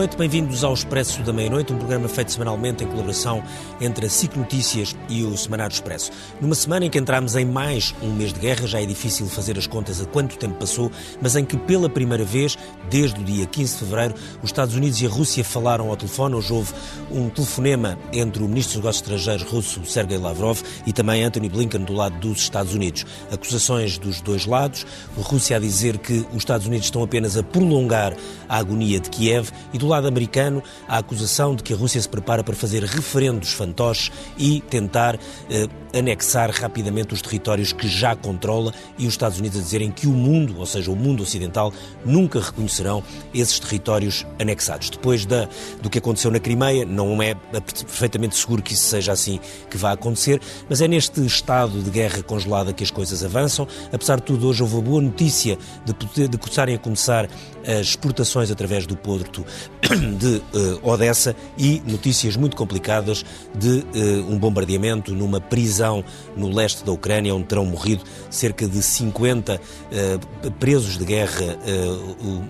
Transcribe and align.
noite, 0.00 0.16
bem-vindos 0.16 0.64
ao 0.64 0.72
Expresso 0.72 1.22
da 1.24 1.30
Meia-Noite, 1.30 1.74
um 1.74 1.76
programa 1.76 2.08
feito 2.08 2.32
semanalmente 2.32 2.82
em 2.82 2.86
colaboração 2.86 3.42
entre 3.82 4.06
a 4.06 4.08
SIC 4.08 4.34
Notícias 4.34 4.96
e 5.10 5.22
o 5.24 5.36
Semanário 5.36 5.74
Expresso. 5.74 6.10
Numa 6.40 6.54
semana 6.54 6.86
em 6.86 6.90
que 6.90 6.96
entramos 6.96 7.36
em 7.36 7.44
mais 7.44 7.94
um 8.00 8.10
mês 8.10 8.32
de 8.32 8.40
guerra, 8.40 8.66
já 8.66 8.80
é 8.80 8.86
difícil 8.86 9.26
fazer 9.26 9.58
as 9.58 9.66
contas 9.66 10.00
a 10.00 10.06
quanto 10.06 10.38
tempo 10.38 10.54
passou, 10.54 10.90
mas 11.20 11.36
em 11.36 11.44
que 11.44 11.54
pela 11.54 11.86
primeira 11.86 12.24
vez, 12.24 12.56
desde 12.88 13.20
o 13.20 13.24
dia 13.24 13.44
15 13.44 13.72
de 13.74 13.78
fevereiro, 13.80 14.14
os 14.42 14.48
Estados 14.48 14.74
Unidos 14.74 15.02
e 15.02 15.06
a 15.06 15.10
Rússia 15.10 15.44
falaram 15.44 15.90
ao 15.90 15.96
telefone. 15.98 16.34
Hoje 16.34 16.50
houve 16.50 16.72
um 17.10 17.28
telefonema 17.28 17.98
entre 18.10 18.42
o 18.42 18.48
Ministro 18.48 18.76
dos 18.76 18.82
Negócios 18.82 19.02
Estrangeiros 19.02 19.52
russo, 19.52 19.84
Sergei 19.84 20.16
Lavrov, 20.16 20.62
e 20.86 20.94
também 20.94 21.22
Anthony 21.24 21.50
Blinken 21.50 21.84
do 21.84 21.92
lado 21.92 22.18
dos 22.20 22.38
Estados 22.40 22.72
Unidos. 22.72 23.04
Acusações 23.30 23.98
dos 23.98 24.22
dois 24.22 24.46
lados, 24.46 24.86
a 25.14 25.20
Rússia 25.20 25.58
a 25.58 25.60
dizer 25.60 25.98
que 25.98 26.24
os 26.32 26.38
Estados 26.38 26.66
Unidos 26.66 26.86
estão 26.86 27.02
apenas 27.02 27.36
a 27.36 27.42
prolongar 27.42 28.16
a 28.48 28.56
agonia 28.56 28.98
de 28.98 29.10
Kiev 29.10 29.50
e 29.74 29.78
do 29.78 29.89
lado 29.90 30.08
americano 30.08 30.62
a 30.88 30.98
acusação 30.98 31.54
de 31.54 31.62
que 31.62 31.72
a 31.72 31.76
Rússia 31.76 32.00
se 32.00 32.08
prepara 32.08 32.42
para 32.42 32.54
fazer 32.54 32.82
referendos 32.84 33.52
fantoches 33.52 34.10
e 34.38 34.60
tentar 34.62 35.18
eh, 35.50 35.68
anexar 35.96 36.50
rapidamente 36.50 37.14
os 37.14 37.22
territórios 37.22 37.72
que 37.72 37.88
já 37.88 38.14
controla 38.14 38.72
e 38.98 39.06
os 39.06 39.14
Estados 39.14 39.38
Unidos 39.38 39.58
a 39.58 39.62
dizerem 39.62 39.90
que 39.90 40.06
o 40.06 40.12
mundo, 40.12 40.58
ou 40.58 40.66
seja, 40.66 40.90
o 40.90 40.96
mundo 40.96 41.22
ocidental, 41.22 41.72
nunca 42.04 42.40
reconhecerão 42.40 43.02
esses 43.34 43.58
territórios 43.58 44.26
anexados. 44.38 44.90
Depois 44.90 45.26
da, 45.26 45.48
do 45.82 45.90
que 45.90 45.98
aconteceu 45.98 46.30
na 46.30 46.38
Crimeia, 46.38 46.84
não 46.84 47.22
é 47.22 47.34
perfeitamente 47.34 48.36
seguro 48.36 48.62
que 48.62 48.74
isso 48.74 48.84
seja 48.84 49.12
assim 49.12 49.40
que 49.68 49.76
vai 49.76 49.92
acontecer, 49.92 50.40
mas 50.68 50.80
é 50.80 50.88
neste 50.88 51.24
estado 51.24 51.82
de 51.82 51.90
guerra 51.90 52.22
congelada 52.22 52.72
que 52.72 52.84
as 52.84 52.90
coisas 52.90 53.24
avançam. 53.24 53.66
Apesar 53.92 54.16
de 54.16 54.22
tudo, 54.22 54.48
hoje 54.48 54.62
houve 54.62 54.78
a 54.78 54.80
boa 54.80 55.02
notícia 55.02 55.58
de, 55.84 56.28
de 56.28 56.38
começarem 56.38 56.74
a 56.74 56.78
começar 56.78 57.28
as 57.66 57.88
exportações 57.88 58.50
através 58.50 58.86
do 58.86 58.96
porto 58.96 59.44
de 60.18 60.36
uh, 60.36 60.88
Odessa 60.88 61.34
e 61.58 61.82
notícias 61.86 62.36
muito 62.36 62.56
complicadas 62.56 63.24
de 63.54 63.68
uh, 63.68 64.30
um 64.30 64.38
bombardeamento 64.38 65.14
numa 65.14 65.40
prisão 65.40 66.04
no 66.36 66.48
leste 66.48 66.84
da 66.84 66.92
Ucrânia, 66.92 67.34
onde 67.34 67.46
terão 67.46 67.64
morrido 67.64 68.04
cerca 68.30 68.66
de 68.66 68.82
50 68.82 69.54
uh, 69.54 69.58
eh, 69.92 70.18
presos 70.58 70.96
de 70.96 71.04
guerra 71.04 71.58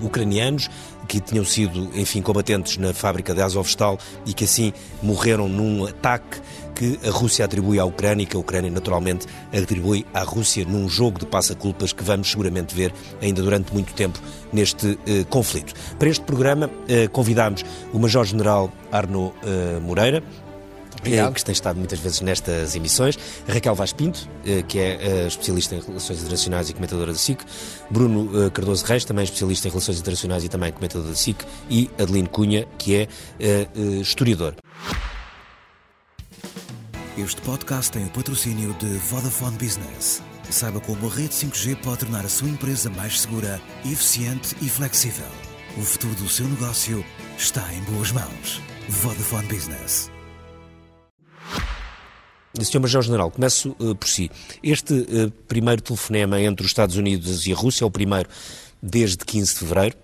ucranianos 0.02 0.68
que 1.08 1.20
tinham 1.20 1.44
sido, 1.44 1.90
enfim, 1.94 2.22
combatentes 2.22 2.76
na 2.76 2.94
fábrica 2.94 3.34
de 3.34 3.42
Azovstal 3.42 3.98
e 4.24 4.32
que 4.32 4.44
assim 4.44 4.72
morreram 5.02 5.48
num 5.48 5.84
ataque 5.84 6.40
que 6.80 6.98
a 7.06 7.10
Rússia 7.10 7.44
atribui 7.44 7.78
à 7.78 7.84
Ucrânia 7.84 8.22
e 8.22 8.26
que 8.26 8.34
a 8.34 8.40
Ucrânia 8.40 8.70
naturalmente 8.70 9.26
atribui 9.52 10.06
à 10.14 10.22
Rússia 10.22 10.64
num 10.64 10.88
jogo 10.88 11.18
de 11.18 11.26
passa-culpas 11.26 11.92
que 11.92 12.02
vamos 12.02 12.30
seguramente 12.30 12.74
ver 12.74 12.90
ainda 13.20 13.42
durante 13.42 13.70
muito 13.74 13.92
tempo 13.92 14.18
neste 14.50 14.98
eh, 15.06 15.24
conflito. 15.28 15.74
Para 15.98 16.08
este 16.08 16.24
programa 16.24 16.70
eh, 16.88 17.06
convidámos 17.08 17.66
o 17.92 17.98
Major-General 17.98 18.72
Arno 18.90 19.34
eh, 19.42 19.78
Moreira, 19.78 20.22
Obrigado. 21.00 21.34
que 21.34 21.44
tem 21.44 21.52
estado 21.52 21.76
muitas 21.76 21.98
vezes 21.98 22.22
nestas 22.22 22.74
emissões, 22.74 23.18
Raquel 23.46 23.74
Vaz 23.74 23.92
Pinto, 23.92 24.28
que 24.68 24.78
é 24.78 25.26
especialista 25.26 25.74
em 25.74 25.80
Relações 25.80 26.18
Internacionais 26.18 26.68
e 26.68 26.74
comentadora 26.74 27.12
da 27.12 27.18
SIC, 27.18 27.42
Bruno 27.90 28.50
Cardoso 28.50 28.84
Reis, 28.84 29.04
também 29.06 29.24
especialista 29.24 29.68
em 29.68 29.70
Relações 29.70 29.98
Internacionais 29.98 30.44
e 30.44 30.48
também 30.50 30.70
comentador 30.70 31.08
da 31.08 31.14
SIC, 31.14 31.42
e 31.70 31.90
Adeline 31.98 32.28
Cunha, 32.28 32.66
que 32.76 32.96
é 32.96 33.08
historiador. 34.02 34.56
Este 37.18 37.40
podcast 37.42 37.90
tem 37.90 38.06
o 38.06 38.10
patrocínio 38.10 38.72
de 38.74 38.86
Vodafone 38.86 39.56
Business. 39.58 40.22
Saiba 40.48 40.80
como 40.80 41.08
a 41.08 41.10
rede 41.10 41.34
5G 41.34 41.74
pode 41.82 41.98
tornar 41.98 42.24
a 42.24 42.28
sua 42.28 42.48
empresa 42.48 42.88
mais 42.88 43.20
segura, 43.20 43.60
eficiente 43.84 44.54
e 44.62 44.68
flexível. 44.68 45.26
O 45.76 45.80
futuro 45.80 46.14
do 46.14 46.28
seu 46.28 46.46
negócio 46.46 47.04
está 47.36 47.66
em 47.74 47.82
boas 47.92 48.12
mãos. 48.12 48.60
Vodafone 48.88 49.46
Business. 49.48 50.08
Sr. 52.60 52.78
Major-General, 52.80 53.28
começo 53.28 53.74
uh, 53.80 53.94
por 53.96 54.08
si. 54.08 54.30
Este 54.62 54.94
uh, 54.94 55.30
primeiro 55.48 55.82
telefonema 55.82 56.40
entre 56.40 56.64
os 56.64 56.70
Estados 56.70 56.94
Unidos 56.96 57.44
e 57.44 57.52
a 57.52 57.56
Rússia 57.56 57.82
é 57.82 57.86
o 57.86 57.90
primeiro 57.90 58.28
desde 58.80 59.18
15 59.18 59.54
de 59.54 59.58
fevereiro. 59.58 59.96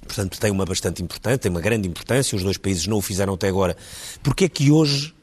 Portanto, 0.00 0.40
tem 0.40 0.50
uma 0.50 0.64
bastante 0.64 1.02
importante, 1.02 1.40
tem 1.40 1.50
uma 1.50 1.60
grande 1.60 1.86
importância. 1.86 2.34
Os 2.34 2.42
dois 2.42 2.56
países 2.56 2.86
não 2.86 2.96
o 2.96 3.02
fizeram 3.02 3.34
até 3.34 3.48
agora. 3.48 3.76
Porquê 4.22 4.46
é 4.46 4.48
que 4.48 4.70
hoje 4.70 5.17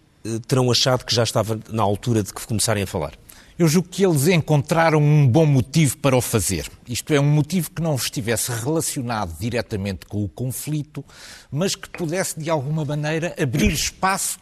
terão 0.47 0.71
achado 0.71 1.05
que 1.05 1.13
já 1.13 1.23
estava 1.23 1.59
na 1.69 1.83
altura 1.83 2.23
de 2.23 2.33
que 2.33 2.45
começarem 2.45 2.83
a 2.83 2.87
falar? 2.87 3.13
Eu 3.57 3.69
julgo 3.69 3.87
que 3.87 4.03
eles 4.03 4.27
encontraram 4.27 5.01
um 5.01 5.25
bom 5.25 5.45
motivo 5.45 5.97
para 5.97 6.15
o 6.15 6.19
fazer. 6.19 6.69
Isto 6.89 7.13
é, 7.13 7.19
um 7.21 7.23
motivo 7.23 7.71
que 7.71 7.81
não 7.81 7.95
estivesse 7.95 8.51
relacionado 8.51 9.33
diretamente 9.39 10.05
com 10.05 10.23
o 10.25 10.27
conflito, 10.27 11.05
mas 11.49 11.73
que 11.73 11.89
pudesse, 11.89 12.37
de 12.37 12.49
alguma 12.49 12.83
maneira, 12.83 13.33
abrir 13.41 13.71
espaço 13.71 14.39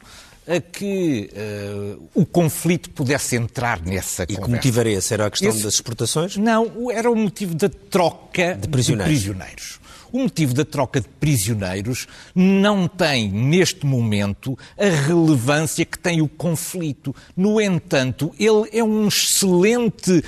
a 0.48 0.60
que 0.60 1.30
uh, 1.32 2.10
o 2.14 2.26
conflito 2.26 2.90
pudesse 2.90 3.36
entrar 3.36 3.82
nessa 3.82 4.24
e 4.24 4.28
conversa. 4.28 4.42
E 4.42 4.46
que 4.46 4.52
motivo 4.56 4.80
era 4.80 4.90
esse? 4.90 5.14
Era 5.14 5.28
a 5.28 5.32
questão 5.32 5.50
Esse... 5.50 5.64
das 5.64 5.74
exportações? 5.76 6.36
Não, 6.36 6.92
era 6.92 7.10
o 7.10 7.16
motivo 7.16 7.56
da 7.56 7.70
troca 7.70 8.56
de 8.56 8.68
prisioneiros. 8.68 9.14
De 9.14 9.20
prisioneiros. 9.20 9.80
O 10.14 10.20
motivo 10.20 10.54
da 10.54 10.64
troca 10.64 11.02
de 11.02 11.08
prisioneiros 11.08 12.06
não 12.36 12.88
tem, 12.88 13.32
neste 13.32 13.84
momento, 13.84 14.56
a 14.78 14.86
relevância 14.86 15.84
que 15.84 15.98
tem 15.98 16.22
o 16.22 16.28
conflito. 16.28 17.16
No 17.36 17.60
entanto, 17.60 18.32
ele 18.40 18.70
é 18.72 18.84
um 18.84 19.08
excelente 19.08 20.24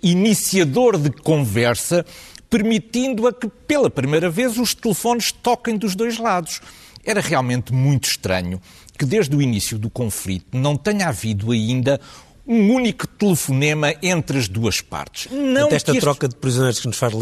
iniciador 0.00 0.96
de 0.96 1.10
conversa, 1.10 2.06
permitindo 2.48 3.26
a 3.26 3.32
que, 3.32 3.48
pela 3.48 3.90
primeira 3.90 4.30
vez, 4.30 4.56
os 4.56 4.72
telefones 4.72 5.32
toquem 5.32 5.76
dos 5.76 5.96
dois 5.96 6.16
lados. 6.16 6.60
Era 7.04 7.20
realmente 7.20 7.72
muito 7.72 8.08
estranho 8.08 8.60
que, 8.96 9.04
desde 9.04 9.34
o 9.34 9.42
início 9.42 9.76
do 9.76 9.90
conflito, 9.90 10.56
não 10.56 10.76
tenha 10.76 11.08
havido 11.08 11.50
ainda 11.50 12.00
um 12.48 12.72
único 12.72 13.06
telefonema 13.06 13.94
entre 14.02 14.38
as 14.38 14.48
duas 14.48 14.80
partes. 14.80 15.30
Não 15.30 15.66
Até 15.66 15.76
esta 15.76 15.94
troca 16.00 16.26
de 16.26 16.34
prisioneiros 16.34 16.80
que 16.80 16.86
nos 16.86 16.96
faz 16.96 17.12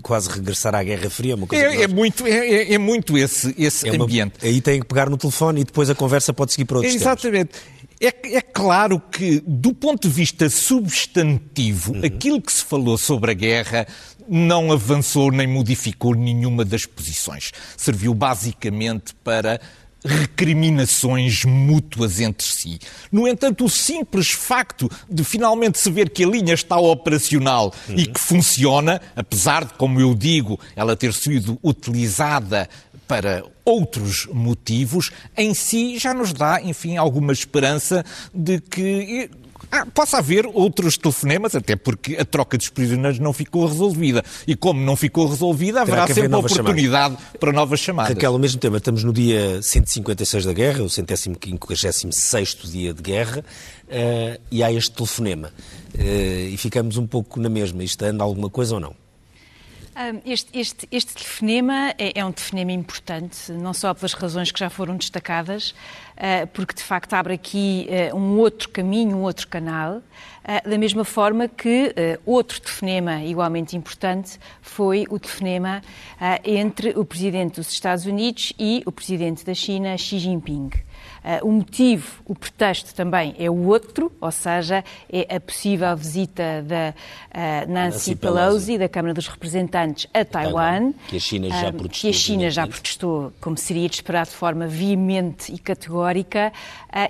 quase 0.00 0.30
regressar 0.30 0.76
à 0.76 0.82
Guerra 0.84 1.10
Fria, 1.10 1.34
uma 1.34 1.48
coisa 1.48 1.64
é, 1.64 1.68
nós... 1.68 1.80
é 1.80 1.88
muito 1.88 2.26
é, 2.26 2.30
é, 2.30 2.74
é, 2.74 2.78
muito 2.78 3.18
esse, 3.18 3.52
esse 3.58 3.88
é 3.88 3.96
ambiente. 3.96 4.34
Aí 4.40 4.60
tem 4.60 4.80
que 4.80 4.86
pegar 4.86 5.10
no 5.10 5.16
telefone 5.16 5.62
e 5.62 5.64
depois 5.64 5.90
a 5.90 5.94
conversa 5.94 6.32
pode 6.32 6.52
seguir 6.52 6.66
para 6.66 6.76
outros 6.78 6.94
Exatamente. 6.94 7.50
É, 8.00 8.36
é, 8.36 8.40
claro 8.40 9.00
que, 9.00 9.42
do 9.46 9.74
ponto 9.74 10.06
de 10.06 10.14
vista 10.14 10.48
substantivo, 10.50 11.94
uhum. 11.94 12.04
aquilo 12.04 12.40
que 12.40 12.52
se 12.52 12.62
falou 12.62 12.96
sobre 12.96 13.30
a 13.30 13.34
guerra 13.34 13.86
não 14.28 14.70
avançou 14.70 15.32
nem 15.32 15.46
modificou 15.46 16.14
nenhuma 16.14 16.64
das 16.64 16.84
posições. 16.84 17.52
Serviu 17.76 18.14
basicamente 18.14 19.14
para 19.24 19.60
recriminações 20.06 21.44
mútuas 21.44 22.20
entre 22.20 22.46
si. 22.46 22.78
No 23.10 23.26
entanto, 23.26 23.64
o 23.64 23.70
simples 23.70 24.30
facto 24.30 24.90
de 25.08 25.24
finalmente 25.24 25.78
se 25.78 25.90
ver 25.90 26.10
que 26.10 26.24
a 26.24 26.28
linha 26.28 26.54
está 26.54 26.78
operacional 26.78 27.74
uhum. 27.88 27.96
e 27.96 28.06
que 28.06 28.20
funciona, 28.20 29.00
apesar 29.14 29.64
de, 29.64 29.74
como 29.74 30.00
eu 30.00 30.14
digo, 30.14 30.58
ela 30.74 30.96
ter 30.96 31.12
sido 31.12 31.58
utilizada 31.62 32.68
para 33.06 33.44
outros 33.64 34.26
motivos, 34.32 35.10
em 35.36 35.54
si 35.54 35.98
já 35.98 36.14
nos 36.14 36.32
dá, 36.32 36.60
enfim, 36.62 36.96
alguma 36.96 37.32
esperança 37.32 38.04
de 38.34 38.60
que 38.60 39.30
ah, 39.70 39.86
possa 39.86 40.18
haver 40.18 40.46
outros 40.46 40.96
telefonemas, 40.96 41.54
até 41.54 41.76
porque 41.76 42.16
a 42.16 42.24
troca 42.24 42.56
dos 42.56 42.68
prisioneiros 42.68 43.18
não 43.18 43.32
ficou 43.32 43.66
resolvida. 43.66 44.24
E 44.46 44.54
como 44.54 44.80
não 44.80 44.96
ficou 44.96 45.28
resolvida, 45.28 45.82
haverá 45.82 46.06
sempre 46.06 46.28
uma 46.28 46.38
oportunidade 46.38 47.14
chamadas. 47.14 47.40
para 47.40 47.52
novas 47.52 47.80
chamadas. 47.80 48.14
Raquel, 48.14 48.32
ao 48.32 48.38
mesmo 48.38 48.60
tempo, 48.60 48.76
estamos 48.76 49.04
no 49.04 49.12
dia 49.12 49.60
156 49.62 50.44
da 50.44 50.52
guerra, 50.52 50.82
o 50.82 50.90
156 50.90 52.56
dia 52.64 52.94
de 52.94 53.02
guerra, 53.02 53.44
uh, 53.84 54.40
e 54.50 54.62
há 54.62 54.72
este 54.72 54.92
telefonema. 54.92 55.52
Uh, 55.94 56.48
e 56.52 56.56
ficamos 56.56 56.96
um 56.96 57.06
pouco 57.06 57.40
na 57.40 57.48
mesma. 57.48 57.82
Isto 57.82 58.04
anda 58.04 58.22
alguma 58.22 58.50
coisa 58.50 58.74
ou 58.74 58.80
não? 58.80 59.06
Este, 60.26 60.58
este, 60.58 60.86
este, 60.92 61.14
telefonema 61.14 61.94
é, 61.96 62.20
é, 62.20 62.24
um 62.24 62.30
telefonema 62.30 62.70
importante, 62.70 63.50
não 63.50 63.72
só 63.72 63.94
pelas 63.94 64.12
razões 64.12 64.52
que 64.52 64.60
já 64.60 64.68
foram 64.68 64.94
destacadas, 64.98 65.74
porque 66.52 66.74
de 66.74 66.82
facto 66.82 67.12
abre 67.14 67.34
aqui 67.34 67.88
ah, 67.90 68.14
um 68.14 68.38
outro 68.38 68.68
caminho, 68.70 69.18
um 69.18 69.22
outro 69.22 69.46
canal, 69.48 70.02
ah, 70.44 70.62
da 70.66 70.78
mesma 70.78 71.04
forma 71.04 71.48
que 71.48 71.94
outro 72.24 72.60
telefonema 72.60 73.22
igualmente 73.22 73.76
importante 73.76 74.38
foi 74.60 75.04
o 75.10 75.18
telefonema 75.18 75.82
entre 76.44 76.90
o 76.90 77.04
Presidente 77.04 77.56
dos 77.56 77.70
Estados 77.70 78.06
Unidos 78.06 78.52
e 78.58 78.82
o 78.86 78.92
Presidente 78.92 79.44
da 79.44 79.54
China, 79.54 79.96
Xi 79.96 80.18
Jinping. 80.18 80.70
Uh, 81.26 81.44
o 81.44 81.50
motivo, 81.50 82.22
o 82.24 82.36
pretexto 82.36 82.94
também 82.94 83.34
é 83.36 83.50
o 83.50 83.66
outro, 83.66 84.12
ou 84.20 84.30
seja, 84.30 84.84
é 85.12 85.34
a 85.34 85.40
possível 85.40 85.96
visita 85.96 86.62
da 86.62 86.94
uh, 86.94 87.68
Nancy, 87.68 87.72
Nancy 87.72 88.14
Pelosi, 88.14 88.46
Pelosi, 88.46 88.78
da 88.78 88.88
Câmara 88.88 89.12
dos 89.12 89.26
Representantes, 89.26 90.06
a 90.14 90.24
Taiwan. 90.24 90.92
Que 91.08 91.16
a 91.16 91.18
China 91.18 91.48
já 91.48 91.72
protestou. 91.72 92.00
Que 92.00 92.08
a 92.08 92.12
China 92.12 92.50
já 92.50 92.66
protestou, 92.68 93.32
como 93.40 93.58
seria 93.58 93.88
de 93.88 93.96
esperar, 93.96 94.24
de 94.24 94.32
forma 94.32 94.68
veemente 94.68 95.52
e 95.52 95.58
categórica. 95.58 96.52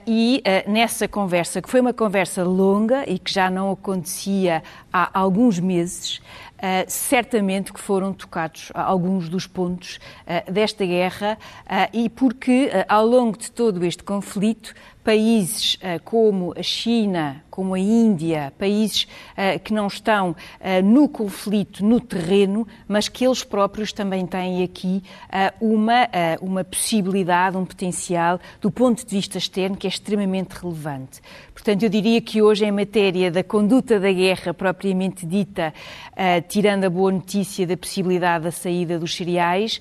e 0.07 0.43
nessa 0.67 1.07
conversa, 1.07 1.61
que 1.61 1.69
foi 1.69 1.81
uma 1.81 1.93
conversa 1.93 2.43
longa 2.43 3.05
e 3.07 3.19
que 3.19 3.31
já 3.31 3.51
não 3.51 3.71
acontecia 3.71 4.63
há 4.91 5.11
alguns 5.13 5.61
meses, 5.61 6.23
Uh, 6.57 6.89
certamente 6.89 7.71
que 7.71 7.79
foram 7.79 8.15
tocados 8.15 8.73
alguns 8.73 9.29
dos 9.29 9.47
pontos 9.47 10.01
uh, 10.23 10.51
desta 10.51 10.87
guerra 10.87 11.37
uh, 11.67 11.91
e 11.93 12.09
porque 12.09 12.71
ao 12.89 13.05
longo 13.07 13.37
de 13.37 13.53
todo 13.53 13.85
este 13.85 14.03
conflito 14.03 14.75
países 15.05 15.79
como 16.03 16.55
a 16.57 16.63
China, 16.63 17.45
como 17.57 17.73
a 17.73 17.79
Índia, 17.79 18.53
países 18.59 19.09
que 19.65 19.73
não 19.73 19.87
estão 19.87 20.37
no 20.85 21.09
conflito, 21.09 21.83
no 21.83 21.99
terreno, 21.99 22.69
mas 22.87 23.09
que 23.09 23.25
eles 23.25 23.43
próprios 23.43 23.95
também 23.95 24.27
têm 24.27 24.63
aqui 24.63 25.03
uma, 25.59 26.07
uma 26.43 26.63
possibilidade, 26.63 27.57
um 27.57 27.65
potencial, 27.65 28.39
do 28.61 28.71
ponto 28.71 29.07
de 29.07 29.17
vista 29.17 29.39
externo, 29.39 29.75
que 29.75 29.87
é 29.87 29.89
extremamente 29.89 30.53
relevante. 30.53 31.23
Portanto, 31.55 31.83
eu 31.85 31.89
diria 31.89 32.21
que 32.21 32.43
hoje, 32.43 32.67
em 32.67 32.71
matéria 32.71 33.31
da 33.31 33.43
conduta 33.43 33.99
da 33.99 34.13
guerra 34.13 34.53
propriamente 34.53 35.25
dita, 35.25 35.73
tirando 36.49 36.85
a 36.85 36.91
boa 36.91 37.11
notícia 37.11 37.67
da 37.67 37.75
possibilidade 37.75 38.45
da 38.45 38.51
saída 38.51 38.99
dos 38.99 39.17
cereais, 39.17 39.81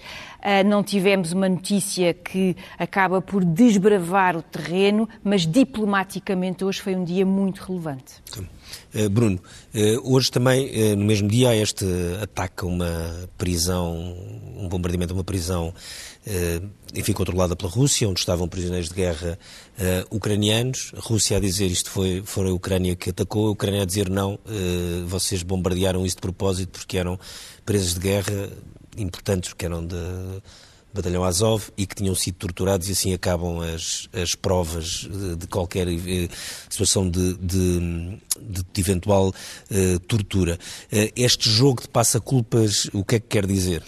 não 0.66 0.82
tivemos 0.82 1.34
uma 1.34 1.50
notícia 1.50 2.14
que 2.14 2.56
acaba 2.80 3.22
por 3.22 3.44
desbravar 3.44 4.38
o 4.38 4.42
terreno, 4.42 5.10
mas 5.22 5.46
diplomaticamente 5.46 6.64
hoje 6.64 6.80
foi 6.80 6.96
um 6.96 7.04
dia 7.04 7.26
muito 7.26 7.65
relevante. 7.68 8.14
Uh, 8.94 9.10
Bruno, 9.10 9.40
uh, 9.74 10.14
hoje 10.14 10.32
também, 10.32 10.70
uh, 10.70 10.96
no 10.96 11.06
mesmo 11.06 11.28
dia, 11.28 11.50
há 11.50 11.56
este 11.56 11.86
ataque 12.22 12.64
a 12.64 12.68
uma 12.68 13.30
prisão, 13.38 14.16
um 14.58 14.68
bombardeamento 14.68 15.14
a 15.14 15.16
uma 15.16 15.24
prisão, 15.24 15.74
enfim, 16.96 17.14
controlada 17.14 17.56
pela 17.56 17.70
Rússia, 17.70 18.10
onde 18.10 18.20
estavam 18.20 18.48
prisioneiros 18.48 18.90
de 18.90 18.96
guerra 18.96 19.38
ucranianos. 20.10 20.92
A 20.98 21.00
Rússia 21.00 21.38
a 21.38 21.40
dizer 21.40 21.68
isto 21.68 21.92
foi, 21.92 22.24
foi 22.26 22.50
a 22.50 22.54
Ucrânia 22.54 22.96
que 22.96 23.12
atacou, 23.12 23.48
a 23.48 23.52
Ucrânia 23.52 23.84
a 23.84 23.86
dizer 23.86 24.10
não, 24.10 24.40
vocês 25.08 25.44
bombardearam 25.44 26.04
isso 26.04 26.16
de 26.16 26.22
propósito 26.22 26.80
porque 26.80 26.98
eram 26.98 27.20
presos 27.64 27.94
de 27.94 28.00
guerra 28.00 28.50
importantes, 28.98 29.54
que 29.54 29.66
eram 29.66 29.86
de 29.86 29.96
batalhão 30.96 31.24
Azov 31.24 31.70
e 31.78 31.86
que 31.86 31.96
tinham 31.96 32.16
sido 32.16 32.36
torturados 32.36 32.88
e 32.88 32.94
assim 32.94 33.14
acabam 33.14 33.60
as, 33.60 34.08
as 34.14 34.34
provas 34.34 35.08
de, 35.12 35.36
de 35.36 35.48
qualquer 35.48 35.88
eh, 35.88 36.30
situação 36.70 37.10
de, 37.10 37.34
de, 37.36 38.18
de 38.40 38.64
eventual 38.82 39.34
eh, 39.70 40.00
tortura. 40.08 40.58
Eh, 40.92 41.12
este 41.16 41.50
jogo 41.50 41.82
de 41.82 41.90
passa-culpas, 41.90 42.90
o 42.94 43.04
que 43.04 43.16
é 43.16 43.20
que 43.20 43.28
quer 43.28 43.46
dizer? 43.46 43.84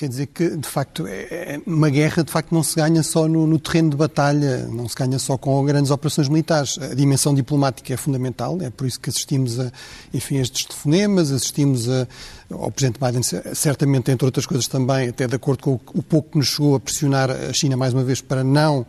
Quer 0.00 0.08
dizer 0.08 0.26
que, 0.28 0.56
de 0.56 0.66
facto, 0.66 1.06
é, 1.06 1.26
é, 1.30 1.60
uma 1.66 1.90
guerra 1.90 2.24
de 2.24 2.32
facto 2.32 2.54
não 2.54 2.62
se 2.62 2.74
ganha 2.74 3.02
só 3.02 3.28
no, 3.28 3.46
no, 3.46 3.58
terreno 3.58 3.90
de 3.90 3.98
batalha, 3.98 4.66
não 4.68 4.88
se 4.88 4.96
ganha 4.96 5.18
só 5.18 5.36
com 5.36 5.62
grandes 5.62 5.90
operações 5.90 6.26
militares. 6.26 6.78
A 6.78 6.94
dimensão 6.94 7.34
diplomática 7.34 7.92
é 7.92 7.98
fundamental, 7.98 8.56
é 8.62 8.70
por 8.70 8.86
isso 8.86 8.98
que 8.98 9.10
assistimos 9.10 9.60
a, 9.60 9.70
enfim, 10.14 10.38
estes 10.38 10.64
telefonemas, 10.64 11.30
assistimos 11.30 11.86
a, 11.86 12.08
ao 12.50 12.70
Presidente 12.70 12.98
Biden, 12.98 13.20
certamente, 13.52 14.10
entre 14.10 14.24
outras 14.24 14.46
coisas 14.46 14.66
também, 14.66 15.10
até 15.10 15.26
de 15.26 15.36
acordo 15.36 15.62
com 15.62 15.78
o 15.92 16.02
pouco 16.02 16.30
que 16.30 16.38
nos 16.38 16.46
chegou 16.46 16.76
a 16.76 16.80
pressionar 16.80 17.30
a 17.30 17.52
China 17.52 17.76
mais 17.76 17.92
uma 17.92 18.02
vez 18.02 18.22
para 18.22 18.42
não 18.42 18.86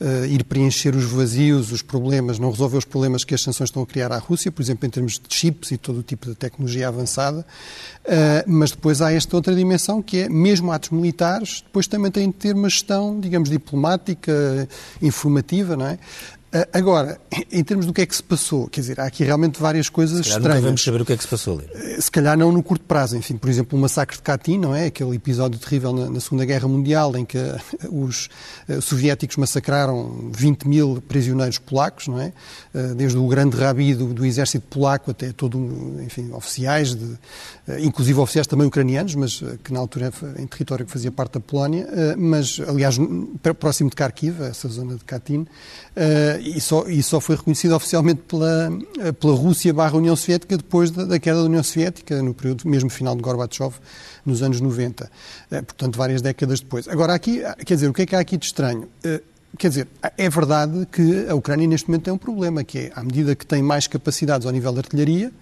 uh, 0.00 0.26
ir 0.26 0.44
preencher 0.44 0.94
os 0.94 1.04
vazios, 1.04 1.70
os 1.70 1.82
problemas, 1.82 2.38
não 2.38 2.50
resolver 2.50 2.78
os 2.78 2.84
problemas 2.84 3.24
que 3.24 3.34
as 3.34 3.42
sanções 3.42 3.68
estão 3.68 3.82
a 3.82 3.86
criar 3.86 4.12
à 4.12 4.18
Rússia, 4.18 4.50
por 4.50 4.62
exemplo, 4.62 4.86
em 4.86 4.90
termos 4.90 5.12
de 5.14 5.34
chips 5.34 5.70
e 5.70 5.76
todo 5.76 6.00
o 6.00 6.02
tipo 6.02 6.26
de 6.26 6.34
tecnologia 6.34 6.88
avançada. 6.88 7.44
Uh, 8.04 8.42
mas 8.46 8.70
depois 8.70 9.02
há 9.02 9.12
esta 9.12 9.36
outra 9.36 9.54
dimensão 9.54 10.02
que 10.02 10.22
é, 10.22 10.28
mesmo 10.28 10.72
atos 10.72 10.90
militares, 10.90 11.62
depois 11.62 11.86
também 11.86 12.10
têm 12.10 12.28
de 12.28 12.36
ter 12.36 12.54
uma 12.54 12.68
gestão, 12.68 13.20
digamos, 13.20 13.50
diplomática, 13.50 14.68
informativa, 15.02 15.76
não 15.76 15.86
é? 15.86 15.98
Ah, 16.52 16.66
agora, 16.72 17.20
em 17.52 17.62
termos 17.62 17.86
do 17.86 17.92
que 17.92 18.00
é 18.00 18.06
que 18.06 18.14
se 18.14 18.22
passou, 18.22 18.66
quer 18.66 18.80
dizer, 18.80 18.98
há 18.98 19.04
aqui 19.04 19.22
realmente 19.22 19.60
várias 19.60 19.88
coisas 19.88 20.26
se 20.26 20.32
estranhas. 20.32 20.64
vamos 20.64 20.82
saber 20.82 21.00
o 21.00 21.04
que 21.04 21.12
é 21.12 21.16
que 21.16 21.22
se 21.22 21.28
passou 21.28 21.58
ali. 21.58 21.68
Eh, 21.72 22.00
se 22.00 22.10
calhar 22.10 22.36
não 22.36 22.50
no 22.50 22.60
curto 22.60 22.84
prazo, 22.84 23.16
enfim, 23.16 23.36
por 23.36 23.48
exemplo, 23.48 23.78
o 23.78 23.80
massacre 23.80 24.16
de 24.16 24.22
Katyn, 24.22 24.58
não 24.58 24.74
é? 24.74 24.86
Aquele 24.86 25.14
episódio 25.14 25.60
terrível 25.60 25.92
na, 25.92 26.10
na 26.10 26.18
Segunda 26.18 26.44
Guerra 26.44 26.66
Mundial 26.66 27.16
em 27.16 27.24
que 27.24 27.38
eh, 27.38 27.60
os 27.88 28.28
uh, 28.68 28.82
soviéticos 28.82 29.36
massacraram 29.36 30.28
20 30.32 30.66
mil 30.66 31.00
prisioneiros 31.06 31.58
polacos, 31.58 32.08
não 32.08 32.20
é? 32.20 32.32
Uh, 32.74 32.96
desde 32.96 33.16
o 33.16 33.28
grande 33.28 33.56
rabi 33.56 33.94
do, 33.94 34.12
do, 34.12 34.26
exército 34.26 34.66
polaco 34.68 35.12
até 35.12 35.30
todo, 35.32 35.56
enfim, 36.04 36.32
oficiais, 36.32 36.96
de, 36.96 37.04
uh, 37.04 37.18
inclusive 37.78 38.18
oficiais 38.18 38.48
também 38.48 38.66
ucranianos, 38.66 39.14
mas 39.14 39.40
que 39.62 39.72
na 39.72 39.78
altura 39.78 40.12
em 40.36 40.48
território 40.48 40.84
que 40.84 40.90
fazia 40.90 41.12
parte 41.12 41.34
da 41.34 41.40
Polónia, 41.40 41.86
mas 42.16 42.60
aliás 42.66 42.96
próximo 43.58 43.88
de 43.88 43.96
Kharkiv, 43.96 44.42
essa 44.42 44.68
zona 44.68 44.96
de 44.96 45.04
Katyn, 45.04 45.46
e, 46.40 46.60
só, 46.60 46.86
e 46.88 47.02
só 47.02 47.20
foi 47.20 47.36
reconhecido 47.36 47.74
oficialmente 47.74 48.22
pela, 48.22 48.70
pela 49.20 49.34
Rússia 49.34 49.72
barra 49.72 49.96
União 49.96 50.16
Soviética 50.16 50.56
depois 50.56 50.90
da, 50.90 51.04
da, 51.04 51.18
queda 51.18 51.38
da 51.38 51.44
União 51.44 51.62
Soviética, 51.62 52.22
no 52.22 52.34
período 52.34 52.68
mesmo 52.68 52.90
final 52.90 53.14
de 53.14 53.22
Gorbachev, 53.22 53.74
nos 54.24 54.42
anos 54.42 54.60
90. 54.60 55.10
Eh, 55.50 55.62
portanto, 55.62 55.96
várias 55.96 56.22
décadas 56.22 56.60
depois. 56.60 56.88
Agora, 56.88 57.14
aqui, 57.14 57.42
quer 57.64 57.74
dizer, 57.74 57.88
o 57.88 57.92
que 57.92 58.02
é 58.02 58.06
que 58.06 58.16
há 58.16 58.20
aqui 58.20 58.36
de 58.36 58.46
estranho? 58.46 58.88
Eh, 59.04 59.20
quer 59.58 59.68
dizer, 59.68 59.88
é 60.16 60.28
verdade 60.28 60.86
que 60.90 61.26
a 61.28 61.34
Ucrânia 61.34 61.66
neste 61.66 61.88
momento 61.88 62.04
tem 62.04 62.12
um 62.12 62.18
problema, 62.18 62.64
que 62.64 62.78
é, 62.78 62.92
à 62.94 63.02
medida 63.02 63.34
que 63.34 63.46
tem 63.46 63.62
mais 63.62 63.86
capacidades 63.86 64.46
ao 64.46 64.52
nível 64.52 64.72
de 64.72 64.78
artilharia, 64.78 65.32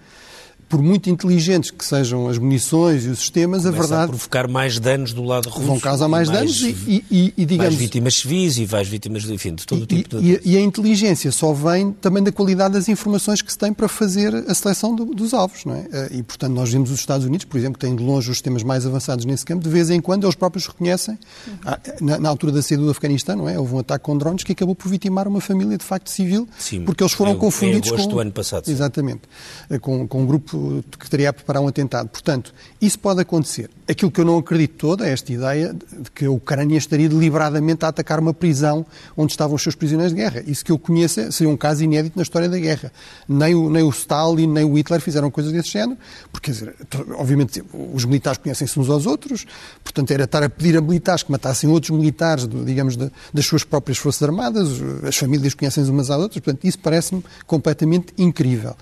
por 0.69 0.83
muito 0.83 1.09
inteligentes 1.09 1.71
que 1.71 1.83
sejam 1.83 2.27
as 2.27 2.37
munições 2.37 3.03
e 3.05 3.09
os 3.09 3.19
sistemas, 3.19 3.63
Começa 3.63 3.77
a 3.77 3.81
verdade. 3.81 4.03
a 4.03 4.07
provocar 4.07 4.47
mais 4.47 4.79
danos 4.79 5.13
do 5.13 5.23
lado 5.23 5.49
russo. 5.49 5.65
Vão 5.65 5.79
causar 5.79 6.07
mais, 6.07 6.29
mais 6.29 6.39
danos 6.39 6.61
e, 6.61 7.03
e, 7.09 7.33
e, 7.35 7.45
digamos. 7.45 7.73
Mais 7.73 7.75
vítimas 7.75 8.15
civis 8.15 8.57
e 8.59 8.67
mais 8.67 8.87
vítimas, 8.87 9.25
enfim, 9.25 9.55
de 9.55 9.65
todo 9.65 9.81
e, 9.81 9.85
tipo 9.87 10.21
de. 10.21 10.39
E, 10.45 10.55
a 10.55 10.61
inteligência 10.61 11.31
só 11.31 11.51
vem 11.53 11.91
também 11.91 12.21
da 12.21 12.31
qualidade 12.31 12.75
das 12.75 12.87
informações 12.87 13.41
que 13.41 13.51
se 13.51 13.57
tem 13.57 13.73
para 13.73 13.87
fazer 13.87 14.35
a 14.35 14.53
seleção 14.53 14.95
do, 14.95 15.05
dos 15.05 15.33
alvos, 15.33 15.65
não 15.65 15.73
é? 15.73 15.87
Eh, 15.91 16.09
e, 16.17 16.23
portanto, 16.23 16.53
nós 16.53 16.71
vemos 16.71 16.91
os 16.91 16.99
Estados 16.99 17.25
Unidos, 17.25 17.45
por 17.45 17.57
exemplo, 17.57 17.79
que 17.79 17.85
têm 17.87 17.95
de 17.95 18.03
longe 18.03 18.29
os 18.29 18.37
sistemas 18.37 18.61
mais 18.61 18.85
avançados 18.85 19.25
nesse 19.25 19.43
campo, 19.43 19.63
de 19.63 19.69
vez 19.69 19.89
em 19.89 19.99
quando 19.99 20.25
eles 20.25 20.35
próprios 20.35 20.67
reconhecem. 20.67 21.17
Ah, 21.65 21.79
na, 21.99 22.19
na, 22.19 22.29
altura 22.29 22.51
da 22.51 22.61
saída 22.61 22.83
do 22.83 22.91
Afeganistão, 22.91 23.35
não 23.35 23.49
é? 23.49 23.57
Houve 23.57 23.73
um 23.73 23.79
ataque 23.79 24.05
com 24.05 24.15
drones 24.15 24.43
que 24.43 24.51
acabou 24.51 24.75
por 24.75 24.87
vitimar 24.87 25.27
uma 25.27 25.41
família 25.41 25.77
de 25.77 25.83
facto 25.83 26.11
civil, 26.11 26.47
Sim, 26.59 26.85
porque 26.85 27.03
eles 27.03 27.13
foram 27.13 27.31
em, 27.31 27.37
confundidos 27.37 27.89
em 27.89 27.93
agosto 27.93 28.09
com. 28.09 28.15
do 28.15 28.19
ano 28.19 28.31
passado. 28.31 28.69
Exatamente. 28.69 29.21
Eh, 29.67 29.79
com, 29.79 30.07
com 30.07 30.21
um 30.21 30.25
grupo 30.27 30.58
que 30.97 31.09
teria 31.09 31.31
preparar 31.33 31.61
um 31.61 31.67
atentado. 31.67 32.09
Portanto, 32.09 32.53
isso 32.81 32.99
pode 32.99 33.21
acontecer. 33.21 33.69
Aquilo 33.87 34.11
que 34.11 34.21
eu 34.21 34.25
não 34.25 34.37
acredito 34.37 34.75
todo 34.75 35.03
é 35.03 35.11
esta 35.11 35.33
ideia 35.33 35.73
de 35.73 36.11
que 36.11 36.25
a 36.25 36.31
Ucrânia 36.31 36.77
estaria 36.77 37.09
deliberadamente 37.09 37.83
a 37.85 37.87
atacar 37.87 38.19
uma 38.19 38.33
prisão 38.33 38.85
onde 39.17 39.31
estavam 39.31 39.55
os 39.55 39.63
seus 39.63 39.75
prisioneiros 39.75 40.13
de 40.13 40.21
guerra. 40.21 40.43
Isso 40.45 40.63
que 40.63 40.71
eu 40.71 40.77
conheço 40.77 41.31
seria 41.31 41.51
um 41.51 41.57
caso 41.57 41.83
inédito 41.83 42.15
na 42.15 42.23
história 42.23 42.47
da 42.47 42.57
guerra. 42.57 42.91
Nem 43.27 43.55
o, 43.55 43.69
nem 43.69 43.83
o 43.83 43.89
Stalin, 43.89 44.47
nem 44.47 44.63
o 44.63 44.77
Hitler 44.77 45.01
fizeram 45.01 45.31
coisas 45.31 45.51
desse 45.51 45.69
género, 45.69 45.97
porque, 46.31 46.51
dizer, 46.51 46.75
obviamente, 47.17 47.63
os 47.93 48.05
militares 48.05 48.37
conhecem-se 48.37 48.79
uns 48.79 48.89
aos 48.89 49.05
outros, 49.05 49.45
portanto, 49.83 50.11
era 50.11 50.25
estar 50.25 50.43
a 50.43 50.49
pedir 50.49 50.77
a 50.77 50.81
militares 50.81 51.23
que 51.23 51.31
matassem 51.31 51.69
outros 51.69 51.89
militares, 51.89 52.47
digamos, 52.47 52.95
de, 52.95 53.11
das 53.33 53.45
suas 53.45 53.63
próprias 53.63 53.97
Forças 53.97 54.21
Armadas, 54.23 54.67
as 55.03 55.17
famílias 55.17 55.53
conhecem-se 55.53 55.89
umas 55.89 56.09
às 56.09 56.19
outras, 56.19 56.41
portanto, 56.43 56.65
isso 56.65 56.79
parece-me 56.79 57.23
completamente 57.47 58.13
incrível. 58.17 58.75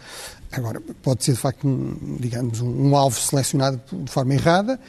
Agora, 0.52 0.82
pode 1.04 1.24
ser 1.24 1.34
de 1.34 1.40
facto, 1.40 1.68
um, 1.68 2.18
digamos, 2.20 2.62
um, 2.62 2.90
um 2.90 2.96
alvo 2.96 3.20
selecionado 3.20 3.82
de 3.92 4.12
forma 4.12 4.34
errada, 4.34 4.80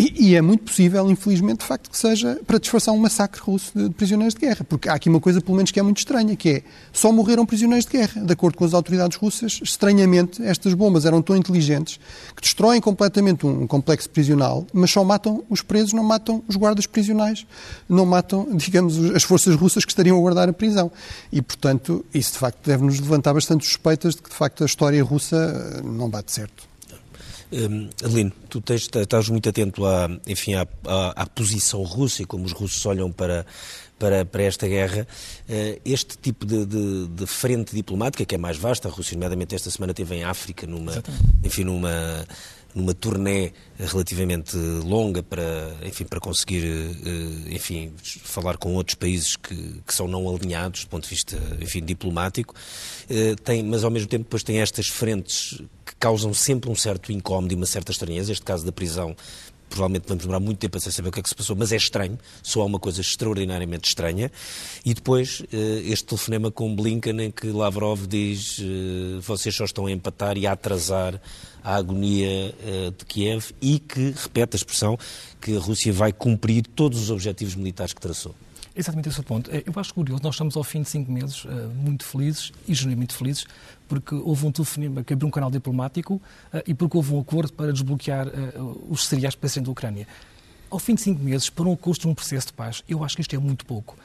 e, 0.00 0.30
e, 0.30 0.34
é 0.34 0.40
muito 0.40 0.64
possível, 0.64 1.10
infelizmente, 1.10 1.58
de 1.58 1.66
facto, 1.66 1.90
que 1.90 1.98
seja 1.98 2.40
para 2.46 2.58
disfarçar 2.58 2.94
um 2.94 2.96
massacre 2.96 3.38
russo 3.42 3.70
de, 3.76 3.88
de, 3.88 3.94
prisioneiros 3.94 4.32
de 4.32 4.40
guerra. 4.40 4.64
Porque 4.66 4.88
há 4.88 4.94
aqui 4.94 5.10
uma 5.10 5.20
coisa, 5.20 5.42
pelo 5.42 5.56
menos, 5.56 5.70
que 5.70 5.78
é 5.78 5.82
muito 5.82 5.98
estranha, 5.98 6.34
que 6.34 6.48
é 6.48 6.62
só 6.90 7.12
morreram 7.12 7.44
prisioneiros 7.44 7.84
de 7.84 7.92
guerra. 7.92 8.22
De 8.22 8.32
acordo 8.32 8.56
com 8.56 8.64
as 8.64 8.72
autoridades 8.72 9.18
russas, 9.18 9.60
estranhamente, 9.62 10.42
estas 10.42 10.72
bombas 10.72 11.04
eram 11.04 11.20
tão 11.20 11.36
inteligentes 11.36 12.00
que 12.34 12.40
destroem 12.40 12.80
completamente 12.80 13.46
um, 13.46 13.64
um 13.64 13.66
complexo 13.66 14.08
prisional, 14.08 14.66
mas 14.72 14.90
só 14.90 15.04
matam 15.04 15.44
os 15.50 15.60
presos, 15.60 15.92
não 15.92 16.02
matam 16.02 16.42
os 16.48 16.56
guardas 16.56 16.86
prisionais, 16.86 17.46
não 17.86 18.06
matam, 18.06 18.48
digamos, 18.56 18.98
as 19.10 19.22
forças 19.22 19.54
russas 19.54 19.84
que 19.84 19.92
estariam 19.92 20.16
a 20.16 20.20
guardar 20.20 20.48
a 20.48 20.52
prisão. 20.54 20.90
E, 21.30 21.42
portanto, 21.42 22.06
isso, 22.14 22.32
de 22.32 22.38
facto, 22.38 22.66
deve-nos 22.66 22.98
levantar 22.98 23.34
bastante 23.34 23.66
suspeitas 23.66 24.14
de 24.14 24.22
que, 24.22 24.30
de 24.30 24.36
facto, 24.36 24.62
a 24.62 24.66
história 24.66 25.04
russa 25.04 25.36
eh, 25.36 25.82
não 25.82 26.08
bate 26.08 26.32
certo. 26.32 26.69
Um, 27.52 27.88
Adelino, 28.04 28.32
tu 28.48 28.60
tens, 28.60 28.88
estás 28.94 29.28
muito 29.28 29.48
atento 29.48 29.84
à, 29.84 30.08
enfim, 30.26 30.54
à, 30.54 30.66
à, 30.86 31.22
à, 31.22 31.26
posição 31.26 31.82
russa 31.82 32.22
e 32.22 32.24
como 32.24 32.44
os 32.44 32.52
russos 32.52 32.86
olham 32.86 33.10
para, 33.10 33.44
para, 33.98 34.24
para 34.24 34.42
esta 34.42 34.68
guerra. 34.68 35.06
Uh, 35.48 35.80
este 35.84 36.16
tipo 36.16 36.46
de, 36.46 36.64
de, 36.64 37.08
de, 37.08 37.26
frente 37.26 37.74
diplomática, 37.74 38.24
que 38.24 38.36
é 38.36 38.38
mais 38.38 38.56
vasta, 38.56 38.88
a 38.88 38.90
Rússia, 38.90 39.16
nomeadamente 39.16 39.54
esta 39.54 39.70
semana, 39.70 39.90
esteve 39.90 40.14
em 40.14 40.24
África, 40.24 40.64
numa, 40.66 41.02
enfim, 41.42 41.64
numa 41.64 42.24
numa 42.74 42.94
turnê 42.94 43.52
relativamente 43.78 44.56
longa 44.56 45.22
para, 45.22 45.74
enfim, 45.84 46.04
para 46.04 46.20
conseguir, 46.20 46.64
eh, 46.64 47.54
enfim, 47.54 47.92
falar 48.02 48.56
com 48.56 48.74
outros 48.74 48.94
países 48.94 49.36
que, 49.36 49.80
que 49.86 49.94
são 49.94 50.06
não 50.06 50.28
alinhados 50.28 50.84
do 50.84 50.88
ponto 50.88 51.04
de 51.04 51.10
vista, 51.10 51.36
enfim, 51.60 51.82
diplomático, 51.82 52.54
eh, 53.08 53.34
tem, 53.42 53.62
mas 53.62 53.84
ao 53.84 53.90
mesmo 53.90 54.08
tempo 54.08 54.24
depois 54.24 54.42
tem 54.42 54.60
estas 54.60 54.88
frentes 54.88 55.60
que 55.84 55.94
causam 55.98 56.32
sempre 56.32 56.70
um 56.70 56.74
certo 56.74 57.10
incómodo 57.12 57.52
e 57.52 57.56
uma 57.56 57.66
certa 57.66 57.90
estranheza, 57.90 58.32
este 58.32 58.44
caso 58.44 58.64
da 58.64 58.72
prisão 58.72 59.16
provavelmente 59.70 60.04
vamos 60.06 60.22
demorar 60.24 60.40
muito 60.40 60.58
tempo 60.58 60.76
a 60.76 60.80
saber 60.80 61.08
o 61.08 61.12
que 61.12 61.20
é 61.20 61.22
que 61.22 61.28
se 61.28 61.34
passou, 61.34 61.56
mas 61.56 61.72
é 61.72 61.76
estranho, 61.76 62.18
só 62.42 62.60
há 62.60 62.64
uma 62.64 62.78
coisa 62.78 63.00
extraordinariamente 63.00 63.88
estranha. 63.88 64.30
E 64.84 64.92
depois 64.92 65.42
eh, 65.52 65.82
este 65.84 66.06
telefonema 66.06 66.50
com 66.50 66.74
Blinken 66.74 67.20
em 67.22 67.30
que 67.30 67.46
Lavrov 67.46 68.06
diz 68.06 68.58
eh, 68.60 69.20
vocês 69.20 69.54
só 69.54 69.64
estão 69.64 69.86
a 69.86 69.92
empatar 69.92 70.36
e 70.36 70.46
a 70.46 70.52
atrasar 70.52 71.20
a 71.62 71.76
agonia 71.76 72.54
eh, 72.62 72.92
de 72.96 73.04
Kiev 73.04 73.52
e 73.62 73.78
que 73.78 74.12
repete 74.16 74.56
a 74.56 74.58
expressão 74.58 74.98
que 75.40 75.56
a 75.56 75.60
Rússia 75.60 75.92
vai 75.92 76.12
cumprir 76.12 76.66
todos 76.66 77.00
os 77.00 77.10
objetivos 77.10 77.54
militares 77.54 77.94
que 77.94 78.00
traçou. 78.00 78.34
Exatamente 78.74 79.08
esse 79.08 79.18
é 79.18 79.20
o 79.20 79.24
ponto. 79.24 79.50
Eu 79.50 79.72
acho 79.76 79.92
curioso, 79.92 80.22
nós 80.22 80.34
estamos 80.34 80.56
ao 80.56 80.62
fim 80.62 80.82
de 80.82 80.88
cinco 80.88 81.10
meses 81.10 81.44
muito 81.74 82.04
felizes 82.04 82.52
e 82.68 82.72
genuinamente 82.72 83.14
felizes 83.14 83.44
porque 83.90 84.14
houve 84.14 84.46
um 84.46 84.52
telefonema 84.52 85.02
que 85.02 85.12
abriu 85.12 85.26
um 85.26 85.32
canal 85.32 85.50
diplomático 85.50 86.22
e 86.64 86.72
porque 86.72 86.96
houve 86.96 87.12
um 87.12 87.18
acordo 87.18 87.52
para 87.52 87.72
desbloquear 87.72 88.28
os 88.88 89.04
cereais 89.08 89.34
para 89.34 89.50
da 89.60 89.70
Ucrânia. 89.70 90.06
Ao 90.70 90.78
fim 90.78 90.94
de 90.94 91.00
cinco 91.00 91.20
meses, 91.20 91.50
para 91.50 91.68
um 91.68 91.74
custo 91.74 92.02
de 92.02 92.08
um 92.12 92.14
processo 92.14 92.46
de 92.46 92.52
paz, 92.52 92.84
eu 92.88 93.02
acho 93.02 93.16
que 93.16 93.22
isto 93.22 93.34
é 93.34 93.38
muito 93.38 93.66
pouco 93.66 93.96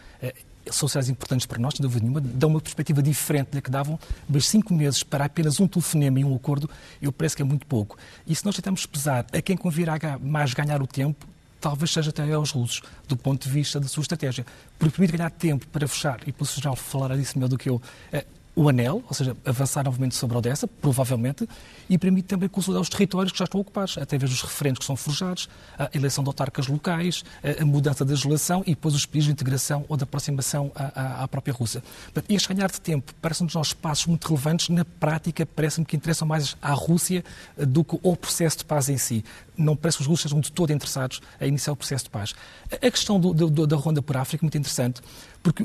são 0.72 0.88
sinais 0.88 1.10
importantes 1.10 1.46
para 1.46 1.60
nós, 1.60 1.76
sem 1.76 1.84
dúvida 1.84 2.02
nenhuma, 2.02 2.22
dão 2.22 2.50
uma 2.50 2.62
perspectiva 2.62 3.02
diferente 3.02 3.52
da 3.52 3.62
que 3.62 3.70
davam, 3.70 4.00
mas 4.28 4.48
cinco 4.48 4.74
meses 4.74 5.04
para 5.04 5.26
apenas 5.26 5.60
um 5.60 5.68
telefonema 5.68 6.20
e 6.20 6.26
um 6.26 6.36
acordo, 6.36 6.70
eu 7.02 7.12
parece 7.12 7.36
que 7.36 7.42
é 7.42 7.46
muito 7.46 7.66
pouco. 7.68 7.98
E 8.26 8.36
se 8.36 8.46
nós 8.46 8.56
tentarmos 8.56 8.86
pesar 8.86 9.26
a 9.32 9.42
quem 9.42 9.56
convirá 9.56 9.98
mais 10.22 10.54
ganhar 10.54 10.82
o 10.82 10.88
tempo, 10.88 11.28
talvez 11.60 11.92
seja 11.92 12.10
até 12.10 12.32
aos 12.32 12.52
russos, 12.52 12.82
do 13.08 13.18
ponto 13.18 13.44
de 13.44 13.50
vista 13.50 13.80
da 13.80 13.88
sua 13.88 14.02
estratégia. 14.02 14.46
Porque 14.78 14.96
permite 14.96 15.18
ganhar 15.18 15.32
tempo 15.32 15.68
para 15.68 15.88
fechar, 15.88 16.20
e 16.28 16.32
pelo 16.32 16.50
geral 16.50 16.76
falará 16.76 17.16
disso 17.16 17.38
melhor 17.38 17.50
do 17.50 17.58
que 17.58 17.70
eu, 17.70 17.82
eh, 18.12 18.26
o 18.56 18.70
anel, 18.70 19.04
ou 19.08 19.14
seja, 19.14 19.36
avançar 19.46 19.84
novamente 19.84 20.16
sobre 20.16 20.38
Odessa, 20.38 20.68
provavelmente, 20.68 21.48
e 21.90 21.98
permite 21.98 22.28
também 22.28 22.48
consolidar 22.48 22.82
os 22.82 22.90
territórios 22.90 23.32
que 23.32 23.38
já 23.38 23.46
estão 23.46 23.60
ocupados, 23.60 23.98
até 23.98 24.18
ver 24.18 24.26
os 24.26 24.42
referentes 24.42 24.80
que 24.80 24.86
são 24.86 24.96
forjados, 24.96 25.50
a 25.78 25.90
eleição 25.94 26.24
de 26.24 26.30
autarcas 26.30 26.68
locais, 26.68 27.24
a 27.60 27.66
mudança 27.66 28.06
da 28.06 28.12
legislação 28.12 28.64
e 28.66 28.72
depois 28.72 28.96
os 28.96 29.06
pedidos 29.06 29.26
de 29.26 29.32
integração 29.34 29.86
ou 29.90 29.98
de 29.98 30.04
aproximação 30.04 30.72
à, 30.74 31.24
à 31.24 31.28
própria 31.28 31.54
Rússia. 31.54 31.84
Portanto, 32.06 32.32
este 32.32 32.54
ganhar 32.54 32.72
de 32.72 32.80
tempo 32.80 33.14
parece-nos 33.22 33.54
nós 33.54 33.74
passos 33.74 34.06
muito 34.06 34.28
relevantes, 34.28 34.70
na 34.70 34.86
prática 34.86 35.46
parece-me 35.46 35.86
que 35.86 35.96
interessam 35.96 36.28
mais 36.28 36.56
à 36.62 36.72
Rússia 36.72 37.24
eh, 37.58 37.66
do 37.66 37.84
que 37.84 38.00
ao 38.04 38.16
processo 38.16 38.60
de 38.60 38.66
paz 38.66 38.90
em 38.90 38.98
si. 38.98 39.24
Não 39.58 39.76
parece 39.76 39.98
que 39.98 40.02
os 40.04 40.08
russos 40.08 40.24
sejam 40.24 40.40
de 40.40 40.52
todo 40.52 40.72
interessados 40.72 41.22
a 41.40 41.46
iniciar 41.46 41.74
o 41.74 41.76
processo 41.76 42.06
de 42.06 42.10
paz. 42.10 42.34
A 42.72 42.92
questão 42.92 43.20
do, 43.20 43.34
do, 43.34 43.68
da 43.68 43.76
ronda 43.76 44.02
por 44.02 44.18
África 44.18 44.44
é 44.44 44.46
muito 44.46 44.58
interessante, 44.58 45.02
porque 45.46 45.64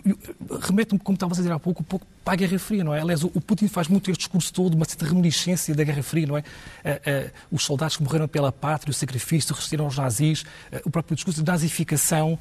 remete-me, 0.60 1.00
como 1.00 1.16
estava 1.16 1.32
a 1.32 1.36
dizer 1.36 1.50
há 1.50 1.58
pouco, 1.58 1.80
um 1.80 1.84
pouco 1.84 2.06
para 2.22 2.34
a 2.34 2.36
Guerra 2.36 2.58
Fria, 2.58 2.84
não 2.84 2.94
é? 2.94 3.00
Aliás, 3.00 3.24
o 3.24 3.30
Putin 3.40 3.66
faz 3.66 3.88
muito 3.88 4.10
este 4.10 4.20
discurso 4.20 4.52
todo, 4.52 4.74
uma 4.74 4.84
certa 4.84 5.06
reminiscência 5.06 5.74
da 5.74 5.82
Guerra 5.82 6.02
Fria, 6.02 6.26
não 6.26 6.36
é? 6.36 6.40
Uh, 6.40 6.42
uh, 6.42 7.30
os 7.50 7.64
soldados 7.64 7.96
que 7.96 8.02
morreram 8.02 8.28
pela 8.28 8.52
pátria, 8.52 8.90
o 8.90 8.94
sacrifício, 8.94 9.54
resistiram 9.54 9.86
aos 9.86 9.96
nazis, 9.96 10.42
uh, 10.42 10.82
o 10.84 10.90
próprio 10.90 11.16
discurso 11.16 11.42
de 11.42 11.50
nazificação, 11.50 12.38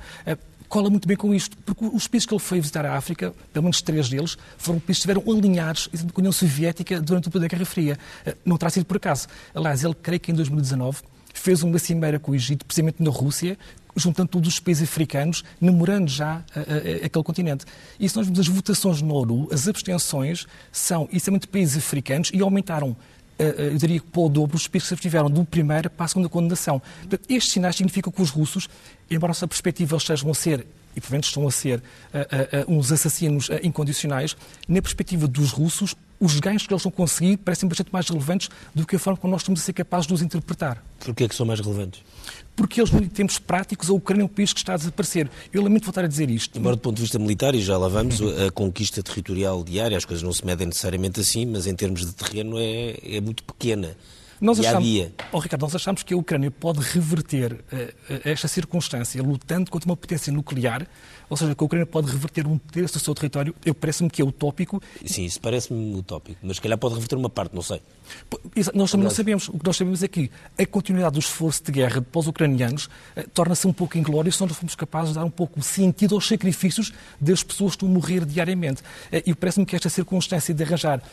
cola 0.67 0.89
muito 0.89 1.08
bem 1.08 1.15
com 1.15 1.34
isto, 1.34 1.55
porque 1.60 1.86
os 1.86 2.10
países 2.10 2.25
que 2.25 2.34
ele 2.34 2.41
foi 2.41 2.60
visitar 2.60 2.86
a 2.86 2.98
África, 2.98 3.34
pelo 3.53 3.63
menos 3.63 3.81
três 3.81 4.10
deles, 4.10 4.38
foram 4.58 4.77
países 4.77 5.01
que 5.01 5.10
estiveram 5.10 5.24
alinhados 5.31 5.88
com 5.88 6.19
a 6.19 6.19
União 6.19 6.34
Soviética 6.34 7.00
durante 7.00 7.29
o 7.29 7.31
período 7.31 7.50
da 7.50 7.55
Guerra 7.55 7.65
Fria. 7.65 7.98
Não 8.43 8.58
terá 8.58 8.69
sido 8.69 8.86
por 8.86 8.98
acaso. 8.98 9.29
Aliás, 9.55 9.81
ele, 9.81 9.96
creio 9.96 10.19
que 10.19 10.31
em 10.31 10.36
2019, 10.36 11.01
fez 11.34 11.63
uma 11.63 11.79
cimeira 11.79 12.19
com 12.19 12.34
o 12.34 12.36
Egito, 12.36 12.65
precisamente 12.65 13.01
na 13.01 13.10
Rússia, 13.10 13.58
juntando 13.96 14.29
todos 14.29 14.50
os 14.50 14.60
países 14.60 14.88
africanos, 14.88 15.43
namorando 15.60 16.10
já 16.10 16.43
a, 16.55 16.60
a, 16.60 16.63
a, 17.03 17.05
aquele 17.05 17.24
continente. 17.24 17.65
E 18.00 18.08
se 18.08 18.15
nós 18.15 18.25
vemos 18.25 18.39
as 18.39 18.48
votações 18.48 19.01
no 19.01 19.13
ONU, 19.13 19.48
as 19.51 19.67
abstenções 19.67 20.48
são 20.72 21.08
essencialmente 21.12 21.48
países 21.48 21.77
africanos 21.77 22.31
e 22.34 22.41
aumentaram 22.41 22.96
eu 23.39 23.77
diria 23.77 24.01
que 24.01 24.05
para 24.05 24.22
o 24.22 24.27
dobro, 24.27 24.58
os 24.58 24.67
países 24.67 24.84
que 24.84 24.88
se 24.89 24.93
abstiveram 24.96 25.29
do 25.29 25.46
primeiro 25.46 25.89
para 25.89 26.05
a 26.05 26.08
segunda 26.10 26.27
condenação. 26.27 26.81
Portanto, 27.00 27.22
estes 27.29 27.53
sinais 27.53 27.77
significam 27.77 28.12
que 28.12 28.22
os 28.22 28.29
russos, 28.29 28.67
embora 29.10 29.31
a 29.31 29.34
nossa 29.34 29.48
perspectiva 29.48 29.96
eles 29.96 30.03
estejam 30.03 30.29
a 30.29 30.34
ser 30.34 30.67
e 30.93 31.00
provavelmente 31.00 31.27
estão 31.27 31.48
a 31.48 31.51
ser 31.51 31.79
uh, 31.79 32.69
uh, 32.69 32.77
uns 32.77 32.91
assassinos 32.91 33.50
incondicionais, 33.63 34.36
na 34.67 34.81
perspectiva 34.81 35.25
dos 35.25 35.51
russos, 35.51 35.96
os 36.19 36.39
ganhos 36.39 36.67
que 36.67 36.73
eles 36.73 36.83
vão 36.83 36.91
conseguir 36.91 37.38
parecem 37.38 37.67
bastante 37.67 37.91
mais 37.91 38.07
relevantes 38.09 38.49
do 38.73 38.85
que 38.85 38.95
a 38.95 38.99
forma 38.99 39.17
como 39.17 39.31
nós 39.31 39.41
estamos 39.41 39.61
a 39.61 39.63
ser 39.63 39.73
capazes 39.73 40.07
de 40.07 40.13
os 40.13 40.21
interpretar. 40.21 40.83
Porquê 40.99 41.23
é 41.23 41.27
que 41.27 41.35
são 41.35 41.45
mais 41.45 41.59
relevantes? 41.59 42.01
Porque 42.55 42.81
eles, 42.81 42.93
em 42.93 43.07
termos 43.07 43.39
práticos, 43.39 43.89
a 43.89 43.93
Ucrânia 43.93 44.23
é 44.23 44.25
um 44.25 44.27
país 44.27 44.51
que 44.51 44.59
está 44.59 44.73
a 44.73 44.77
desaparecer. 44.77 45.29
Eu 45.53 45.63
lamento 45.63 45.85
voltar 45.85 46.03
a 46.03 46.07
dizer 46.07 46.29
isto. 46.29 46.59
Embora 46.59 46.75
do 46.75 46.81
ponto 46.81 46.97
de 46.97 47.03
vista 47.03 47.17
militar, 47.17 47.55
e 47.55 47.61
já 47.61 47.77
lá 47.77 47.88
vamos, 47.88 48.19
a 48.21 48.51
conquista 48.51 49.01
territorial 49.01 49.63
diária, 49.63 49.97
as 49.97 50.03
coisas 50.03 50.21
não 50.21 50.33
se 50.33 50.45
medem 50.45 50.67
necessariamente 50.67 51.21
assim, 51.21 51.45
mas 51.45 51.67
em 51.67 51.73
termos 51.73 52.05
de 52.05 52.11
terreno 52.13 52.57
é, 52.57 52.97
é 53.01 53.21
muito 53.21 53.43
pequena. 53.43 53.95
Nós 54.41 54.59
achamos, 54.59 54.88
dia. 54.88 55.13
Oh, 55.31 55.39
Ricardo, 55.39 55.61
nós 55.63 55.75
achamos 55.75 56.01
que 56.01 56.13
a 56.13 56.17
Ucrânia 56.17 56.49
pode 56.49 56.79
reverter 56.79 57.53
uh, 57.53 58.21
esta 58.23 58.47
circunstância 58.47 59.21
lutando 59.21 59.69
contra 59.69 59.89
uma 59.89 59.97
potência 59.97 60.31
nuclear, 60.31 60.88
ou 61.29 61.38
seja, 61.38 61.53
que 61.53 61.63
a 61.63 61.65
Ucrânia 61.65 61.86
pode 61.86 62.12
reverter 62.12 62.48
um 62.48 62.57
terço 62.57 62.95
do 62.95 63.00
seu 63.00 63.13
território. 63.13 63.55
Eu 63.65 63.74
parece-me 63.74 64.09
que 64.09 64.21
é 64.21 64.25
utópico. 64.25 64.81
Sim, 65.05 65.25
isso 65.25 65.39
parece-me 65.39 65.95
utópico, 65.95 66.39
mas 66.41 66.57
se 66.57 66.62
calhar 66.62 66.77
pode 66.77 66.95
reverter 66.95 67.15
uma 67.15 67.29
parte, 67.29 67.55
não 67.55 67.62
sei. 67.62 67.81
Nós 68.74 68.91
também 68.91 69.03
não 69.03 69.12
sabemos. 69.12 69.50
O 69.50 69.59
que 69.59 69.65
nós 69.65 69.77
sabemos 69.77 70.03
é 70.03 70.07
que 70.07 70.31
a 70.57 70.65
continuidade 70.65 71.13
do 71.13 71.19
esforço 71.19 71.63
de 71.63 71.71
guerra 71.71 72.03
os 72.19 72.27
ucranianos 72.27 72.86
uh, 72.86 73.29
torna-se 73.33 73.65
um 73.65 73.71
pouco 73.71 73.98
inglório 73.98 74.31
se 74.31 74.41
nós 74.41 74.50
não 74.50 74.55
formos 74.55 74.75
capazes 74.75 75.09
de 75.09 75.15
dar 75.15 75.24
um 75.24 75.29
pouco 75.29 75.62
sentido 75.62 76.15
aos 76.15 76.27
sacrifícios 76.27 76.91
das 77.19 77.43
pessoas 77.43 77.71
que 77.71 77.77
estão 77.77 77.89
a 77.89 77.91
morrer 77.91 78.25
diariamente. 78.25 78.81
Uh, 78.81 79.24
e 79.25 79.33
parece-me 79.33 79.65
que 79.65 79.75
esta 79.75 79.89
circunstância 79.89 80.53
de 80.53 80.63
arranjar 80.63 81.00
eh, 81.00 81.03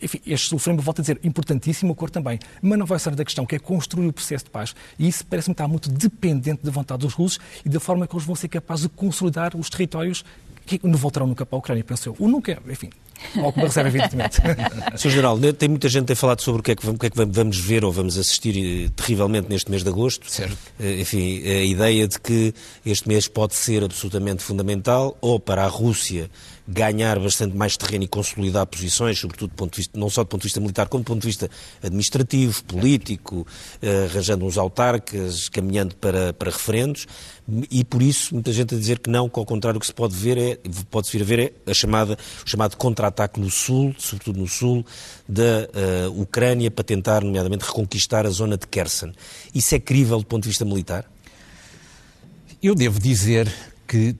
enfim, 0.00 0.20
este 0.26 0.48
sofrimento, 0.48 0.82
volto 0.82 1.00
a 1.00 1.02
dizer, 1.02 1.20
importantíssimo, 1.22 1.92
a 1.92 1.96
cor 1.96 2.10
também, 2.10 2.38
mas 2.60 2.78
não 2.78 2.86
vai 2.86 2.98
ser 2.98 3.14
da 3.14 3.24
questão, 3.24 3.46
que 3.46 3.54
é 3.54 3.58
construir 3.58 4.06
o 4.08 4.12
processo 4.12 4.44
de 4.44 4.50
paz. 4.50 4.74
E 4.98 5.08
isso 5.08 5.24
parece-me 5.26 5.52
estar 5.52 5.68
muito 5.68 5.90
dependente 5.90 6.64
da 6.64 6.70
vontade 6.70 7.00
dos 7.00 7.14
russos 7.14 7.38
e 7.64 7.68
da 7.68 7.80
forma 7.80 8.06
que 8.06 8.14
eles 8.14 8.26
vão 8.26 8.34
ser 8.34 8.48
capazes 8.48 8.82
de 8.82 8.88
consolidar 8.90 9.56
os 9.56 9.70
territórios 9.70 10.24
que 10.66 10.86
não 10.86 10.96
voltarão 10.96 11.26
nunca 11.26 11.44
para 11.44 11.56
a 11.56 11.58
Ucrânia, 11.58 11.82
penso 11.82 12.10
eu. 12.10 12.16
Ou 12.18 12.28
nunca, 12.28 12.60
enfim, 12.68 12.90
alguma 13.36 13.66
reserva, 13.66 13.88
evidentemente. 13.88 14.36
Sr. 14.96 15.10
General, 15.10 15.38
tem 15.52 15.68
muita 15.68 15.88
gente 15.88 16.02
que 16.02 16.06
tem 16.08 16.16
falado 16.16 16.40
sobre 16.40 16.60
o 16.60 16.62
que, 16.62 16.72
é 16.72 16.76
que, 16.76 16.88
o 16.88 16.98
que 16.98 17.06
é 17.06 17.10
que 17.10 17.24
vamos 17.24 17.58
ver 17.58 17.84
ou 17.84 17.90
vamos 17.90 18.16
assistir 18.16 18.56
eh, 18.56 18.90
terrivelmente 18.94 19.48
neste 19.48 19.70
mês 19.70 19.82
de 19.82 19.88
agosto. 19.88 20.30
Certo. 20.30 20.56
Eh, 20.78 21.00
enfim, 21.00 21.42
a 21.44 21.64
ideia 21.64 22.06
de 22.06 22.20
que 22.20 22.54
este 22.84 23.08
mês 23.08 23.26
pode 23.26 23.54
ser 23.54 23.82
absolutamente 23.82 24.42
fundamental 24.42 25.16
ou 25.20 25.40
para 25.40 25.64
a 25.64 25.68
Rússia 25.68 26.30
ganhar 26.70 27.18
bastante 27.18 27.56
mais 27.56 27.76
terreno 27.76 28.04
e 28.04 28.08
consolidar 28.08 28.64
posições, 28.66 29.18
sobretudo 29.18 29.50
do 29.50 29.56
ponto 29.56 29.76
vista, 29.76 29.98
não 29.98 30.08
só 30.08 30.22
do 30.22 30.28
ponto 30.28 30.42
de 30.42 30.46
vista 30.46 30.60
militar, 30.60 30.88
como 30.88 31.02
do 31.02 31.06
ponto 31.06 31.20
de 31.20 31.26
vista 31.26 31.50
administrativo, 31.82 32.62
político, 32.64 33.46
eh, 33.82 34.04
arranjando 34.04 34.44
uns 34.44 34.56
autarcas, 34.56 35.48
caminhando 35.48 35.96
para, 35.96 36.32
para 36.32 36.50
referendos, 36.50 37.06
e 37.70 37.84
por 37.84 38.00
isso 38.00 38.34
muita 38.34 38.52
gente 38.52 38.74
a 38.74 38.78
dizer 38.78 39.00
que 39.00 39.10
não, 39.10 39.28
que 39.28 39.38
ao 39.38 39.44
contrário 39.44 39.78
o 39.78 39.80
que 39.80 39.86
se 39.86 39.92
pode 39.92 40.14
ver 40.14 40.38
é, 40.38 40.58
pode-se 40.90 41.16
vir 41.18 41.22
a 41.22 41.26
ver 41.26 41.54
é 41.66 41.70
a 41.70 41.74
chamada, 41.74 42.16
o 42.46 42.48
chamado 42.48 42.76
contra-ataque 42.76 43.40
no 43.40 43.50
sul, 43.50 43.92
sobretudo 43.98 44.38
no 44.38 44.46
sul, 44.46 44.86
da 45.28 45.68
uh, 46.08 46.20
Ucrânia 46.20 46.70
para 46.70 46.84
tentar, 46.84 47.24
nomeadamente, 47.24 47.64
reconquistar 47.64 48.26
a 48.26 48.30
zona 48.30 48.56
de 48.56 48.66
Kherson. 48.68 49.12
Isso 49.52 49.74
é 49.74 49.80
crível 49.80 50.18
do 50.18 50.26
ponto 50.26 50.44
de 50.44 50.50
vista 50.50 50.64
militar? 50.64 51.10
Eu 52.62 52.74
devo 52.74 53.00
dizer 53.00 53.52
que 53.88 54.14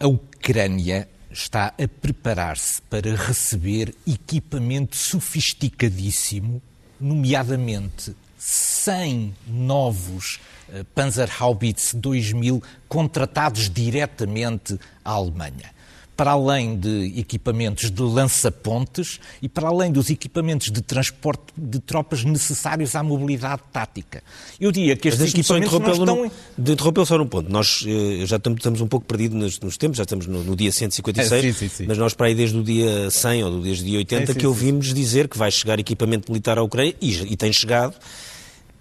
a 0.00 0.06
Ucrânia 0.06 1.08
está 1.32 1.68
a 1.68 1.88
preparar-se 2.00 2.80
para 2.82 3.14
receber 3.16 3.94
equipamento 4.06 4.96
sofisticadíssimo, 4.96 6.62
nomeadamente 7.00 8.14
100 8.38 9.34
novos 9.46 10.40
uh, 10.68 10.84
Panzerhaubitz 10.94 11.94
2000 11.94 12.62
contratados 12.88 13.70
diretamente 13.70 14.78
à 15.04 15.12
Alemanha 15.12 15.72
para 16.16 16.32
além 16.32 16.76
de 16.76 17.12
equipamentos 17.16 17.90
de 17.90 18.02
lança-pontes 18.02 19.18
e 19.40 19.48
para 19.48 19.68
além 19.68 19.90
dos 19.90 20.10
equipamentos 20.10 20.70
de 20.70 20.82
transporte 20.82 21.52
de 21.56 21.78
tropas 21.78 22.24
necessários 22.24 22.94
à 22.94 23.02
mobilidade 23.02 23.62
tática. 23.72 24.22
Eu 24.60 24.70
diria 24.70 24.96
que 24.96 25.08
estes 25.08 25.32
equipamentos 25.32 25.72
não 25.72 25.92
estão... 25.92 26.30
De 26.56 26.72
interrompê-lo 26.72 27.06
só 27.06 27.18
num 27.18 27.26
ponto. 27.26 27.50
Nós 27.50 27.84
eh, 27.86 28.26
já 28.26 28.36
estamos 28.36 28.80
um 28.80 28.86
pouco 28.86 29.06
perdidos 29.06 29.36
nos, 29.36 29.60
nos 29.60 29.76
tempos, 29.76 29.96
já 29.96 30.04
estamos 30.04 30.26
no, 30.26 30.42
no 30.44 30.54
dia 30.54 30.70
156, 30.70 31.32
é, 31.32 31.40
sim, 31.40 31.52
sim, 31.52 31.68
sim. 31.68 31.84
mas 31.86 31.96
nós 31.98 32.14
para 32.14 32.26
aí 32.26 32.34
desde 32.34 32.58
o 32.58 32.62
dia 32.62 33.10
100 33.10 33.44
ou 33.44 33.60
desde 33.60 33.82
o 33.82 33.86
dia 33.86 33.98
80 33.98 34.32
é, 34.32 34.34
que 34.34 34.46
ouvimos 34.46 34.92
dizer 34.92 35.28
que 35.28 35.38
vai 35.38 35.50
chegar 35.50 35.78
equipamento 35.78 36.30
militar 36.30 36.58
à 36.58 36.62
Ucrânia 36.62 36.94
e, 37.00 37.32
e 37.32 37.36
tem 37.36 37.52
chegado. 37.52 37.94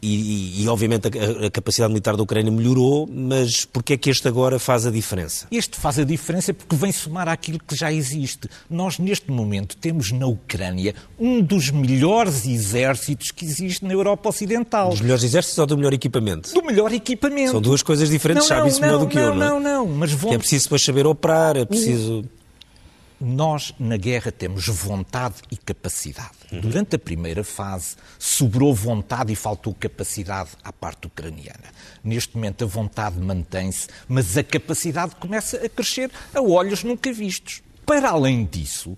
E, 0.03 0.63
e, 0.63 0.67
obviamente 0.67 1.07
a, 1.07 1.45
a, 1.45 1.51
capacidade 1.51 1.93
militar 1.93 2.17
da 2.17 2.23
Ucrânia 2.23 2.51
melhorou, 2.51 3.07
mas 3.07 3.65
porquê 3.65 3.93
é 3.93 3.97
que 3.97 4.09
este 4.09 4.27
agora 4.27 4.57
faz 4.57 4.87
a 4.87 4.91
diferença? 4.91 5.45
Este 5.51 5.77
faz 5.77 5.99
a 5.99 6.03
diferença 6.03 6.53
porque 6.55 6.75
vem 6.75 6.91
somar 6.91 7.27
àquilo 7.27 7.59
que 7.59 7.75
já 7.75 7.93
existe. 7.93 8.49
Nós, 8.67 8.97
neste 8.97 9.29
momento, 9.29 9.77
temos 9.77 10.11
na 10.11 10.25
Ucrânia 10.25 10.95
um 11.19 11.39
dos 11.39 11.69
melhores 11.69 12.47
exércitos 12.47 13.29
que 13.29 13.45
existe 13.45 13.85
na 13.85 13.93
Europa 13.93 14.29
Ocidental. 14.29 14.89
Dos 14.89 15.01
melhores 15.01 15.23
exércitos 15.23 15.59
ou 15.59 15.67
do 15.67 15.77
melhor 15.77 15.93
equipamento? 15.93 16.51
Do 16.51 16.63
melhor 16.63 16.91
equipamento. 16.91 17.51
São 17.51 17.61
duas 17.61 17.83
coisas 17.83 18.09
diferentes, 18.09 18.49
não, 18.49 18.57
sabe 18.57 18.69
isso 18.69 18.81
melhor 18.81 18.99
do 18.99 19.07
que 19.07 19.17
não, 19.17 19.23
eu, 19.23 19.35
não 19.35 19.45
é? 19.45 19.49
Não, 19.49 19.59
não, 19.59 19.87
mas 19.87 20.11
vão... 20.11 20.33
É 20.33 20.37
preciso 20.39 20.63
depois 20.65 20.83
saber 20.83 21.05
operar, 21.05 21.55
é 21.55 21.65
preciso... 21.65 22.25
nós 23.21 23.73
na 23.79 23.97
guerra 23.97 24.31
temos 24.31 24.67
vontade 24.67 25.35
e 25.51 25.55
capacidade. 25.55 26.31
Durante 26.51 26.95
a 26.95 26.99
primeira 26.99 27.43
fase, 27.43 27.95
sobrou 28.17 28.73
vontade 28.73 29.31
e 29.31 29.35
faltou 29.35 29.73
capacidade 29.73 30.49
à 30.63 30.73
parte 30.73 31.07
ucraniana. 31.07 31.71
Neste 32.03 32.35
momento, 32.35 32.63
a 32.63 32.67
vontade 32.67 33.19
mantém-se, 33.19 33.87
mas 34.07 34.37
a 34.37 34.43
capacidade 34.43 35.15
começa 35.15 35.57
a 35.57 35.69
crescer 35.69 36.11
a 36.33 36.41
olhos 36.41 36.83
nunca 36.83 37.13
vistos. 37.13 37.61
Para 37.85 38.09
além 38.09 38.43
disso, 38.45 38.97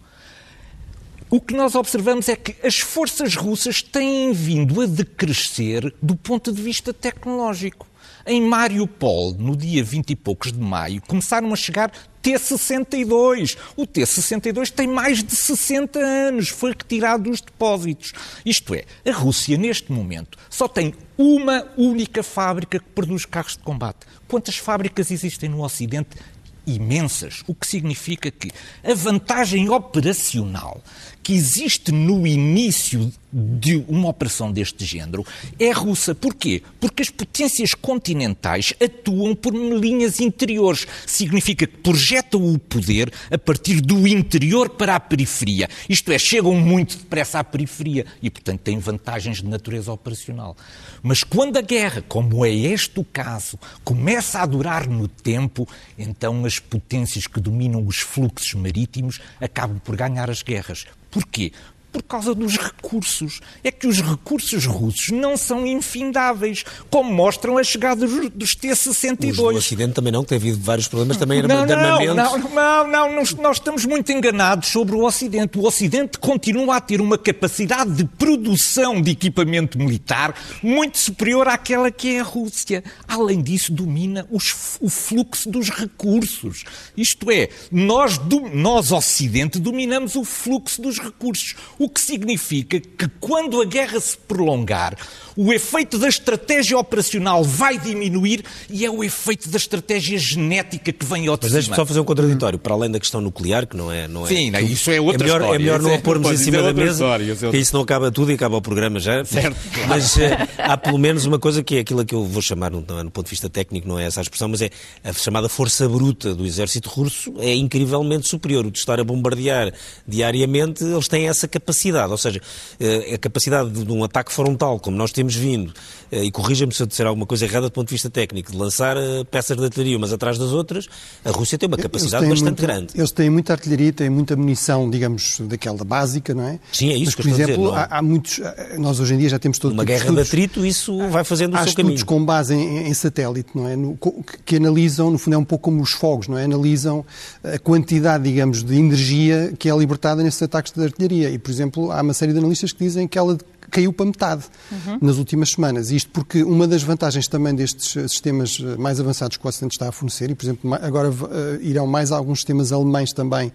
o 1.29 1.41
que 1.41 1.53
nós 1.53 1.75
observamos 1.75 2.29
é 2.29 2.35
que 2.35 2.55
as 2.65 2.79
forças 2.79 3.35
russas 3.35 3.81
têm 3.81 4.31
vindo 4.31 4.81
a 4.81 4.85
decrescer 4.85 5.93
do 6.01 6.15
ponto 6.15 6.51
de 6.51 6.61
vista 6.61 6.93
tecnológico. 6.93 7.87
Em 8.25 8.41
Mariupol, 8.41 9.33
no 9.33 9.55
dia 9.57 9.83
20 9.83 10.11
e 10.11 10.15
poucos 10.15 10.53
de 10.53 10.59
maio, 10.59 11.01
começaram 11.01 11.51
a 11.51 11.55
chegar 11.55 11.91
T-62. 12.23 13.57
O 13.75 13.85
T-62 13.85 14.71
tem 14.71 14.87
mais 14.87 15.21
de 15.21 15.35
60 15.35 15.99
anos, 15.99 16.49
foi 16.49 16.71
retirado 16.71 17.29
dos 17.29 17.41
depósitos. 17.41 18.13
Isto 18.45 18.73
é, 18.73 18.85
a 19.05 19.11
Rússia, 19.11 19.57
neste 19.57 19.91
momento, 19.91 20.37
só 20.49 20.67
tem 20.67 20.95
uma 21.17 21.67
única 21.77 22.23
fábrica 22.23 22.79
que 22.79 22.85
produz 22.85 23.25
carros 23.25 23.57
de 23.57 23.59
combate. 23.59 24.07
Quantas 24.27 24.57
fábricas 24.57 25.11
existem 25.11 25.49
no 25.49 25.63
Ocidente? 25.63 26.17
Imensas, 26.65 27.43
o 27.45 27.53
que 27.53 27.67
significa 27.67 28.31
que 28.31 28.49
a 28.81 28.93
vantagem 28.93 29.69
operacional 29.69 30.81
que 31.23 31.33
existe 31.33 31.91
no 31.91 32.27
início 32.27 33.11
de 33.33 33.83
uma 33.87 34.09
operação 34.09 34.51
deste 34.51 34.85
género 34.85 35.25
é 35.57 35.71
russa. 35.71 36.13
Porquê? 36.13 36.61
Porque 36.79 37.01
as 37.01 37.09
potências 37.09 37.73
continentais 37.73 38.73
atuam 38.79 39.33
por 39.33 39.55
linhas 39.55 40.19
interiores. 40.19 40.85
Significa 41.07 41.65
que 41.65 41.77
projetam 41.77 42.53
o 42.53 42.59
poder 42.59 43.11
a 43.31 43.37
partir 43.37 43.81
do 43.81 44.07
interior 44.07 44.69
para 44.69 44.95
a 44.95 44.99
periferia. 44.99 45.67
Isto 45.89 46.11
é, 46.11 46.19
chegam 46.19 46.53
muito 46.53 46.97
depressa 46.97 47.39
à 47.39 47.43
periferia 47.43 48.05
e, 48.21 48.29
portanto, 48.29 48.59
têm 48.59 48.77
vantagens 48.77 49.37
de 49.37 49.47
natureza 49.47 49.91
operacional. 49.91 50.55
Mas 51.01 51.23
quando 51.23 51.57
a 51.57 51.61
guerra, 51.61 52.03
como 52.07 52.45
é 52.45 52.51
este 52.53 52.99
o 52.99 53.03
caso, 53.03 53.57
começa 53.83 54.39
a 54.39 54.45
durar 54.45 54.87
no 54.87 55.07
tempo, 55.07 55.67
então 55.97 56.45
as 56.45 56.59
potências 56.59 57.25
que 57.25 57.39
dominam 57.39 57.85
os 57.85 57.97
fluxos 57.97 58.53
marítimos 58.53 59.19
acabam 59.41 59.79
por 59.79 59.95
ganhar 59.95 60.29
as 60.29 60.43
guerras. 60.43 60.85
Porquê? 61.13 61.53
Por 61.93 62.01
causa 62.01 62.33
dos 62.33 62.57
recursos. 62.57 63.39
É 63.63 63.71
que 63.71 63.85
os 63.85 64.01
recursos 64.01 64.65
russos 64.65 65.11
não 65.11 65.37
são 65.37 65.65
infindáveis, 65.65 66.65
como 66.89 67.13
mostram 67.13 67.59
a 67.59 67.63
chegada 67.63 68.07
dos 68.07 68.55
T-62. 68.55 69.29
Os 69.29 69.37
do 69.37 69.45
Ocidente 69.45 69.93
também 69.93 70.11
não, 70.11 70.23
que 70.23 70.29
tem 70.29 70.37
havido 70.39 70.59
vários 70.59 70.87
problemas 70.87 71.17
também 71.17 71.43
não, 71.43 71.65
de 71.65 71.73
armamento. 71.73 72.15
Não, 72.15 72.37
não, 72.39 72.49
não, 72.49 72.87
não, 72.87 73.15
nós, 73.15 73.33
nós 73.35 73.57
estamos 73.57 73.85
muito 73.85 74.11
enganados 74.11 74.69
sobre 74.69 74.95
o 74.95 75.05
Ocidente. 75.05 75.59
O 75.59 75.65
Ocidente 75.65 76.17
continua 76.17 76.77
a 76.77 76.81
ter 76.81 76.99
uma 76.99 77.17
capacidade 77.17 77.91
de 77.91 78.05
produção 78.05 78.99
de 78.99 79.11
equipamento 79.11 79.77
militar 79.77 80.35
muito 80.63 80.97
superior 80.97 81.47
àquela 81.47 81.91
que 81.91 82.15
é 82.15 82.21
a 82.21 82.23
Rússia. 82.23 82.83
Além 83.07 83.41
disso, 83.41 83.71
domina 83.71 84.25
os, 84.31 84.77
o 84.81 84.89
fluxo 84.89 85.49
dos 85.51 85.69
recursos. 85.69 86.63
Isto 86.97 87.29
é, 87.29 87.49
nós, 87.71 88.17
do, 88.17 88.41
nós 88.49 88.91
Ocidente, 88.91 89.59
dominamos 89.59 90.15
o 90.15 90.23
fluxo 90.23 90.81
dos 90.81 90.97
recursos. 90.97 91.55
O 91.83 91.89
que 91.89 91.99
significa 91.99 92.79
que 92.79 93.09
quando 93.19 93.61
a 93.61 93.65
guerra 93.65 93.99
se 93.99 94.15
prolongar, 94.15 94.95
o 95.35 95.51
efeito 95.51 95.97
da 95.97 96.07
estratégia 96.07 96.77
operacional 96.77 97.43
vai 97.43 97.77
diminuir 97.77 98.43
e 98.69 98.85
é 98.85 98.89
o 98.89 99.03
efeito 99.03 99.49
da 99.49 99.57
estratégia 99.57 100.17
genética 100.17 100.91
que 100.91 101.05
vem 101.05 101.27
ao 101.27 101.37
Mas 101.41 101.51
deixe-me 101.51 101.75
só 101.75 101.85
fazer 101.85 101.99
um 101.99 102.05
contraditório, 102.05 102.59
para 102.59 102.73
além 102.73 102.91
da 102.91 102.99
questão 102.99 103.21
nuclear, 103.21 103.67
que 103.67 103.75
não 103.75 103.91
é... 103.91 104.07
Não 104.07 104.25
é 104.25 104.29
Sim, 104.29 104.51
que, 104.51 104.61
isso 104.61 104.91
é 104.91 104.99
outra 104.99 105.23
é 105.23 105.25
melhor, 105.25 105.41
história. 105.41 105.55
É 105.55 105.59
melhor 105.59 105.81
não 105.81 105.93
a 105.93 105.99
pormos 105.99 106.31
em 106.31 106.37
cima 106.37 106.61
da 106.61 106.73
mesa, 106.73 107.05
que 107.51 107.57
isso 107.57 107.75
não 107.75 107.81
acaba 107.81 108.11
tudo 108.11 108.31
e 108.31 108.35
acaba 108.35 108.57
o 108.57 108.61
programa 108.61 108.99
já. 108.99 109.23
Certo. 109.25 109.57
Mas 109.87 110.15
uh, 110.15 110.19
há 110.57 110.77
pelo 110.77 110.97
menos 110.97 111.25
uma 111.25 111.39
coisa 111.39 111.63
que 111.63 111.77
é 111.77 111.79
aquilo 111.79 112.05
que 112.05 112.15
eu 112.15 112.25
vou 112.25 112.41
chamar, 112.41 112.71
não, 112.71 112.81
no 112.81 113.11
ponto 113.11 113.25
de 113.25 113.31
vista 113.31 113.49
técnico, 113.49 113.87
não 113.87 113.99
é 113.99 114.05
essa 114.05 114.19
a 114.19 114.23
expressão, 114.23 114.47
mas 114.47 114.61
é 114.61 114.69
a 115.03 115.13
chamada 115.13 115.49
força 115.49 115.87
bruta 115.87 116.33
do 116.33 116.45
exército 116.45 116.89
russo 116.89 117.33
é 117.39 117.53
incrivelmente 117.53 118.27
superior. 118.27 118.65
O 118.65 118.71
de 118.71 118.79
estar 118.79 118.99
a 118.99 119.03
bombardear 119.03 119.73
diariamente, 120.07 120.83
eles 120.83 121.07
têm 121.07 121.27
essa 121.27 121.47
capacidade, 121.47 122.11
ou 122.11 122.17
seja, 122.17 122.39
uh, 122.79 123.13
a 123.13 123.17
capacidade 123.17 123.69
de, 123.69 123.83
de 123.83 123.91
um 123.91 124.03
ataque 124.03 124.31
frontal, 124.31 124.79
como 124.79 124.97
nós 124.97 125.11
temos 125.23 125.35
vindo, 125.35 125.73
eh, 126.11 126.25
e 126.25 126.31
corrija-me 126.31 126.73
se 126.73 126.83
eu 126.83 126.87
disser 126.87 127.07
alguma 127.07 127.25
coisa 127.25 127.45
errada 127.45 127.67
do 127.67 127.71
ponto 127.71 127.87
de 127.87 127.93
vista 127.93 128.09
técnico, 128.09 128.51
de 128.51 128.57
lançar 128.57 128.97
eh, 128.97 129.23
peças 129.23 129.55
de 129.55 129.63
artilharia 129.63 129.97
umas 129.97 130.11
atrás 130.11 130.37
das 130.37 130.51
outras, 130.51 130.87
a 131.23 131.31
Rússia 131.31 131.57
tem 131.57 131.67
uma 131.67 131.77
capacidade 131.77 132.27
bastante 132.27 132.61
grande. 132.61 132.87
Eles 132.93 133.11
têm 133.11 133.29
muita 133.29 133.53
artilharia, 133.53 133.93
têm 133.93 134.09
muita 134.09 134.35
munição, 134.35 134.89
digamos, 134.89 135.39
daquela 135.41 135.83
básica, 135.83 136.33
não 136.33 136.43
é? 136.43 136.59
Sim, 136.71 136.89
é 136.89 136.97
isso 136.97 137.05
Mas, 137.05 137.15
que 137.15 137.21
por 137.21 137.29
eu 137.29 137.33
exemplo, 137.33 137.53
estou 137.53 137.73
a 137.73 137.81
dizer, 137.83 137.93
há, 137.93 137.97
há, 137.97 138.01
muitos, 138.01 138.41
nós 138.77 138.99
hoje 138.99 139.13
em 139.13 139.17
dia 139.17 139.29
já 139.29 139.39
temos 139.39 139.57
todo 139.57 139.71
Uma 139.71 139.85
guerra 139.85 140.01
estudos, 140.01 140.23
de 140.23 140.29
atrito, 140.29 140.65
isso 140.65 140.97
vai 141.09 141.23
fazendo 141.23 141.55
o 141.55 141.63
seu 141.63 141.73
caminho. 141.73 141.93
Há 141.93 141.95
estudos 141.95 142.03
com 142.03 142.25
base 142.25 142.53
em, 142.53 142.87
em 142.87 142.93
satélite, 142.93 143.49
não 143.55 143.67
é? 143.67 143.75
No, 143.75 143.97
que 144.45 144.57
analisam, 144.57 145.09
no 145.09 145.17
fundo 145.17 145.35
é 145.35 145.37
um 145.37 145.45
pouco 145.45 145.63
como 145.63 145.81
os 145.81 145.91
fogos, 145.91 146.27
não 146.27 146.37
é? 146.37 146.43
Analisam 146.43 147.05
a 147.43 147.57
quantidade, 147.57 148.23
digamos, 148.25 148.63
de 148.63 148.75
energia 148.75 149.53
que 149.57 149.69
é 149.69 149.75
libertada 149.75 150.21
nesses 150.21 150.41
ataques 150.41 150.73
de 150.73 150.83
artilharia. 150.83 151.29
E, 151.29 151.37
por 151.37 151.49
exemplo, 151.49 151.91
há 151.91 152.01
uma 152.01 152.13
série 152.13 152.33
de 152.33 152.39
analistas 152.39 152.73
que 152.73 152.83
dizem 152.83 153.07
que 153.07 153.17
ela 153.17 153.37
caiu 153.73 153.91
para 153.91 154.05
metade 154.05 154.43
uhum. 154.71 154.99
nas 155.01 155.17
últimas 155.17 155.49
semanas. 155.49 155.89
Isto 155.89 156.11
porque 156.11 156.43
uma 156.43 156.67
das 156.67 156.83
vantagens 156.83 157.27
também 157.27 157.55
destes 157.55 157.97
eh, 157.97 158.07
sistemas 158.07 158.61
eh, 158.61 158.77
mais 158.77 158.99
avançados 158.99 159.35
que 159.35 159.45
o 159.45 159.49
Ocidente 159.49 159.73
está 159.73 159.89
a 159.89 159.91
fornecer, 159.91 160.29
e 160.29 160.35
por 160.35 160.45
exemplo 160.45 160.73
agora 160.75 161.09
uh, 161.09 161.15
irão 161.61 161.87
mais 161.87 162.11
alguns 162.11 162.39
sistemas 162.39 162.71
alemães 162.71 163.11
também, 163.11 163.51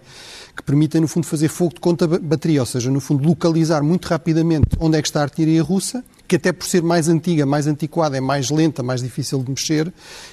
que 0.55 0.61
permitem 0.61 0.99
no 0.99 1.07
fundo 1.07 1.25
fazer 1.25 1.47
fogo 1.47 1.73
de 1.73 1.79
conta 1.79 2.05
bateria, 2.05 2.59
ou 2.59 2.65
seja, 2.65 2.91
no 2.91 2.99
fundo 2.99 3.25
localizar 3.25 3.81
muito 3.81 4.07
rapidamente 4.07 4.67
onde 4.79 4.97
é 4.97 5.01
que 5.01 5.07
está 5.07 5.21
a 5.21 5.23
artilharia 5.23 5.63
russa 5.63 6.03
que 6.29 6.35
até 6.35 6.53
por 6.53 6.67
ser 6.67 6.83
mais 6.83 7.09
antiga, 7.09 7.43
mais 7.43 7.65
antiquada, 7.65 8.15
é 8.15 8.21
mais 8.21 8.51
lenta, 8.51 8.83
mais 8.83 9.01
difícil 9.01 9.41
de 9.43 9.49
mexer 9.49 9.91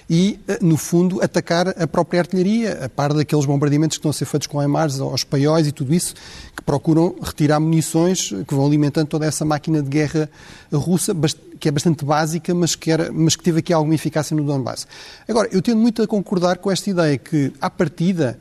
e, 0.08 0.38
eh, 0.46 0.58
no 0.60 0.76
fundo, 0.76 1.22
atacar 1.22 1.68
a 1.68 1.86
própria 1.86 2.20
artilharia, 2.20 2.84
a 2.84 2.88
par 2.88 3.14
daqueles 3.14 3.46
bombardeamentos 3.46 3.96
que 3.96 4.00
estão 4.00 4.10
a 4.10 4.12
ser 4.12 4.26
feitos 4.26 4.46
com 4.46 4.62
HIMARS, 4.62 5.00
aos 5.00 5.24
paióis 5.24 5.66
e 5.66 5.72
tudo 5.72 5.94
isso, 5.94 6.14
que 6.54 6.62
procuram 6.62 7.16
retirar 7.22 7.58
munições 7.58 8.28
que 8.46 8.54
vão 8.54 8.66
alimentando 8.66 9.06
toda 9.06 9.24
essa 9.24 9.42
máquina 9.46 9.82
de 9.82 9.88
guerra 9.88 10.28
russa, 10.70 11.16
que 11.58 11.66
é 11.66 11.72
bastante 11.72 12.04
básica, 12.04 12.54
mas 12.54 12.74
que, 12.74 12.90
era, 12.90 13.10
mas 13.10 13.34
que 13.34 13.42
teve 13.42 13.60
aqui 13.60 13.72
alguma 13.72 13.94
eficácia 13.94 14.36
no 14.36 14.44
Donbass. 14.44 14.86
Agora, 15.26 15.48
eu 15.50 15.62
tendo 15.62 15.80
muito 15.80 16.02
a 16.02 16.06
concordar 16.06 16.58
com 16.58 16.70
esta 16.70 16.90
ideia 16.90 17.16
que, 17.16 17.54
à 17.58 17.70
partida, 17.70 18.38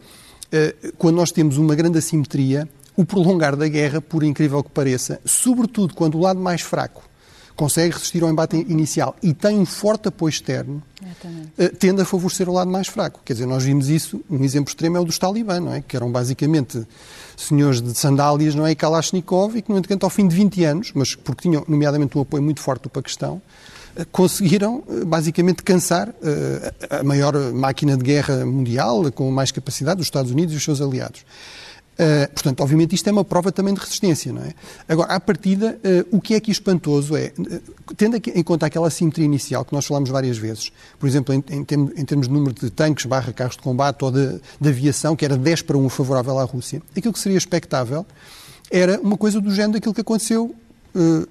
eh, 0.51 0.75
quando 0.97 1.15
nós 1.15 1.31
temos 1.31 1.57
uma 1.57 1.73
grande 1.73 1.97
assimetria, 1.99 2.67
o 2.97 3.05
prolongar 3.05 3.55
da 3.55 3.69
guerra, 3.69 4.01
por 4.01 4.25
incrível 4.25 4.61
que 4.61 4.71
pareça, 4.71 5.21
sobretudo 5.23 5.93
quando 5.93 6.15
o 6.15 6.19
lado 6.19 6.41
mais 6.41 6.59
fraco 6.59 7.14
consegue 7.55 7.93
resistir 7.93 8.23
ao 8.23 8.29
embate 8.29 8.57
inicial 8.57 9.15
e 9.23 9.33
tem 9.33 9.57
um 9.57 9.65
forte 9.65 10.07
apoio 10.09 10.29
externo, 10.29 10.83
uh, 11.01 11.75
tende 11.77 12.01
a 12.01 12.05
favorecer 12.05 12.49
o 12.49 12.53
lado 12.53 12.69
mais 12.69 12.87
fraco. 12.87 13.21
Quer 13.23 13.33
dizer, 13.33 13.45
nós 13.45 13.63
vimos 13.63 13.89
isso, 13.89 14.21
um 14.29 14.43
exemplo 14.43 14.69
extremo 14.69 14.97
é 14.97 14.99
o 14.99 15.05
dos 15.05 15.17
talibã, 15.17 15.59
não 15.59 15.73
é? 15.73 15.81
Que 15.81 15.95
eram 15.95 16.11
basicamente 16.11 16.85
senhores 17.37 17.81
de 17.81 17.93
sandálias, 17.93 18.55
não 18.55 18.65
é? 18.65 18.71
E 18.71 18.75
Kalashnikov, 18.75 19.57
e 19.57 19.61
que, 19.61 19.71
no 19.71 19.77
entanto, 19.77 20.03
ao 20.03 20.09
fim 20.09 20.27
de 20.27 20.35
20 20.35 20.63
anos, 20.65 20.91
mas 20.93 21.15
porque 21.15 21.43
tinham, 21.43 21.63
nomeadamente, 21.67 22.17
um 22.17 22.21
apoio 22.21 22.43
muito 22.43 22.61
forte 22.61 22.83
do 22.83 22.89
Paquistão, 22.89 23.41
eh, 23.95 24.05
conseguiram 24.11 24.83
eh, 24.89 25.05
basicamente 25.05 25.63
cansar 25.63 26.13
a 26.89 27.03
maior 27.03 27.35
máquina 27.53 27.97
de 27.97 28.03
guerra 28.03 28.45
mundial, 28.45 29.11
com 29.11 29.29
mais 29.31 29.51
capacidade, 29.51 29.97
dos 29.97 30.07
Estados 30.07 30.31
Unidos 30.31 30.53
e 30.53 30.57
os 30.57 30.63
seus 30.63 30.81
aliados. 30.81 31.25
Uh, 31.95 32.29
portanto, 32.33 32.59
obviamente, 32.59 32.93
isto 32.93 33.07
é 33.07 33.11
uma 33.11 33.23
prova 33.23 33.53
também 33.53 33.73
de 33.73 33.79
resistência, 33.79 34.33
não 34.33 34.41
é? 34.41 34.53
Agora, 34.87 35.13
à 35.13 35.19
partida, 35.19 35.79
uh, 36.11 36.17
o 36.17 36.19
que 36.19 36.33
é 36.33 36.37
aqui 36.37 36.51
espantoso 36.51 37.15
é, 37.15 37.31
uh, 37.39 37.93
tendo 37.95 38.17
em 38.17 38.43
conta 38.43 38.65
aquela 38.65 38.89
simetria 38.89 39.23
inicial 39.23 39.63
que 39.63 39.71
nós 39.71 39.85
falamos 39.85 40.09
várias 40.09 40.37
vezes, 40.37 40.73
por 40.99 41.07
exemplo, 41.07 41.33
em, 41.33 41.41
em, 41.49 41.63
termos, 41.63 41.93
em 41.95 42.03
termos 42.03 42.27
de 42.27 42.33
número 42.33 42.53
de 42.53 42.69
tanques 42.69 43.05
barra 43.05 43.31
carros 43.31 43.55
de 43.55 43.61
combate 43.61 44.03
ou 44.03 44.11
de, 44.11 44.41
de, 44.59 44.69
aviação, 44.69 45.15
que 45.15 45.23
era 45.23 45.37
10 45.37 45.61
para 45.61 45.77
1 45.77 45.87
favorável 45.87 46.37
à 46.37 46.43
Rússia, 46.43 46.81
aquilo 46.95 47.13
que 47.13 47.19
seria 47.19 47.37
expectável 47.37 48.05
era 48.69 48.99
uma 48.99 49.15
coisa 49.15 49.39
do 49.39 49.49
género 49.51 49.73
daquilo 49.73 49.93
que 49.93 50.01
aconteceu 50.01 50.53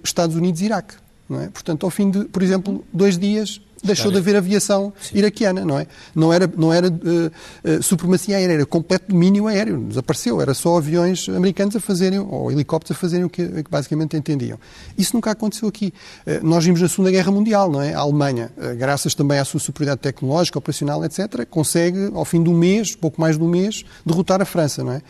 Estados 0.04 0.36
Unidos 0.36 0.60
e 0.60 0.66
Iraque. 0.66 0.94
Não 1.28 1.40
é? 1.40 1.48
Portanto, 1.48 1.84
ao 1.84 1.90
fim 1.90 2.10
de, 2.10 2.24
por 2.26 2.42
exemplo, 2.42 2.84
dois 2.92 3.18
dias, 3.18 3.60
deixou 3.84 4.10
de 4.10 4.18
haver 4.18 4.36
aviação 4.36 4.92
Sim. 5.00 5.18
iraquiana, 5.18 5.64
não 5.64 5.78
é? 5.78 5.86
Não 6.14 6.32
era, 6.32 6.50
não 6.56 6.72
era 6.72 6.88
uh, 6.88 6.90
uh, 6.92 7.82
supremacia 7.82 8.36
aérea, 8.36 8.54
era 8.54 8.66
completo 8.66 9.06
domínio 9.08 9.46
aéreo, 9.46 9.84
desapareceu, 9.84 10.40
era 10.40 10.54
só 10.54 10.78
aviões 10.78 11.28
americanos 11.28 11.76
a 11.76 11.80
fazerem, 11.80 12.18
ou 12.18 12.50
helicópteros 12.50 12.96
a 12.96 13.00
fazerem 13.00 13.24
o 13.24 13.30
que, 13.30 13.46
que 13.46 13.70
basicamente 13.70 14.16
entendiam. 14.16 14.58
Isso 14.96 15.14
nunca 15.14 15.30
aconteceu 15.30 15.68
aqui. 15.68 15.92
Uh, 16.26 16.46
nós 16.46 16.64
vimos 16.64 16.80
na 16.80 16.88
Segunda 16.88 17.10
Guerra 17.10 17.30
Mundial, 17.30 17.70
não 17.70 17.80
é? 17.80 17.94
A 17.94 18.00
Alemanha, 18.00 18.50
graças 18.76 19.14
também 19.14 19.38
à 19.38 19.44
sua 19.44 19.60
superioridade 19.60 20.00
tecnológica, 20.00 20.58
operacional, 20.58 21.04
etc., 21.04 21.46
consegue, 21.48 22.10
ao 22.14 22.24
fim 22.24 22.42
de 22.42 22.50
um 22.50 22.56
mês, 22.56 22.94
pouco 22.94 23.20
mais 23.20 23.36
de 23.36 23.42
um 23.42 23.48
mês, 23.48 23.84
derrotar 24.04 24.40
a 24.40 24.44
França, 24.44 24.82
não 24.82 24.92
é? 24.92 25.02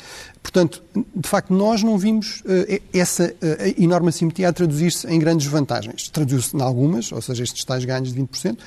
Portanto, 0.45 0.83
de 0.95 1.27
facto, 1.27 1.55
nós 1.55 1.83
não 1.83 1.97
vimos 1.97 2.41
uh, 2.41 2.81
essa 2.93 3.25
uh, 3.25 3.83
enorme 3.83 4.11
assimetria 4.11 4.51
a 4.51 4.53
traduzir-se 4.53 5.07
em 5.07 5.19
grandes 5.19 5.47
vantagens. 5.47 6.11
Traduziu-se 6.11 6.55
em 6.55 6.61
algumas, 6.61 7.11
ou 7.11 7.23
seja, 7.23 7.43
estes 7.43 7.65
tais 7.65 7.83
ganhos 7.87 8.13
de 8.13 8.21
20%, 8.21 8.59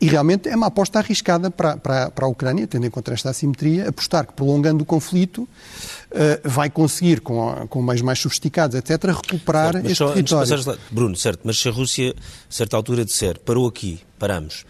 E 0.00 0.06
realmente 0.08 0.48
é 0.48 0.56
uma 0.56 0.68
aposta 0.68 0.98
arriscada 0.98 1.50
para, 1.50 1.76
para, 1.76 2.10
para 2.10 2.24
a 2.24 2.28
Ucrânia, 2.28 2.66
tendo 2.66 2.86
em 2.86 2.90
conta 2.90 3.12
esta 3.12 3.28
assimetria, 3.28 3.90
apostar 3.90 4.26
que 4.26 4.32
prolongando 4.32 4.82
o 4.82 4.86
conflito 4.86 5.42
uh, 5.42 5.48
vai 6.42 6.70
conseguir, 6.70 7.20
com, 7.20 7.66
com 7.68 7.82
meios 7.82 8.00
mais 8.00 8.18
sofisticados, 8.18 8.74
etc., 8.74 9.04
recuperar 9.04 9.74
certo, 9.74 9.86
este 9.86 9.98
só, 9.98 10.14
território. 10.14 10.78
Bruno, 10.90 11.16
certo, 11.16 11.40
mas 11.44 11.58
se 11.58 11.68
a 11.68 11.70
Rússia, 11.70 12.14
a 12.18 12.52
certa 12.52 12.78
altura, 12.78 13.04
disser 13.04 13.38
parou 13.40 13.68
aqui, 13.68 14.00
paramos 14.18 14.64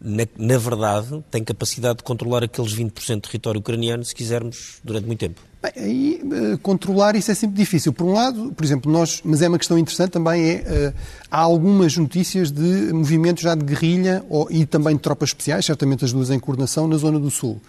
na, 0.00 0.26
na, 0.36 0.58
verdade, 0.58 1.22
tem 1.30 1.42
capacidade 1.42 1.98
de 1.98 2.04
controlar 2.04 2.44
aqueles 2.44 2.74
20% 2.74 3.14
de 3.16 3.20
território 3.20 3.60
ucraniano, 3.60 4.04
se 4.04 4.14
quisermos, 4.14 4.80
durante 4.82 5.06
muito 5.06 5.20
tempo. 5.20 5.40
Bem, 5.62 5.72
aí 5.76 6.20
uh, 6.24 6.58
controlar 6.58 7.14
isso 7.14 7.30
é 7.30 7.34
sempre 7.34 7.56
difícil. 7.56 7.92
Por 7.92 8.04
um 8.04 8.12
lado, 8.12 8.52
por 8.52 8.64
exemplo, 8.64 8.90
nós, 8.90 9.20
mas 9.24 9.42
é 9.42 9.48
uma 9.48 9.58
questão 9.58 9.78
interessante 9.78 10.10
também, 10.10 10.42
é, 10.42 10.92
uh, 10.92 11.00
há 11.30 11.38
algumas 11.38 11.96
notícias 11.96 12.50
de 12.50 12.92
movimentos 12.92 13.42
já 13.42 13.54
de 13.54 13.64
guerrilha 13.64 14.24
ou, 14.28 14.50
e 14.50 14.66
também 14.66 14.96
de 14.96 15.02
tropas 15.02 15.30
especiais, 15.30 15.64
certamente 15.64 16.04
as 16.04 16.12
duas 16.12 16.30
em 16.30 16.38
coordenação, 16.38 16.88
na 16.88 16.96
zona 16.96 17.18
do 17.18 17.30
Sul. 17.30 17.60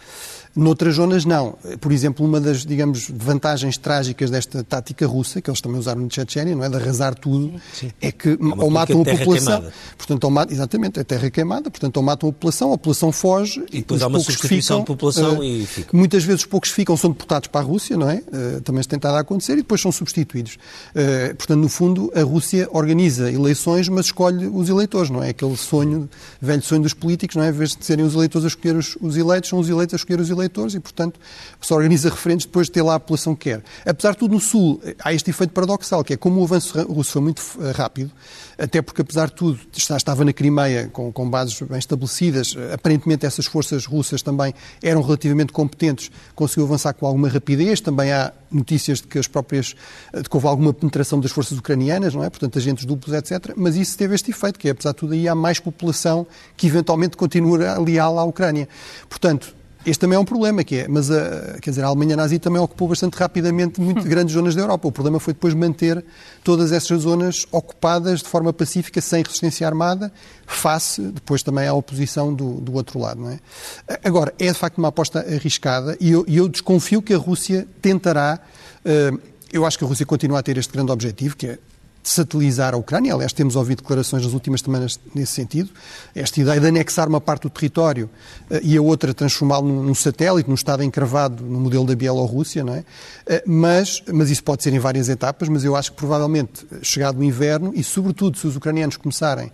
Noutras 0.56 0.96
zonas, 0.96 1.26
não. 1.26 1.58
Por 1.82 1.92
exemplo, 1.92 2.24
uma 2.24 2.40
das, 2.40 2.64
digamos, 2.64 3.10
vantagens 3.10 3.76
trágicas 3.76 4.30
desta 4.30 4.64
tática 4.64 5.08
russa, 5.08 5.42
que 5.42 5.50
eles 5.50 5.60
também 5.60 5.80
usaram 5.80 6.02
no 6.02 6.12
Chechênia, 6.12 6.56
não 6.56 6.64
é? 6.64 6.70
De 6.70 6.76
arrasar 6.76 7.16
tudo, 7.16 7.60
Sim. 7.74 7.92
é 8.00 8.12
que 8.12 8.30
é 8.30 8.38
ou 8.40 8.70
matam 8.70 9.02
a 9.02 9.06
população. 9.06 9.54
Queimada. 9.54 9.74
Portanto, 9.98 10.24
ou 10.24 10.30
matam, 10.30 10.54
exatamente, 10.54 11.00
é 11.00 11.04
terra 11.04 11.30
queimada, 11.32 11.72
portanto, 11.72 11.98
ou 11.98 12.04
matam 12.04 12.30
a 12.30 12.32
população, 12.32 12.72
a 12.72 12.78
população 12.78 13.12
foge. 13.12 13.66
E 13.72 13.80
depois 13.80 14.02
há 14.04 14.08
uma 14.08 14.20
substituição 14.20 14.82
ficam, 14.82 14.96
população 14.96 15.40
uh, 15.40 15.44
e 15.44 15.66
ficam. 15.66 16.00
Muitas 16.00 16.24
vezes 16.24 16.42
os 16.42 16.48
poucos 16.48 16.70
ficam, 16.70 16.96
são 16.96 17.10
deportados 17.10 17.48
para 17.48 17.62
a 17.62 17.64
Rússia, 17.64 17.98
não 17.98 18.10
é? 18.10 18.18
Uh, 18.18 18.62
também 18.62 18.84
se 18.84 18.90
tem 18.90 18.98
estado 18.98 19.16
a 19.16 19.22
acontecer, 19.22 19.54
e 19.54 19.58
depois 19.58 19.82
são 19.82 19.92
substituídos. 19.92 20.58
Uh, 20.92 21.36
portanto, 21.36 21.60
no 21.60 21.70
fundo, 21.70 22.12
a 22.16 22.22
Rússia 22.22 22.70
organiza 22.72 23.32
eleições, 23.32 23.90
mas 23.90 24.06
escolhe 24.06 24.46
os 24.46 24.70
eleitores, 24.70 25.10
não 25.10 25.24
é? 25.24 25.30
Aquele 25.30 25.58
sonho, 25.58 26.08
velho 26.40 26.62
sonho 26.62 26.84
dos 26.84 26.94
políticos, 26.94 27.36
não 27.36 27.44
é? 27.44 27.50
Em 27.50 27.54
vez 27.54 27.76
de 27.76 27.84
serem 27.84 28.06
os 28.06 28.14
eleitores 28.14 28.46
a 28.46 28.48
escolher 28.50 28.76
os, 28.76 28.96
os 29.02 29.18
eleitos, 29.18 29.50
são 29.50 29.58
os 29.58 29.68
eleitos 29.68 29.96
a 29.96 29.98
escolher 29.98 30.20
os 30.20 30.30
eleitores 30.44 30.76
e, 30.76 30.80
portanto, 30.80 31.20
se 31.62 31.74
organiza 31.74 32.10
referentes 32.10 32.46
depois 32.46 32.68
de 32.68 32.74
ter 32.74 32.82
lá 32.82 32.96
a 32.96 33.00
população 33.00 33.36
que 33.36 33.50
quer. 33.50 33.64
Apesar 33.86 34.12
de 34.12 34.18
tudo, 34.18 34.34
no 34.34 34.40
Sul 34.40 34.82
há 35.04 35.14
este 35.14 35.30
efeito 35.30 35.52
paradoxal, 35.52 36.04
que 36.04 36.14
é 36.14 36.18
como 36.18 36.42
o 36.42 36.44
avanço 36.44 36.82
russo 36.84 37.12
foi 37.12 37.22
muito 37.22 37.42
eh, 37.60 37.72
rápido, 37.72 38.12
até 38.58 38.82
porque, 38.82 39.02
apesar 39.02 39.28
de 39.28 39.34
tudo, 39.34 39.60
estava 39.76 40.24
na 40.24 40.34
Crimeia 40.34 40.90
com, 40.92 41.12
com 41.12 41.30
bases 41.30 41.60
bem 41.62 41.80
estabelecidas, 41.80 42.56
eh, 42.58 42.74
aparentemente 42.74 43.26
essas 43.26 43.46
forças 43.46 43.86
russas 43.86 44.22
também 44.22 44.54
eram 44.82 45.02
relativamente 45.02 45.52
competentes, 45.52 46.12
conseguiu 46.36 46.66
avançar 46.66 46.94
com 46.94 47.06
alguma 47.06 47.28
rapidez, 47.30 47.82
também 47.82 48.12
há 48.12 48.32
notícias 48.52 49.02
de 49.02 49.08
que 49.08 49.18
as 49.18 49.28
próprias, 49.28 49.76
eh, 50.14 50.22
de 50.22 50.30
que 50.30 50.36
houve 50.36 50.48
alguma 50.48 50.74
penetração 50.74 51.20
das 51.20 51.32
forças 51.32 51.58
ucranianas, 51.58 52.14
não 52.14 52.24
é? 52.24 52.30
Portanto, 52.30 52.58
agentes 52.58 52.86
duplos, 52.86 53.16
etc. 53.16 53.54
Mas 53.56 53.76
isso 53.76 53.98
teve 53.98 54.16
este 54.16 54.32
efeito, 54.32 54.60
que 54.60 54.68
é, 54.68 54.72
apesar 54.72 54.92
de 54.92 54.98
tudo, 54.98 55.14
aí 55.14 55.28
há 55.28 55.36
mais 55.36 55.60
população 55.60 56.26
que 56.56 56.68
eventualmente 56.68 57.18
continua 57.18 57.80
leal 57.80 58.20
à 58.20 58.24
Ucrânia. 58.24 58.68
Portanto, 59.10 59.56
este 59.86 60.00
também 60.00 60.16
é 60.16 60.20
um 60.20 60.26
problema, 60.26 60.64
que 60.64 60.78
é, 60.78 60.88
mas 60.88 61.12
a, 61.12 61.58
quer 61.62 61.70
dizer, 61.70 61.84
a 61.84 61.88
Alemanha 61.88 62.16
nazi 62.16 62.40
também 62.40 62.62
ocupou 62.62 62.88
bastante 62.88 63.16
rapidamente 63.16 63.82
muito 63.82 64.04
grandes 64.08 64.34
zonas 64.34 64.56
da 64.56 64.62
Europa. 64.62 64.88
O 64.88 64.92
problema 64.92 65.20
foi 65.20 65.34
depois 65.34 65.54
manter 65.54 66.04
todas 66.44 66.72
essas 66.72 67.02
zonas 67.02 67.46
ocupadas 67.52 68.22
de 68.22 68.30
forma 68.30 68.54
pacífica, 68.54 69.02
sem 69.02 69.22
resistência 69.22 69.68
armada, 69.68 70.12
face 70.46 71.02
depois 71.02 71.44
também 71.44 71.68
à 71.68 71.74
oposição 71.74 72.34
do, 72.34 72.62
do 72.62 72.74
outro 72.74 73.00
lado. 73.00 73.22
Não 73.22 73.30
é? 73.32 73.40
Agora, 74.04 74.34
é 74.40 74.48
de 74.48 74.54
facto 74.54 74.78
uma 74.78 74.88
aposta 74.88 75.20
arriscada 75.20 75.98
e 76.00 76.12
eu, 76.12 76.26
eu 76.28 76.48
desconfio 76.48 77.02
que 77.02 77.14
a 77.14 77.18
Rússia 77.18 77.68
tentará. 77.82 78.40
Uh, 78.86 79.20
eu 79.52 79.66
acho 79.66 79.78
que 79.78 79.84
a 79.84 79.88
Rússia 79.88 80.06
continua 80.06 80.40
a 80.40 80.44
ter 80.44 80.58
este 80.58 80.72
grande 80.74 80.92
objetivo, 80.92 81.36
que 81.36 81.48
é 81.48 81.60
satilizar 82.04 82.74
a 82.74 82.78
Ucrânia. 82.78 83.14
Aliás, 83.14 83.34
temos 83.34 83.56
ouvido 83.56 83.82
declarações 83.82 84.24
nas 84.24 84.34
últimas 84.34 84.62
semanas 84.62 85.00
nesse 85.14 85.34
sentido. 85.34 85.70
Esta 86.14 86.42
ideia 86.42 86.60
de 86.60 86.68
anexar 86.68 87.08
uma 87.08 87.22
parte 87.22 87.44
do 87.44 87.50
território 87.50 88.10
uh, 88.50 88.60
e 88.62 88.78
a 88.78 88.82
outra 88.82 89.14
transformá-lo 89.14 89.68
num, 89.68 89.96
satélite, 89.96 90.48
num 90.50 90.56
Estado 90.56 90.84
encravado 90.84 91.44
no 91.44 91.60
modelo 91.60 91.86
da 91.86 91.96
Bielorrússia, 91.96 92.64
não 92.64 92.74
é? 92.74 92.80
Uh, 92.80 93.42
mas, 93.46 94.04
mas 94.12 94.30
isso 94.30 94.44
pode 94.44 94.64
ser 94.64 94.74
em 94.74 94.80
várias 94.80 95.10
etapas, 95.10 95.48
mas 95.48 95.64
eu 95.64 95.76
acho 95.76 95.92
que 95.92 95.98
provavelmente, 95.98 96.66
chegado 96.82 97.20
o 97.20 97.24
inverno, 97.24 97.72
e 97.76 97.84
sobretudo 97.84 98.38
se 98.38 98.48
os 98.48 98.56
ucranianos 98.56 98.98
começarem 98.98 99.52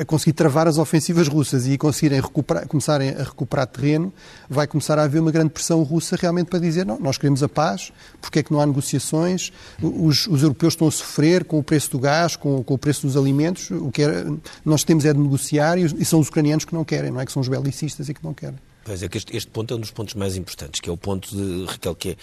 a, 0.00 0.04
conseguir 0.04 0.32
travar 0.32 0.66
as 0.68 0.78
ofensivas 0.78 1.28
russas 1.28 1.66
e 1.66 1.78
conseguirem 1.78 2.20
recuperar, 2.20 2.66
começarem 2.66 3.10
a 3.10 3.22
recuperar 3.22 3.66
terreno, 3.66 4.12
vai 4.48 4.66
começar 4.66 4.98
a 4.98 5.04
haver 5.04 5.20
uma 5.20 5.30
grande 5.30 5.50
pressão 5.50 5.82
russa 5.82 6.16
realmente 6.16 6.48
para 6.48 6.58
dizer 6.58 6.84
não, 6.84 6.98
nós 6.98 7.16
queremos 7.16 7.42
a 7.42 7.48
paz, 7.48 7.92
porque 8.20 8.40
é 8.40 8.42
que 8.42 8.52
não 8.52 8.60
há 8.60 8.66
negociações, 8.66 9.52
os, 9.80 10.26
os 10.26 10.42
europeus 10.42 10.74
estão 10.74 10.88
a 10.88 10.90
sofrer 10.90 11.44
com 11.44 11.58
o 11.58 11.62
preço 11.62 11.90
do 11.90 11.98
gás, 11.98 12.36
com, 12.36 12.62
com 12.62 12.74
o 12.74 12.78
preço 12.78 13.06
dos 13.06 13.16
alimentos, 13.16 13.70
o 13.70 13.90
que 13.90 14.02
é, 14.02 14.26
nós 14.64 14.84
temos 14.84 15.04
é 15.04 15.12
de 15.12 15.18
negociar 15.18 15.78
e, 15.78 15.84
e 15.84 16.04
são 16.04 16.20
os 16.20 16.28
ucranianos 16.28 16.64
que 16.64 16.74
não 16.74 16.84
querem, 16.84 17.10
não 17.10 17.20
é 17.20 17.26
que 17.26 17.32
são 17.32 17.40
os 17.40 17.48
belicistas 17.48 18.08
e 18.08 18.14
que 18.14 18.22
não 18.22 18.34
querem. 18.34 18.58
Pois 18.84 19.02
é 19.02 19.08
que 19.08 19.16
este, 19.16 19.36
este, 19.36 19.48
ponto 19.50 19.72
é 19.72 19.76
um 19.76 19.80
dos 19.80 19.92
pontos 19.92 20.14
mais 20.14 20.36
importantes, 20.36 20.80
que 20.80 20.90
é 20.90 20.92
o 20.92 20.96
ponto 20.96 21.28
de, 21.30 21.66
Raquel, 21.66 21.94
que 21.94 22.10
é 22.10 22.16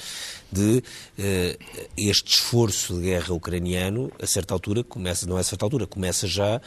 de 0.52 0.80
uh, 0.80 1.64
este 1.96 2.34
esforço 2.34 2.96
de 2.96 3.02
guerra 3.02 3.34
ucraniano, 3.34 4.12
a 4.22 4.28
certa 4.28 4.54
altura, 4.54 4.84
começa, 4.84 5.26
não 5.26 5.38
é 5.38 5.42
a 5.42 5.44
certa 5.44 5.66
altura, 5.66 5.88
começa 5.88 6.28
já 6.28 6.60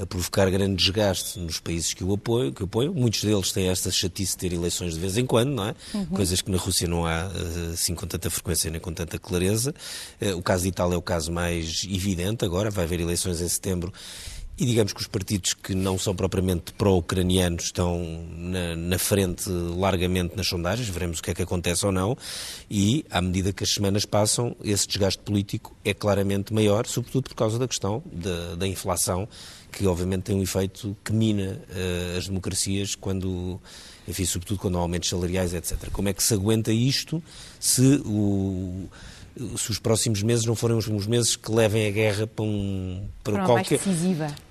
a 0.00 0.06
provocar 0.06 0.50
grande 0.50 0.76
desgaste 0.76 1.38
nos 1.38 1.60
países 1.60 1.92
que 1.92 2.02
o 2.02 2.14
apoiam, 2.14 2.52
que 2.52 2.62
apoiam. 2.62 2.94
Muitos 2.94 3.22
deles 3.22 3.52
têm 3.52 3.68
esta 3.68 3.90
chatice 3.90 4.32
de 4.32 4.38
ter 4.38 4.52
eleições 4.52 4.94
de 4.94 5.00
vez 5.00 5.16
em 5.16 5.26
quando, 5.26 5.50
não 5.50 5.66
é? 5.66 5.74
Uhum. 5.92 6.06
Coisas 6.06 6.40
que 6.40 6.50
na 6.50 6.58
Rússia 6.58 6.88
não 6.88 7.06
há 7.06 7.30
eh, 7.34 7.72
assim 7.74 7.94
com 7.94 8.06
tanta 8.06 8.30
frequência 8.30 8.70
nem 8.70 8.80
com 8.80 8.92
tanta 8.92 9.18
clareza. 9.18 9.74
Uh, 10.20 10.36
o 10.36 10.42
caso 10.42 10.62
de 10.62 10.70
Itália 10.70 10.94
é 10.94 10.98
o 10.98 11.02
caso 11.02 11.30
mais 11.30 11.84
evidente 11.84 12.44
agora, 12.44 12.70
vai 12.70 12.84
haver 12.84 13.00
eleições 13.00 13.40
em 13.40 13.48
setembro 13.48 13.92
e 14.60 14.66
digamos 14.66 14.92
que 14.92 15.00
os 15.00 15.06
partidos 15.06 15.54
que 15.54 15.74
não 15.74 15.98
são 15.98 16.14
propriamente 16.14 16.74
pró-ucranianos 16.74 17.64
estão 17.64 17.98
na, 18.36 18.76
na, 18.76 18.98
frente 18.98 19.48
largamente 19.48 20.36
nas 20.36 20.48
sondagens, 20.48 20.86
veremos 20.86 21.18
o 21.18 21.22
que 21.22 21.30
é 21.30 21.34
que 21.34 21.40
acontece 21.40 21.86
ou 21.86 21.90
não, 21.90 22.14
e 22.70 23.06
à 23.10 23.22
medida 23.22 23.54
que 23.54 23.64
as 23.64 23.70
semanas 23.70 24.04
passam, 24.04 24.54
esse 24.62 24.86
desgaste 24.86 25.22
político 25.22 25.74
é 25.82 25.94
claramente 25.94 26.52
maior, 26.52 26.86
sobretudo 26.86 27.30
por 27.30 27.36
causa 27.36 27.58
da 27.58 27.66
questão 27.66 28.02
da, 28.12 28.54
da 28.56 28.68
inflação, 28.68 29.26
que 29.70 29.86
obviamente 29.86 30.22
tem 30.22 30.36
um 30.36 30.42
efeito 30.42 30.96
que 31.04 31.12
mina 31.12 31.60
uh, 31.70 32.18
as 32.18 32.26
democracias 32.26 32.94
quando, 32.94 33.60
enfim, 34.06 34.24
sobretudo 34.24 34.58
quando 34.58 34.78
há 34.78 34.80
aumentos 34.80 35.08
salariais, 35.08 35.54
etc. 35.54 35.90
Como 35.92 36.08
é 36.08 36.12
que 36.12 36.22
se 36.22 36.34
aguenta 36.34 36.72
isto 36.72 37.22
se 37.58 38.02
o 38.04 38.88
se 39.56 39.70
os 39.70 39.78
próximos 39.78 40.22
meses 40.22 40.44
não 40.44 40.54
forem 40.54 40.76
os 40.76 41.06
meses 41.06 41.36
que 41.36 41.50
levem 41.50 41.86
a 41.86 41.90
guerra 41.90 42.26
para 42.26 42.44
um 42.44 43.08
para, 43.22 43.34
para 43.34 43.46
qualquer 43.46 43.78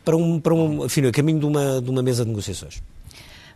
para 0.04 0.16
um 0.16 0.40
para 0.40 0.54
um 0.54 0.86
enfim, 0.86 1.06
a 1.06 1.12
caminho 1.12 1.40
de 1.40 1.46
uma 1.46 1.82
de 1.82 1.90
uma 1.90 2.02
mesa 2.02 2.24
de 2.24 2.30
negociações. 2.30 2.82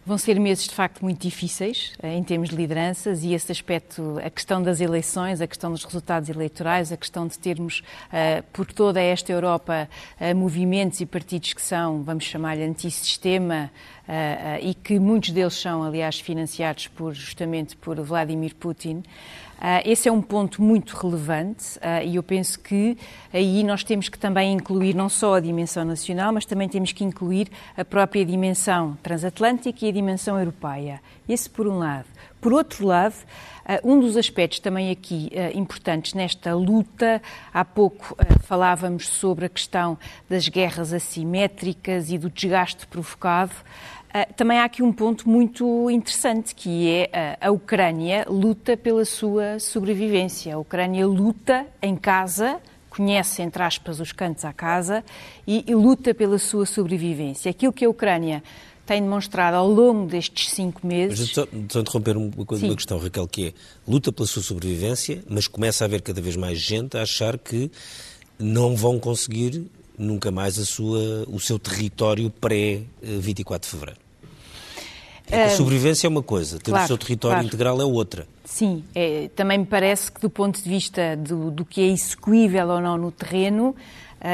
Vão 0.06 0.18
ser 0.18 0.38
meses 0.38 0.68
de 0.68 0.76
facto 0.76 1.02
muito 1.02 1.22
difíceis 1.22 1.94
eh, 2.04 2.14
em 2.14 2.24
termos 2.24 2.50
de 2.50 2.58
lideranças 2.58 3.24
e 3.24 3.34
esse 3.34 3.50
aspecto, 3.54 4.20
a 4.22 4.30
questão 4.30 4.62
das 4.62 4.82
eleições, 4.82 5.40
a 5.40 5.48
questão 5.48 5.72
dos 5.72 5.86
resultados 5.86 6.28
eleitorais, 6.28 6.92
a 6.92 6.98
questão 6.98 7.26
de 7.26 7.40
termos 7.40 7.82
uh, 8.10 8.44
por 8.52 8.66
toda 8.66 9.02
esta 9.02 9.32
Europa 9.32 9.88
uh, 10.20 10.36
movimentos 10.36 11.00
e 11.00 11.06
partidos 11.06 11.54
que 11.54 11.62
são, 11.62 12.04
vamos 12.04 12.26
chamar-lhe, 12.26 12.64
antissistema 12.64 13.72
e 14.62 14.74
que 14.74 15.00
muitos 15.00 15.30
deles 15.32 15.54
são, 15.54 15.84
aliás, 15.84 16.20
financiados 16.20 16.88
por, 16.88 17.14
justamente 17.14 17.76
por 17.76 18.00
Vladimir 18.02 18.54
Putin. 18.56 19.04
Uh, 19.64 19.80
esse 19.86 20.10
é 20.10 20.12
um 20.12 20.22
ponto 20.22 20.62
muito 20.62 20.94
relevante 20.98 21.80
e 22.06 22.18
eu 22.18 22.24
penso 22.24 22.60
que 22.60 22.98
aí 23.32 23.64
nós 23.64 23.82
temos 23.82 24.10
que 24.10 24.20
também 24.20 24.52
incluir 24.52 24.94
não 24.94 25.08
só 25.08 25.36
a 25.36 25.40
dimensão 25.40 25.86
nacional, 25.86 26.34
mas 26.34 26.44
também 26.44 26.68
temos 26.68 26.92
que 26.92 27.06
incluir 27.06 27.48
a 27.78 27.86
própria 27.86 28.26
dimensão 28.26 28.98
transatlântica 29.02 29.86
e 29.86 29.90
a 29.90 29.92
dimensão 29.94 30.38
europeia. 30.38 31.00
Esse 31.30 31.50
por 31.50 31.66
um 31.66 31.78
lado. 31.78 32.08
Por 32.44 32.52
outro 32.52 32.86
lado, 32.86 33.14
uh, 33.14 33.90
um 33.90 34.02
dos 34.02 34.18
aspectos 34.18 34.60
também 34.60 34.92
aqui 34.92 35.32
importantes 35.56 36.14
nesta 36.14 36.54
luta, 36.54 37.22
há 37.54 37.64
pouco 37.64 38.18
falávamos 38.42 39.08
sobre 39.08 39.46
a 39.46 39.50
questão 39.50 39.98
das 40.30 40.50
guerras 40.50 40.92
assimétricas 40.92 42.12
e 42.12 42.18
do 42.18 42.30
desgaste 42.30 42.86
provocado. 42.86 43.54
Também 44.36 44.60
há 44.60 44.66
aqui 44.66 44.84
um 44.84 44.92
ponto 44.92 45.28
muito 45.28 45.90
interessante, 45.90 46.54
que 46.54 46.88
é 46.90 47.38
a 47.40 47.50
Ucrânia 47.50 48.26
luta 48.28 48.76
pela 48.76 49.06
sua 49.06 49.58
sobrevivência. 49.58 50.54
A 50.54 50.60
Ucrânia 50.60 51.08
luta 51.08 51.66
em 51.82 51.96
casa, 51.96 52.60
conhece, 52.90 53.42
entre 53.42 53.64
aspas, 53.64 54.00
os 54.00 54.12
cantos 54.12 54.46
à 54.46 54.54
casa 54.54 55.04
e, 55.48 55.64
e 55.66 55.74
luta 55.74 56.14
pela 56.14 56.38
sua 56.38 56.66
sobrevivência. 56.66 57.50
Aquilo 57.50 57.74
que 57.74 57.86
a 57.86 57.90
Ucrânia 57.90 58.44
tem 58.86 59.02
demonstrado 59.02 59.56
ao 59.56 59.68
longo 59.68 60.08
destes 60.08 60.52
cinco 60.52 60.86
meses. 60.86 61.20
Mas 61.20 61.30
só, 61.30 61.48
interromper 61.54 62.18
uma, 62.18 62.32
uma 62.36 62.76
questão, 62.76 62.98
Raquel, 62.98 63.28
que 63.28 63.48
é 63.48 63.54
luta 63.88 64.12
pela 64.12 64.28
sua 64.28 64.42
sobrevivência, 64.42 65.24
mas 65.28 65.48
começa 65.48 65.84
a 65.84 65.86
haver 65.86 66.02
cada 66.02 66.22
vez 66.22 66.36
mais 66.36 66.60
gente 66.60 66.98
a 66.98 67.04
achar 67.04 67.38
que 67.38 67.72
não 68.38 68.76
vão 68.76 69.00
conseguir 69.00 69.66
nunca 69.98 70.32
mais 70.32 70.58
a 70.58 70.66
sua, 70.66 71.24
o 71.28 71.40
seu 71.40 71.58
território 71.58 72.30
pré-24 72.30 73.62
de 73.62 73.68
fevereiro. 73.68 74.04
É 75.32 75.46
a 75.46 75.50
sobrevivência 75.50 76.06
é 76.06 76.10
uma 76.10 76.22
coisa, 76.22 76.60
ter 76.60 76.72
claro, 76.72 76.84
o 76.84 76.88
seu 76.88 76.98
território 76.98 77.36
claro. 77.36 77.48
integral 77.48 77.82
é 77.82 77.86
outra. 77.86 78.28
Sim, 78.44 78.84
é, 78.94 79.30
também 79.36 79.58
me 79.58 79.66
parece 79.66 80.12
que 80.12 80.20
do 80.20 80.30
ponto 80.30 80.62
de 80.62 80.70
vista 80.70 81.16
do, 81.16 81.50
do 81.50 81.64
que 81.64 81.82
é 81.82 81.88
execuível 81.88 82.68
ou 82.68 82.82
não 82.82 82.98
no 82.98 83.12
terreno, 83.12 83.74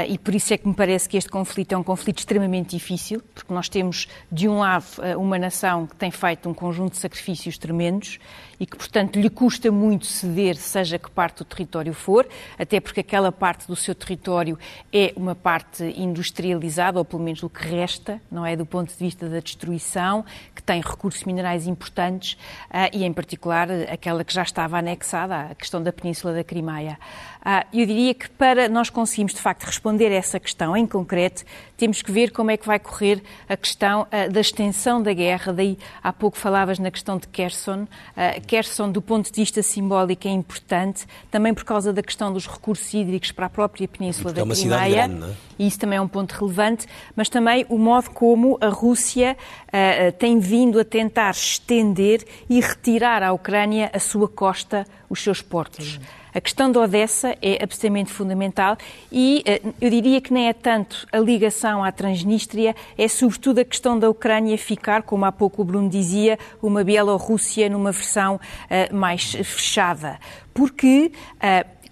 e 0.08 0.18
por 0.18 0.36
isso 0.36 0.54
é 0.54 0.58
que 0.58 0.68
me 0.68 0.74
parece 0.74 1.10
que 1.10 1.18
este 1.18 1.30
conflito 1.30 1.74
é 1.74 1.78
um 1.78 1.84
conflito 1.84 2.20
extremamente 2.20 2.70
difícil, 2.70 3.22
porque 3.34 3.52
nós 3.52 3.68
temos, 3.68 4.08
de 4.32 4.48
um 4.48 4.60
lado, 4.60 4.86
uh, 5.00 5.20
uma 5.20 5.40
nação 5.40 5.88
que 5.88 5.96
tem 5.96 6.12
feito 6.12 6.48
um 6.48 6.54
conjunto 6.54 6.92
de 6.92 7.00
sacrifícios 7.00 7.58
tremendos 7.58 8.20
e 8.60 8.66
que, 8.66 8.76
portanto, 8.76 9.20
lhe 9.20 9.30
custa 9.30 9.72
muito 9.72 10.06
ceder, 10.06 10.56
seja 10.56 11.00
que 11.00 11.10
parte 11.10 11.38
do 11.38 11.46
território 11.46 11.94
for, 11.94 12.28
até 12.58 12.80
porque 12.80 13.00
aquela 13.00 13.32
parte 13.32 13.66
do 13.68 13.76
seu 13.76 13.96
território 13.96 14.60
é 14.92 15.14
uma 15.16 15.34
parte 15.34 15.84
industrializada, 15.98 17.00
ou 17.00 17.06
pelo 17.06 17.24
menos 17.24 17.42
o 17.42 17.50
que 17.50 17.66
resta, 17.68 18.22
não 18.30 18.46
é? 18.46 18.56
Do 18.56 18.66
ponto 18.66 18.92
de 18.92 18.98
vista 18.98 19.30
da 19.30 19.40
destruição, 19.40 20.26
que 20.54 20.62
tem 20.62 20.82
recursos 20.82 21.24
minerais 21.24 21.68
importantes 21.68 22.34
uh, 22.70 22.90
e, 22.92 23.04
em 23.04 23.14
particular, 23.14 23.70
aquela 23.92 24.24
que 24.24 24.34
já 24.34 24.44
estava 24.44 24.78
anexada 24.78 25.52
à 25.52 25.56
questão 25.56 25.82
da 25.82 25.94
Península 25.94 26.34
da 26.34 26.44
Crimeia. 26.44 26.98
Uh, 27.40 27.80
eu 27.80 27.86
diria 27.86 28.14
que 28.14 28.30
para 28.30 28.68
nós 28.68 28.90
conseguirmos, 28.90 29.34
de 29.34 29.40
facto, 29.40 29.64
responder 29.64 30.08
a 30.08 30.16
essa 30.16 30.40
questão 30.40 30.76
em 30.76 30.86
concreto, 30.86 31.46
temos 31.80 32.02
que 32.02 32.12
ver 32.12 32.32
como 32.32 32.52
é 32.52 32.58
que 32.58 32.68
vai 32.68 32.78
correr 32.78 33.24
a 33.48 33.56
questão 33.56 34.02
uh, 34.02 34.30
da 34.30 34.42
extensão 34.42 35.02
da 35.02 35.14
guerra. 35.14 35.54
Daí, 35.54 35.78
há 36.04 36.12
pouco 36.12 36.38
falavas 36.38 36.78
na 36.78 36.92
questão 36.92 37.18
de 37.18 37.26
Kherson. 37.30 37.84
Uh, 37.84 38.46
Kherson, 38.46 38.92
do 38.92 39.02
ponto 39.02 39.32
de 39.32 39.40
vista 39.40 39.64
simbólico, 39.64 40.28
é 40.28 40.32
importante, 40.32 41.06
também 41.32 41.54
por 41.54 41.64
causa 41.64 41.94
da 41.94 42.04
questão 42.04 42.34
dos 42.34 42.46
recursos 42.46 42.94
hídricos 42.94 43.32
para 43.32 43.46
a 43.46 43.50
própria 43.50 43.88
Península 43.88 44.34
Porque 44.34 44.46
da 44.46 44.54
é 44.54 44.58
Crimeia. 44.58 45.08
Grande, 45.08 45.32
é? 45.32 45.36
E 45.58 45.68
isso 45.68 45.80
também 45.80 45.98
é 45.98 46.02
um 46.02 46.08
ponto 46.08 46.34
relevante, 46.34 46.86
mas 47.16 47.30
também 47.30 47.66
o 47.70 47.78
modo 47.78 48.10
como 48.12 48.58
a 48.60 48.68
Rússia 48.68 49.38
uh, 49.68 50.12
tem 50.18 50.38
vindo 50.38 50.80
a 50.82 50.84
tentar 50.84 51.32
estender 51.32 52.26
e 52.50 52.60
retirar 52.60 53.24
à 53.24 53.32
Ucrânia 53.32 53.90
a 53.94 54.00
sua 54.00 54.28
costa, 54.28 54.86
os 55.10 55.24
seus 55.24 55.42
portos. 55.42 55.98
A 56.34 56.40
questão 56.40 56.72
da 56.72 56.80
Odessa 56.80 57.36
é 57.42 57.64
absolutamente 57.64 58.12
fundamental 58.12 58.78
e 59.12 59.44
uh, 59.48 59.74
eu 59.82 59.90
diria 59.90 60.22
que 60.22 60.32
nem 60.32 60.48
é 60.48 60.54
tanto 60.54 61.08
a 61.12 61.18
ligação 61.18 61.84
à 61.84 61.92
Transnistria, 61.92 62.76
é 62.98 63.08
sobretudo 63.08 63.60
a 63.60 63.66
questão 63.66 63.98
da 63.98 64.10
Ucrânia 64.10 64.58
ficar, 64.58 65.04
como 65.04 65.26
há 65.26 65.32
pouco 65.32 65.62
o 65.62 65.66
Bruno 65.66 65.90
dizia, 65.90 66.38
uma 66.62 66.84
Bielorrússia 66.84 67.70
numa 67.70 67.92
versão 67.92 68.36
uh, 68.36 68.96
mais 68.96 69.32
fechada. 69.32 70.20
Porque 70.54 71.12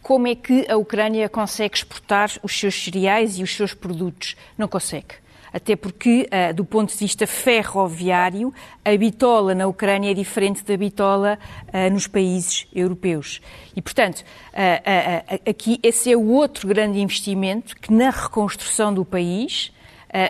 como 0.02 0.28
é 0.28 0.36
que 0.36 0.66
a 0.70 0.78
Ucrânia 0.78 1.28
consegue 1.30 1.76
exportar 1.76 2.32
os 2.44 2.58
seus 2.58 2.82
cereais 2.84 3.38
e 3.40 3.44
os 3.44 3.56
seus 3.56 3.74
produtos? 3.74 4.36
Não 4.58 4.68
consegue. 4.68 5.16
Até 5.58 5.76
porque, 5.76 6.30
uh, 6.30 6.54
do 6.54 6.64
ponto 6.64 6.94
de 6.94 7.00
vista 7.00 7.26
ferroviário, 7.26 8.54
a 8.86 8.96
bitola 8.96 9.56
na 9.56 9.66
Ucrânia 9.66 10.12
é 10.12 10.14
diferente 10.14 10.64
da 10.64 10.78
bitola 10.78 11.40
uh, 11.74 11.92
nos 11.92 12.06
países 12.06 12.68
europeus. 12.72 13.42
E, 13.76 13.82
portanto, 13.82 14.20
uh, 14.20 15.50
aqui 15.50 15.80
esse 15.82 16.12
é 16.12 16.16
o 16.16 16.28
outro 16.28 16.68
grande 16.68 17.00
investimento 17.00 17.76
que, 17.76 17.92
na 17.92 18.12
reconstrução 18.12 18.94
do 18.94 19.04
país, 19.04 19.72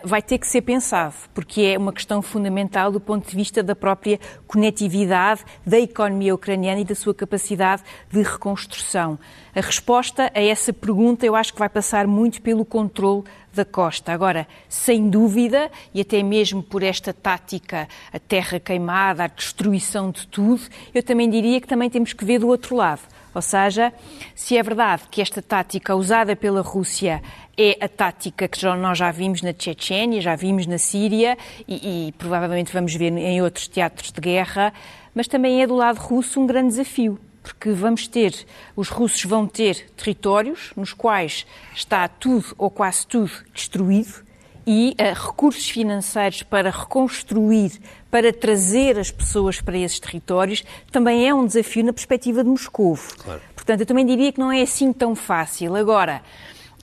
vai 0.03 0.21
ter 0.21 0.37
que 0.37 0.47
ser 0.47 0.61
pensado, 0.61 1.13
porque 1.33 1.61
é 1.61 1.77
uma 1.77 1.93
questão 1.93 2.21
fundamental 2.21 2.91
do 2.91 2.99
ponto 2.99 3.29
de 3.29 3.35
vista 3.35 3.61
da 3.63 3.75
própria 3.75 4.19
conectividade 4.47 5.43
da 5.65 5.79
economia 5.79 6.33
ucraniana 6.33 6.81
e 6.81 6.85
da 6.85 6.95
sua 6.95 7.13
capacidade 7.13 7.83
de 8.11 8.21
reconstrução. 8.21 9.19
A 9.55 9.61
resposta 9.61 10.31
a 10.33 10.41
essa 10.41 10.71
pergunta 10.71 11.25
eu 11.25 11.35
acho 11.35 11.53
que 11.53 11.59
vai 11.59 11.69
passar 11.69 12.05
muito 12.07 12.41
pelo 12.41 12.63
controle 12.63 13.23
da 13.53 13.65
costa. 13.65 14.13
Agora, 14.13 14.47
sem 14.69 15.09
dúvida, 15.09 15.71
e 15.93 16.01
até 16.01 16.21
mesmo 16.21 16.61
por 16.61 16.83
esta 16.83 17.11
tática, 17.11 17.87
a 18.13 18.19
terra 18.19 18.59
queimada, 18.59 19.23
a 19.23 19.27
destruição 19.27 20.11
de 20.11 20.27
tudo, 20.27 20.61
eu 20.93 21.01
também 21.01 21.29
diria 21.29 21.59
que 21.59 21.67
também 21.67 21.89
temos 21.89 22.13
que 22.13 22.23
ver 22.23 22.39
do 22.39 22.47
outro 22.47 22.75
lado. 22.75 23.01
Ou 23.37 23.41
seja, 23.41 23.93
se 24.33 24.57
é 24.57 24.63
verdade 24.63 25.03
que 25.11 25.21
esta 25.21 25.43
tática 25.43 25.95
usada 25.95 26.35
pela 26.35 26.61
Rússia 26.61 27.21
é 27.55 27.77
a 27.79 27.87
tática 27.87 28.47
que 28.47 28.65
nós 28.65 28.97
já 28.97 29.11
vimos 29.11 29.43
na 29.43 29.53
Chechênia, 29.55 30.19
já 30.19 30.35
vimos 30.35 30.65
na 30.65 30.79
Síria 30.79 31.37
e, 31.67 32.07
e 32.07 32.11
provavelmente 32.13 32.73
vamos 32.73 32.95
ver 32.95 33.15
em 33.15 33.39
outros 33.39 33.67
teatros 33.67 34.11
de 34.11 34.19
guerra, 34.19 34.73
mas 35.13 35.27
também 35.27 35.61
é 35.61 35.67
do 35.67 35.75
lado 35.75 35.99
russo 35.99 36.41
um 36.41 36.47
grande 36.47 36.69
desafio 36.69 37.19
porque 37.43 37.69
vamos 37.69 38.07
ter, 38.07 38.33
os 38.75 38.89
russos 38.89 39.23
vão 39.23 39.45
ter 39.45 39.87
territórios 39.95 40.73
nos 40.75 40.91
quais 40.91 41.45
está 41.75 42.07
tudo 42.07 42.55
ou 42.57 42.71
quase 42.71 43.05
tudo 43.05 43.31
destruído 43.53 44.25
e 44.67 44.93
uh, 44.99 45.27
recursos 45.27 45.69
financeiros 45.69 46.43
para 46.43 46.69
reconstruir, 46.69 47.71
para 48.11 48.33
trazer 48.33 48.99
as 48.99 49.09
pessoas 49.09 49.61
para 49.61 49.77
esses 49.77 49.97
territórios, 49.97 50.61
também 50.91 51.25
é 51.25 51.33
um 51.33 51.45
desafio 51.45 51.85
na 51.85 51.93
perspectiva 51.93 52.43
de 52.43 52.49
Moscou. 52.49 52.99
Claro. 53.23 53.41
Portanto, 53.55 53.79
eu 53.79 53.85
também 53.85 54.05
diria 54.05 54.29
que 54.33 54.39
não 54.39 54.51
é 54.51 54.61
assim 54.61 54.91
tão 54.91 55.15
fácil. 55.15 55.73
Agora, 55.73 56.21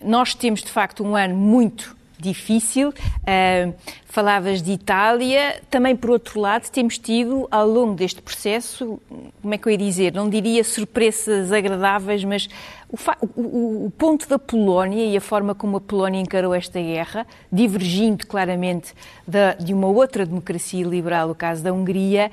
nós 0.02 0.34
temos 0.34 0.62
de 0.62 0.70
facto 0.70 1.04
um 1.04 1.14
ano 1.14 1.36
muito 1.36 1.94
difícil. 2.18 2.88
Uh, 2.88 3.74
falavas 4.14 4.62
de 4.62 4.70
Itália. 4.70 5.60
Também, 5.68 5.96
por 5.96 6.10
outro 6.10 6.40
lado, 6.40 6.70
temos 6.70 6.96
tido, 6.96 7.48
ao 7.50 7.66
longo 7.66 7.94
deste 7.94 8.22
processo, 8.22 9.00
como 9.42 9.52
é 9.52 9.58
que 9.58 9.66
eu 9.66 9.72
ia 9.72 9.78
dizer? 9.78 10.14
Não 10.14 10.30
diria 10.30 10.62
surpresas 10.62 11.50
agradáveis, 11.50 12.22
mas 12.22 12.48
o, 13.36 13.40
o, 13.40 13.86
o 13.86 13.90
ponto 13.90 14.28
da 14.28 14.38
Polónia 14.38 15.04
e 15.04 15.16
a 15.16 15.20
forma 15.20 15.54
como 15.54 15.78
a 15.78 15.80
Polónia 15.80 16.20
encarou 16.20 16.54
esta 16.54 16.80
guerra, 16.80 17.26
divergindo 17.50 18.26
claramente 18.26 18.94
da, 19.26 19.54
de 19.54 19.74
uma 19.74 19.88
outra 19.88 20.24
democracia 20.24 20.86
liberal, 20.86 21.30
o 21.30 21.34
caso 21.34 21.62
da 21.62 21.72
Hungria, 21.72 22.30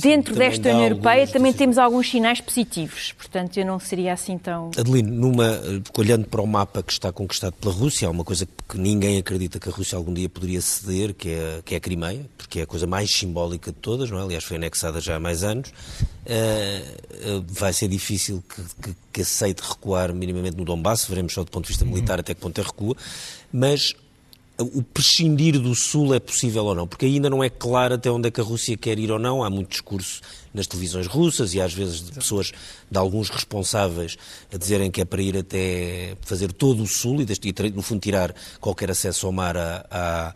Dentro 0.00 0.34
desta 0.34 0.70
União 0.70 0.88
Europeia 0.88 1.26
também 1.26 1.52
temos 1.52 1.78
alguns 1.78 2.10
sinais 2.10 2.40
positivos, 2.40 3.12
portanto 3.12 3.56
eu 3.56 3.64
não 3.64 3.78
seria 3.78 4.12
assim 4.12 4.36
tão... 4.36 4.70
Adelino, 4.76 5.12
numa, 5.12 5.60
olhando 5.96 6.26
para 6.26 6.42
o 6.42 6.46
mapa 6.46 6.82
que 6.82 6.92
está 6.92 7.12
conquistado 7.12 7.54
pela 7.54 7.72
Rússia, 7.72 8.08
há 8.08 8.10
uma 8.10 8.24
coisa 8.24 8.46
que 8.68 8.78
ninguém 8.78 9.18
acredita 9.18 9.60
que 9.60 9.68
a 9.68 9.72
Rússia 9.72 9.96
algum 9.96 10.12
dia 10.12 10.28
poderia 10.28 10.60
ceder, 10.60 11.14
que 11.14 11.28
é, 11.28 11.62
que 11.64 11.74
é 11.74 11.78
a 11.78 11.80
Crimeia, 11.80 12.26
porque 12.36 12.60
é 12.60 12.62
a 12.62 12.66
coisa 12.66 12.86
mais 12.86 13.10
simbólica 13.10 13.70
de 13.70 13.78
todas, 13.78 14.10
não 14.10 14.18
é? 14.18 14.22
aliás 14.22 14.44
foi 14.44 14.56
anexada 14.56 15.00
já 15.00 15.16
há 15.16 15.20
mais 15.20 15.44
anos. 15.44 15.70
Uh, 16.24 17.44
vai 17.48 17.72
ser 17.72 17.86
difícil 17.86 18.42
que, 18.48 18.62
que, 18.82 18.96
que, 19.12 19.20
aceite 19.20 19.60
recuar 19.60 20.14
minimamente 20.14 20.56
no 20.56 20.64
Donbass, 20.64 21.04
veremos 21.06 21.34
só 21.34 21.44
do 21.44 21.50
ponto 21.50 21.64
de 21.64 21.68
vista 21.68 21.84
militar 21.84 22.18
até 22.18 22.34
que 22.34 22.40
ponto 22.40 22.58
é 22.58 22.64
recua, 22.64 22.96
mas 23.52 23.94
o 24.58 24.82
prescindir 24.82 25.58
do 25.58 25.74
Sul 25.74 26.14
é 26.14 26.20
possível 26.20 26.64
ou 26.64 26.74
não? 26.74 26.86
Porque 26.86 27.06
ainda 27.06 27.28
não 27.28 27.42
é 27.42 27.50
claro 27.50 27.94
até 27.94 28.10
onde 28.10 28.28
é 28.28 28.30
que 28.30 28.40
a 28.40 28.44
Rússia 28.44 28.76
quer 28.76 28.98
ir 28.98 29.10
ou 29.10 29.18
não. 29.18 29.42
Há 29.42 29.50
muito 29.50 29.70
discurso 29.70 30.20
nas 30.52 30.66
televisões 30.66 31.06
russas 31.06 31.54
e 31.54 31.60
às 31.60 31.74
vezes 31.74 32.04
de 32.04 32.12
pessoas, 32.12 32.52
de 32.88 32.98
alguns 32.98 33.30
responsáveis, 33.30 34.16
a 34.52 34.56
dizerem 34.56 34.90
que 34.90 35.00
é 35.00 35.04
para 35.04 35.20
ir 35.20 35.36
até 35.36 36.16
fazer 36.22 36.52
todo 36.52 36.82
o 36.84 36.86
Sul 36.86 37.20
e, 37.20 37.70
no 37.70 37.82
fundo, 37.82 38.00
tirar 38.00 38.32
qualquer 38.60 38.90
acesso 38.90 39.26
ao 39.26 39.32
mar 39.32 39.56
à, 39.56 39.84
à, 39.90 40.34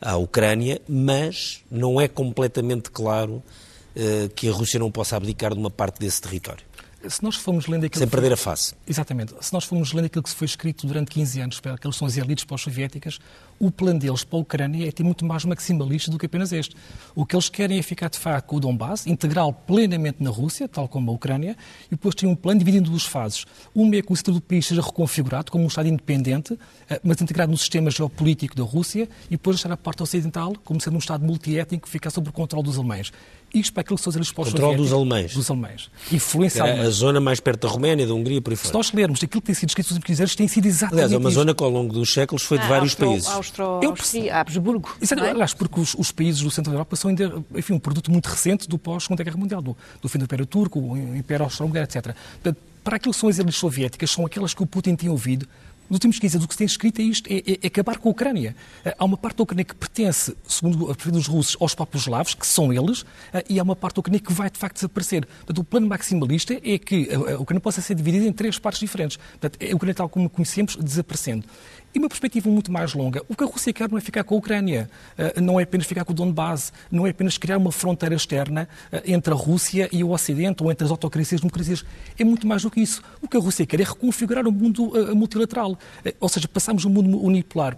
à 0.00 0.16
Ucrânia, 0.16 0.80
mas 0.88 1.60
não 1.70 2.00
é 2.00 2.08
completamente 2.08 2.90
claro 2.90 3.34
uh, 3.94 4.28
que 4.34 4.48
a 4.48 4.52
Rússia 4.52 4.80
não 4.80 4.90
possa 4.90 5.16
abdicar 5.16 5.54
de 5.54 5.60
uma 5.60 5.70
parte 5.70 6.00
desse 6.00 6.20
território 6.20 6.69
se 7.08 7.22
nós 7.22 7.36
formos 7.36 7.66
lendo 7.66 7.86
aquilo 7.86 8.00
Sem 8.00 8.08
perder 8.08 8.28
foi... 8.28 8.34
a 8.34 8.36
face. 8.36 8.74
Exatamente. 8.86 9.34
Se 9.40 9.52
nós 9.52 9.64
formos 9.64 9.92
lendo 9.92 10.06
aquilo 10.06 10.22
que 10.22 10.30
foi 10.30 10.44
escrito 10.44 10.86
durante 10.86 11.10
15 11.10 11.40
anos 11.40 11.60
para 11.60 11.74
aqueles 11.74 11.96
são 11.96 12.06
as 12.06 12.16
elites 12.16 12.44
pós-soviéticas, 12.44 13.18
o 13.58 13.70
plano 13.70 13.98
deles 13.98 14.24
para 14.24 14.38
a 14.38 14.42
Ucrânia 14.42 14.88
é 14.88 14.90
ter 14.90 15.02
muito 15.02 15.24
mais 15.24 15.44
maximalista 15.44 16.10
do 16.10 16.18
que 16.18 16.26
apenas 16.26 16.52
este. 16.52 16.74
O 17.14 17.26
que 17.26 17.34
eles 17.34 17.48
querem 17.48 17.78
é 17.78 17.82
ficar, 17.82 18.08
de 18.08 18.18
facto, 18.18 18.46
com 18.46 18.56
o 18.56 18.60
Donbass, 18.60 19.06
integral 19.06 19.52
plenamente 19.52 20.22
na 20.22 20.30
Rússia, 20.30 20.68
tal 20.68 20.88
como 20.88 21.10
a 21.10 21.14
Ucrânia, 21.14 21.56
e 21.86 21.90
depois 21.90 22.14
tem 22.14 22.28
um 22.28 22.34
plano 22.34 22.58
dividido 22.58 22.86
em 22.86 22.90
duas 22.90 23.04
fases. 23.04 23.44
Uma 23.74 23.96
é 23.96 24.02
que 24.02 24.12
o 24.12 24.16
sistema 24.16 24.38
do 24.38 24.40
país 24.42 24.66
seja 24.66 24.80
reconfigurado 24.80 25.50
como 25.50 25.64
um 25.64 25.66
Estado 25.66 25.88
independente, 25.88 26.58
eh, 26.88 27.00
mas 27.04 27.20
integrado 27.20 27.52
no 27.52 27.58
sistema 27.58 27.90
geopolítico 27.90 28.56
da 28.56 28.62
Rússia, 28.62 29.08
e 29.26 29.30
depois 29.32 29.56
deixar 29.56 29.72
a 29.72 29.76
parte 29.76 30.02
ocidental 30.02 30.54
como 30.64 30.80
sendo 30.80 30.96
um 30.96 30.98
Estado 30.98 31.24
multiétnico 31.24 31.86
que 31.86 31.90
fica 31.90 32.08
sob 32.10 32.28
o 32.28 32.32
controle 32.32 32.64
dos 32.64 32.78
alemães 32.78 33.12
isto 33.52 33.72
para 33.72 33.80
aquilo 33.82 33.96
que 33.96 34.02
são 34.02 34.20
os 34.20 34.30
Controle 34.30 34.76
dos 34.76 34.92
alemães. 34.92 35.34
Dos 35.34 35.50
alemães. 35.50 35.90
Influência 36.12 36.62
alemã. 36.62 36.86
A 36.86 36.90
zona 36.90 37.20
mais 37.20 37.40
perto 37.40 37.66
da 37.66 37.72
Roménia, 37.72 38.06
da 38.06 38.14
Hungria, 38.14 38.40
por 38.40 38.50
aí 38.50 38.56
fora. 38.56 38.68
Se 38.68 38.74
nós 38.74 38.92
lermos 38.92 39.22
aquilo 39.22 39.40
que 39.40 39.46
tem 39.46 39.54
sido 39.54 39.68
escrito 39.68 39.88
nos 39.88 39.96
últimos 39.96 40.20
anos, 40.20 40.34
tem 40.34 40.48
sido 40.48 40.66
exatamente 40.66 40.94
Aliás, 40.94 41.12
é 41.12 41.16
uma 41.16 41.28
isto. 41.28 41.38
zona 41.38 41.54
que 41.54 41.62
ao 41.62 41.70
longo 41.70 41.92
dos 41.92 42.12
séculos 42.12 42.42
foi 42.42 42.58
de 42.58 42.64
ah, 42.64 42.68
vários 42.68 42.92
Austro, 42.92 43.06
países. 43.06 43.28
Austro, 43.28 43.64
Austro, 43.64 44.30
Habsburgo. 44.30 44.96
Exato, 45.00 45.24
é? 45.24 45.30
Aliás, 45.30 45.54
porque 45.54 45.80
os, 45.80 45.94
os, 45.94 46.12
países 46.12 46.42
do 46.42 46.50
centro 46.50 46.70
da 46.70 46.76
Europa 46.76 46.96
são 46.96 47.08
ainda, 47.08 47.42
enfim, 47.54 47.72
um 47.72 47.78
produto 47.78 48.10
muito 48.10 48.26
recente 48.26 48.68
do 48.68 48.78
pós-Segunda 48.78 49.24
Guerra 49.24 49.36
Mundial, 49.36 49.62
do, 49.62 49.76
do 50.00 50.08
fim 50.08 50.18
do 50.18 50.24
Império 50.24 50.46
Turco, 50.46 50.78
o 50.78 51.16
Império 51.16 51.44
Austro-Húngaro, 51.44 51.84
etc. 51.84 52.14
Portanto, 52.42 52.58
para 52.82 52.96
aquilo 52.96 53.12
que 53.12 53.20
são 53.20 53.28
as 53.28 53.38
elites 53.38 53.58
soviéticas, 53.58 54.10
são 54.10 54.24
aquelas 54.24 54.54
que 54.54 54.62
o 54.62 54.66
Putin 54.66 54.94
tinha 54.94 55.12
ouvido 55.12 55.46
nos 55.90 55.96
últimos 55.96 56.20
15 56.20 56.36
anos, 56.36 56.44
o 56.44 56.48
que 56.48 56.54
se 56.54 56.58
tem 56.58 56.66
escrito 56.66 57.00
é 57.00 57.02
isto, 57.02 57.28
é, 57.28 57.38
é, 57.38 57.58
é, 57.62 57.66
acabar 57.66 57.98
com 57.98 58.08
a 58.08 58.12
Ucrânia. 58.12 58.54
Eh, 58.84 58.94
há 58.96 59.04
uma 59.04 59.16
parte 59.16 59.38
da 59.38 59.42
Ucrânia 59.42 59.64
que 59.64 59.74
pertence, 59.74 60.36
segundo 60.46 60.94
dos 60.94 61.26
russos, 61.26 61.56
aos 61.60 61.74
próprios 61.74 62.04
eslavos, 62.04 62.32
que 62.32 62.46
são 62.46 62.72
eles, 62.72 63.04
eh, 63.32 63.44
e 63.48 63.58
há 63.58 63.62
uma 63.64 63.74
parte 63.74 63.96
da 63.96 64.00
Ucrânia 64.00 64.20
que 64.20 64.32
vai, 64.32 64.48
de 64.48 64.56
facto, 64.56 64.76
desaparecer. 64.76 65.26
Portanto, 65.26 65.58
o 65.58 65.64
plano 65.64 65.88
maximalista 65.88 66.54
é 66.54 66.78
que 66.78 67.08
a 67.12 67.40
Ucrânia 67.40 67.60
possa 67.60 67.80
ser 67.80 67.96
dividida 67.96 68.24
em 68.24 68.32
três 68.32 68.56
partes 68.56 68.78
diferentes. 68.78 69.16
Portanto, 69.16 69.58
a 69.60 69.74
Ucrânia, 69.74 69.94
tal 69.94 70.08
como 70.08 70.30
conhecemos, 70.30 70.76
desaparecendo. 70.76 71.44
E 71.92 71.98
uma 71.98 72.08
perspectiva 72.08 72.48
muito 72.48 72.70
mais 72.70 72.94
longa. 72.94 73.20
O 73.28 73.34
que 73.34 73.42
a 73.42 73.46
Rússia 73.46 73.72
quer 73.72 73.90
não 73.90 73.98
é 73.98 74.00
ficar 74.00 74.22
com 74.22 74.36
a 74.36 74.38
Ucrânia, 74.38 74.88
uh, 75.18 75.40
não 75.40 75.58
é 75.58 75.64
apenas 75.64 75.86
ficar 75.86 76.04
com 76.04 76.12
o 76.12 76.14
Donbass, 76.14 76.72
não 76.90 77.04
é 77.04 77.10
apenas 77.10 77.36
criar 77.36 77.58
uma 77.58 77.72
fronteira 77.72 78.14
externa 78.14 78.68
uh, 78.92 79.00
entre 79.04 79.32
a 79.32 79.36
Rússia 79.36 79.88
e 79.90 80.04
o 80.04 80.10
Ocidente, 80.10 80.62
ou 80.62 80.70
entre 80.70 80.84
as 80.84 80.90
autocracias 80.90 81.32
e 81.32 81.34
as 81.36 81.40
democracias. 81.40 81.84
É 82.16 82.22
muito 82.22 82.46
mais 82.46 82.62
do 82.62 82.70
que 82.70 82.80
isso. 82.80 83.02
O 83.20 83.26
que 83.26 83.36
a 83.36 83.40
Rússia 83.40 83.66
quer 83.66 83.80
é 83.80 83.84
reconfigurar 83.84 84.46
o 84.46 84.52
mundo 84.52 84.84
uh, 84.86 85.16
multilateral. 85.16 85.76
ou 86.20 86.28
seja, 86.28 86.46
passamos 86.46 86.84
um 86.84 86.90
mundo 86.90 87.20
unipolar 87.20 87.76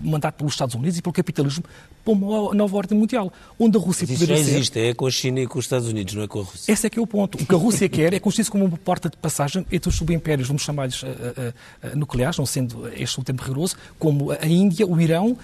mandado 0.00 0.34
pelos 0.34 0.52
Estados 0.52 0.74
Unidos 0.74 0.98
e 0.98 1.02
pelo 1.02 1.12
capitalismo 1.12 1.64
para 2.08 2.12
uma 2.12 2.54
nova 2.54 2.76
ordem 2.76 2.98
mundial, 2.98 3.30
onde 3.58 3.76
a 3.76 3.80
Rússia 3.80 4.04
isso 4.04 4.24
já 4.24 4.34
existe, 4.34 4.78
é 4.78 4.94
com 4.94 5.06
a 5.06 5.10
China 5.10 5.40
e 5.40 5.46
com 5.46 5.58
os 5.58 5.66
Estados 5.66 5.88
Unidos, 5.88 6.14
não 6.14 6.22
é 6.22 6.26
com 6.26 6.40
a 6.40 6.42
Rússia. 6.42 6.72
Esse 6.72 6.86
é 6.86 6.90
que 6.90 6.98
é 6.98 7.02
o 7.02 7.06
ponto. 7.06 7.36
O 7.42 7.44
que 7.44 7.54
a 7.54 7.58
Rússia 7.58 7.88
quer 7.88 8.14
é 8.14 8.20
construir-se 8.20 8.50
como 8.50 8.64
uma 8.64 8.78
porta 8.78 9.10
de 9.10 9.16
passagem 9.16 9.66
entre 9.70 9.88
os 9.90 9.96
subimpérios, 9.96 10.48
vamos 10.48 10.62
chamar-lhes 10.62 11.02
uh, 11.02 11.06
uh, 11.06 11.88
uh, 11.92 11.98
nucleares, 11.98 12.38
não 12.38 12.46
sendo 12.46 12.88
este 12.88 13.18
o 13.18 13.24
tempo 13.24 13.42
rigoroso, 13.42 13.76
como 13.98 14.30
a 14.30 14.46
Índia, 14.46 14.86
o 14.86 15.00
Irão 15.00 15.36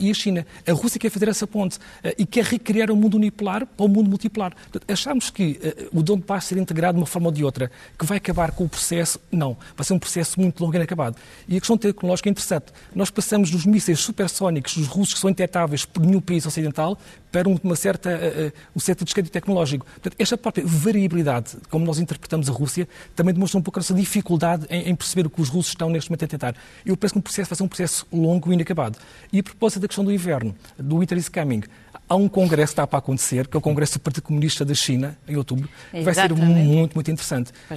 e 0.00 0.10
a 0.10 0.14
China. 0.14 0.46
A 0.66 0.72
Rússia 0.72 0.98
quer 0.98 1.10
fazer 1.10 1.28
essa 1.28 1.46
ponte 1.46 1.78
e 2.16 2.24
quer 2.24 2.44
recriar 2.44 2.90
o 2.90 2.96
mundo 2.96 3.16
unipolar 3.16 3.66
para 3.66 3.84
o 3.84 3.88
mundo 3.88 4.08
multipolar. 4.08 4.52
Achamos 4.86 5.28
que 5.28 5.58
o 5.92 6.02
Dom 6.02 6.18
de 6.18 6.44
ser 6.44 6.56
integrado 6.56 6.94
de 6.94 7.00
uma 7.00 7.06
forma 7.06 7.28
ou 7.28 7.32
de 7.32 7.44
outra, 7.44 7.70
que 7.98 8.06
vai 8.06 8.18
acabar 8.18 8.52
com 8.52 8.64
o 8.64 8.68
processo, 8.68 9.18
não. 9.30 9.56
Vai 9.76 9.84
ser 9.84 9.92
um 9.92 9.98
processo 9.98 10.40
muito 10.40 10.62
longo 10.62 10.74
e 10.74 10.76
inacabado. 10.76 11.16
E 11.48 11.56
a 11.56 11.60
questão 11.60 11.76
tecnológica 11.76 12.28
é 12.28 12.30
interessante. 12.30 12.66
Nós 12.94 13.10
passamos 13.10 13.50
dos 13.50 13.66
mísseis 13.66 13.98
supersónicos, 13.98 14.76
dos 14.76 14.86
russos 14.86 15.14
que 15.14 15.20
são 15.20 15.30
indetáveis 15.30 15.84
por 15.84 16.05
nenhum 16.06 16.20
país 16.20 16.46
ocidental, 16.46 16.98
para 17.30 17.48
uma 17.48 17.76
certa, 17.76 18.10
uh, 18.10 18.52
um 18.74 18.80
certo 18.80 19.04
descrédito 19.04 19.32
tecnológico. 19.32 19.84
Portanto, 19.84 20.16
esta 20.18 20.38
própria 20.38 20.64
variabilidade, 20.66 21.56
como 21.70 21.84
nós 21.84 21.98
interpretamos 21.98 22.48
a 22.48 22.52
Rússia, 22.52 22.88
também 23.14 23.34
demonstra 23.34 23.58
um 23.58 23.62
pouco 23.62 23.78
a 23.78 23.80
nossa 23.80 23.94
dificuldade 23.94 24.66
em, 24.70 24.90
em, 24.90 24.94
perceber 24.94 25.26
o 25.26 25.30
que 25.30 25.40
os 25.40 25.48
russos 25.48 25.72
estão 25.72 25.90
neste 25.90 26.10
momento 26.10 26.24
a 26.24 26.28
tentar. 26.28 26.54
Eu 26.84 26.96
penso 26.96 27.14
que 27.14 27.20
o 27.20 27.22
processo 27.22 27.50
vai 27.50 27.56
ser 27.56 27.62
um 27.62 27.68
processo 27.68 28.06
longo 28.12 28.50
e 28.50 28.54
inacabado. 28.54 28.98
E 29.32 29.40
a 29.40 29.42
propósito 29.42 29.80
da 29.80 29.88
questão 29.88 30.04
do 30.04 30.12
inverno, 30.12 30.54
do 30.78 30.98
winter 30.98 31.18
is 31.18 31.28
coming, 31.28 31.62
há 32.08 32.16
um 32.16 32.28
congresso 32.28 32.68
que 32.68 32.72
está 32.74 32.86
para 32.86 32.98
acontecer, 32.98 33.46
que 33.46 33.56
é 33.56 33.58
o 33.58 33.60
Congresso 33.60 33.94
do 33.94 34.00
Partido 34.00 34.22
Comunista 34.24 34.64
da 34.64 34.74
China, 34.74 35.16
em 35.26 35.36
outubro, 35.36 35.68
que 35.90 36.02
vai 36.02 36.14
ser 36.14 36.32
muito, 36.32 36.94
muito 36.94 37.10
interessante. 37.10 37.52
Uh, 37.70 37.74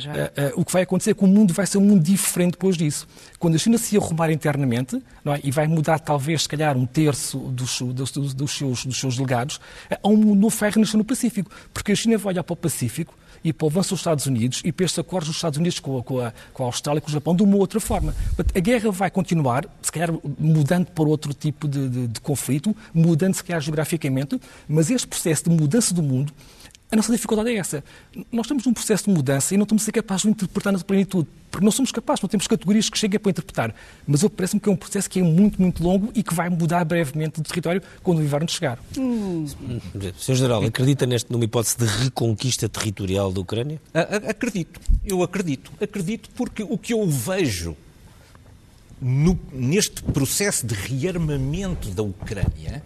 uh, 0.58 0.62
o 0.62 0.65
que 0.65 0.71
vai 0.71 0.84
acontecer 0.84 1.12
é 1.12 1.13
que 1.13 1.23
o 1.23 1.27
mundo 1.27 1.53
vai 1.53 1.65
ser 1.65 1.77
um 1.77 1.82
mundo 1.82 2.03
diferente 2.03 2.51
depois 2.51 2.77
disso. 2.77 3.08
Quando 3.38 3.55
a 3.55 3.58
China 3.58 3.77
se 3.77 3.97
arrumar 3.97 4.32
internamente, 4.32 5.01
é? 5.25 5.39
e 5.43 5.51
vai 5.51 5.67
mudar 5.67 5.99
talvez, 5.99 6.43
se 6.43 6.49
calhar, 6.49 6.77
um 6.77 6.86
terço 6.86 7.38
dos, 7.38 7.82
dos, 7.82 8.12
dos, 8.12 8.51
seus, 8.51 8.86
dos 8.86 8.99
seus 8.99 9.15
delegados, 9.15 9.60
há 9.91 10.08
um 10.08 10.36
novo 10.36 10.55
ferro 10.55 10.82
no 10.93 11.03
Pacífico. 11.03 11.51
Porque 11.73 11.91
a 11.91 11.95
China 11.95 12.17
vai 12.17 12.34
olhar 12.34 12.43
para 12.43 12.53
o 12.53 12.58
Pacífico 12.58 13.13
e 13.43 13.53
para 13.53 13.65
o 13.65 13.69
avanço 13.69 13.89
dos 13.89 13.99
Estados 13.99 14.25
Unidos 14.25 14.62
e 14.65 14.71
para 14.71 14.86
estes 14.86 14.99
acordos 14.99 15.29
dos 15.29 15.38
Estados 15.38 15.58
Unidos 15.58 15.79
com 15.79 15.97
a, 15.97 16.03
com 16.03 16.19
a, 16.19 16.34
com 16.53 16.63
a 16.63 16.65
Austrália 16.65 16.99
e 16.99 17.01
com 17.01 17.10
o 17.10 17.12
Japão 17.12 17.36
de 17.36 17.43
uma 17.43 17.58
outra 17.58 17.79
forma. 17.79 18.13
A 18.53 18.60
guerra 18.60 18.91
vai 18.91 19.10
continuar, 19.10 19.65
se 19.82 19.91
calhar 19.91 20.12
mudando 20.38 20.88
para 20.88 21.03
outro 21.05 21.34
tipo 21.34 21.67
de, 21.67 21.88
de, 21.89 22.08
de 22.08 22.21
conflito, 22.21 22.75
mudando 22.93 23.34
se 23.34 23.43
calhar 23.43 23.62
geograficamente, 23.62 24.09
mas 24.67 24.89
este 24.89 25.08
processo 25.08 25.50
de 25.50 25.50
mudança 25.50 25.93
do 25.93 26.04
mundo 26.04 26.34
a 26.91 26.95
nossa 26.95 27.12
dificuldade 27.12 27.52
é 27.52 27.56
essa. 27.56 27.84
Nós 28.32 28.45
estamos 28.45 28.65
num 28.65 28.74
processo 28.74 29.06
de 29.06 29.12
mudança 29.12 29.54
e 29.54 29.58
não 29.58 29.63
estamos 29.63 29.84
a 29.84 29.86
ser 29.86 29.91
capazes 29.91 30.24
de 30.24 30.30
interpretar 30.30 30.74
na 30.74 30.80
plenitude, 30.80 31.28
porque 31.52 31.63
não 31.63 31.72
somos 31.72 31.91
capazes, 31.91 32.24
não 32.24 32.28
temos 32.28 32.48
categorias 32.48 32.89
que 32.89 32.98
cheguem 32.98 33.19
para 33.19 33.30
interpretar. 33.30 33.76
Mas 34.08 34.24
eu 34.24 34.30
parece-me 34.30 34.60
que 34.60 34.67
é 34.67 34.72
um 34.72 34.76
processo 34.76 35.08
que 35.08 35.19
é 35.19 35.24
muito, 35.24 35.62
muito 35.62 35.84
longo 35.84 36.12
e 36.15 36.24
que 36.24 36.34
vai 36.34 36.50
mudar 36.50 36.84
brevemente 36.86 37.41
de 37.41 37.48
território 37.48 37.80
quando 38.02 38.17
o 38.17 38.24
inverno 38.24 38.50
chegar. 38.50 38.80
Hum. 38.98 39.45
Sr. 40.17 40.34
General, 40.34 40.63
acredita 40.63 41.06
neste, 41.06 41.32
numa 41.32 41.43
hipótese 41.43 41.78
de 41.78 41.86
reconquista 41.86 42.67
territorial 42.67 43.32
da 43.32 43.39
Ucrânia? 43.39 43.80
Acredito. 44.28 44.80
Eu 45.06 45.22
acredito. 45.22 45.72
Acredito 45.80 46.32
porque 46.32 46.63
o 46.63 46.76
que 46.76 46.93
eu 46.93 47.08
vejo 47.08 47.78
no, 49.00 49.39
neste 49.54 50.02
processo 50.02 50.65
de 50.65 50.74
rearmamento 50.74 51.91
da 51.91 52.02
Ucrânia 52.02 52.84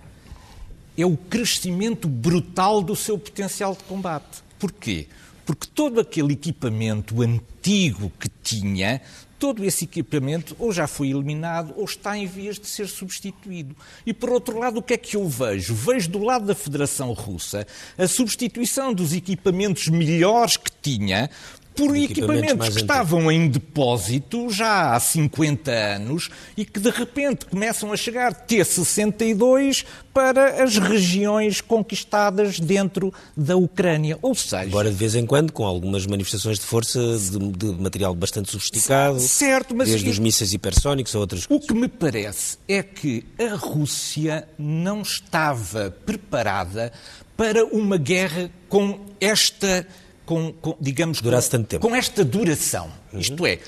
é 0.98 1.06
o 1.06 1.18
crescimento 1.18 2.08
brutal 2.08 2.82
do 2.82 2.96
seu 2.96 3.18
potencial 3.18 3.76
de 3.76 3.84
combate. 3.84 4.44
Porquê? 4.60 5.08
Porque 5.46 5.68
todo 5.68 6.00
aquele 6.00 6.34
equipamento 6.34 7.22
antigo 7.22 8.12
que 8.20 8.30
tinha, 8.42 9.02
todo 9.38 9.66
esse 9.66 9.84
equipamento 9.84 10.56
ou 10.58 10.72
já 10.72 10.88
foi 10.88 11.10
eliminado 11.10 11.74
ou 11.76 11.84
está 11.84 12.18
em 12.18 12.26
vias 12.26 12.58
de 12.58 12.66
ser 12.66 12.88
substituído. 12.88 13.76
E 14.06 14.14
por 14.14 14.30
outro 14.30 14.58
lado, 14.58 14.80
o 14.80 14.82
que 14.82 14.94
é 14.94 14.98
que 14.98 15.18
eu 15.18 15.28
vejo? 15.28 15.76
Vejo 15.76 16.10
do 16.10 16.20
lado 16.20 16.46
da 16.46 16.56
Federação 16.56 17.12
Russa 17.12 17.68
a 17.98 18.08
substituição 18.08 18.94
dos 18.94 19.12
equipamentos 19.14 19.90
melhores 19.90 20.56
que 20.56 20.72
tinha 20.82 21.30
por 21.76 21.96
equipamentos, 21.96 22.70
que 22.70 22.82
estavam 22.82 23.32
em 23.32 23.48
depósito 23.48 24.50
já 24.50 24.96
há 24.96 25.00
50 25.00 25.72
anos 25.72 26.30
e 26.56 26.66
que 26.66 26.80
de 26.80 26.90
repente 26.90 27.46
começam 27.46 27.92
a 27.92 27.98
chegar 27.98 28.34
T-62 28.34 29.86
para 30.14 30.64
as 30.64 30.78
regiões 30.78 31.60
conquistadas 31.60 32.60
dentro 32.60 33.12
da 33.36 33.56
Ucrânia. 33.56 34.18
Ou 34.22 34.36
seja. 34.36 34.66
Embora 34.66 34.90
de 34.90 34.96
vez 34.96 35.16
em 35.16 35.26
quando, 35.26 35.52
com 35.52 35.66
algumas 35.66 36.06
manifestações 36.06 36.60
de 36.60 36.66
força 36.66 37.00
de, 37.18 37.40
de 37.40 37.82
material 37.82 38.14
bastante 38.14 38.52
sofisticado. 38.52 39.20
Certo, 39.20 39.76
mas. 39.76 39.90
Desde 39.90 40.10
os 40.10 40.20
mísseis 40.20 40.54
hipersónicos 40.54 41.16
a 41.16 41.20
outras 41.20 41.46
coisas. 41.46 41.64
O 41.64 41.68
que 41.68 41.74
me 41.74 41.88
parece 41.88 42.58
é 42.68 42.84
que 42.84 43.26
a 43.40 43.56
Rússia 43.56 44.48
não 44.58 45.02
estava 45.02 45.90
preparada 46.06 46.92
para 47.36 47.66
uma 47.66 47.98
guerra 47.98 48.52
com 48.70 49.00
esta 49.20 49.88
com, 50.26 50.54
com 50.54 50.76
digamos, 50.80 51.22
Durasse 51.22 51.50
com, 51.50 51.58
tanto 51.58 51.68
tempo. 51.68 51.88
com 51.88 51.96
esta 51.96 52.24
duração. 52.24 52.92
Uhum. 53.12 53.20
Isto 53.20 53.46
é, 53.46 53.60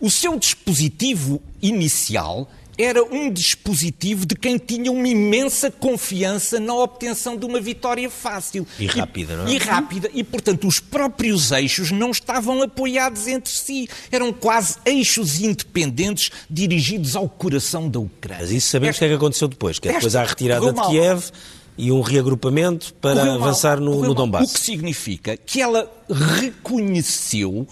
o 0.00 0.10
seu 0.10 0.38
dispositivo 0.38 1.40
inicial 1.62 2.48
era 2.76 3.02
um 3.04 3.30
dispositivo 3.30 4.26
de 4.26 4.34
quem 4.34 4.58
tinha 4.58 4.90
uma 4.90 5.06
imensa 5.06 5.70
confiança 5.70 6.58
na 6.58 6.74
obtenção 6.74 7.36
de 7.36 7.46
uma 7.46 7.60
vitória 7.60 8.10
fácil. 8.10 8.66
E 8.78 8.86
rápida, 8.86 9.32
e, 9.32 9.36
não 9.36 9.46
é? 9.46 9.50
E 9.52 9.58
rápida. 9.58 10.10
E, 10.12 10.24
portanto, 10.24 10.66
os 10.66 10.80
próprios 10.80 11.52
eixos 11.52 11.90
não 11.90 12.10
estavam 12.10 12.62
apoiados 12.62 13.26
entre 13.26 13.52
si. 13.52 13.88
Eram 14.10 14.32
quase 14.32 14.76
eixos 14.84 15.40
independentes 15.40 16.30
dirigidos 16.50 17.14
ao 17.14 17.28
coração 17.28 17.88
da 17.88 18.00
Ucrânia. 18.00 18.42
Mas 18.42 18.50
isso 18.50 18.68
sabemos 18.68 18.96
o 18.96 18.98
que 18.98 19.04
é 19.04 19.08
que 19.08 19.14
aconteceu 19.14 19.48
depois, 19.48 19.78
que 19.78 19.88
é 19.88 19.92
depois 19.92 20.16
há 20.16 20.22
a 20.22 20.26
retirada 20.26 20.72
de 20.72 20.80
Kiev 20.88 21.30
e 21.76 21.90
um 21.90 22.00
reagrupamento 22.00 22.94
para 22.94 23.20
correu 23.20 23.34
avançar 23.34 23.80
mal, 23.80 23.90
no, 23.90 24.02
no 24.02 24.14
Donbass. 24.14 24.50
O 24.50 24.54
que 24.54 24.60
significa 24.60 25.36
que 25.36 25.60
ela 25.60 25.90
reconheceu 26.08 27.66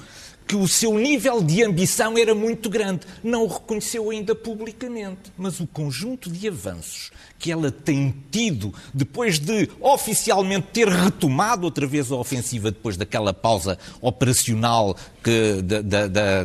que 0.47 0.57
o 0.57 0.69
seu 0.69 0.99
nível 0.99 1.43
de 1.43 1.63
ambição 1.63 2.19
era 2.19 2.35
muito 2.35 2.69
grande. 2.69 3.07
Não 3.25 3.45
o 3.45 3.47
reconheceu 3.47 4.11
ainda 4.11 4.35
publicamente, 4.35 5.33
mas 5.37 5.61
o 5.61 5.67
conjunto 5.67 6.31
de 6.31 6.47
avanços 6.47 7.11
que 7.39 7.51
ela 7.51 7.71
tem 7.71 8.15
tido 8.31 8.73
depois 8.93 9.39
de 9.39 9.69
oficialmente 9.81 10.67
ter 10.73 10.89
retomado 10.89 11.65
outra 11.65 11.87
vez 11.87 12.13
a 12.13 12.17
ofensiva 12.17 12.71
depois 12.71 12.99
daquela 12.99 13.33
pausa 13.33 13.79
operacional 14.01 14.95
que, 15.25 15.63
da, 15.63 15.81
da, 15.81 16.07
da, 16.07 16.45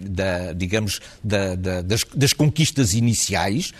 da 0.00 0.52
digamos, 0.52 1.00
das, 1.22 2.04
das 2.14 2.32
conquistas 2.32 2.94
iniciais, 2.94 3.72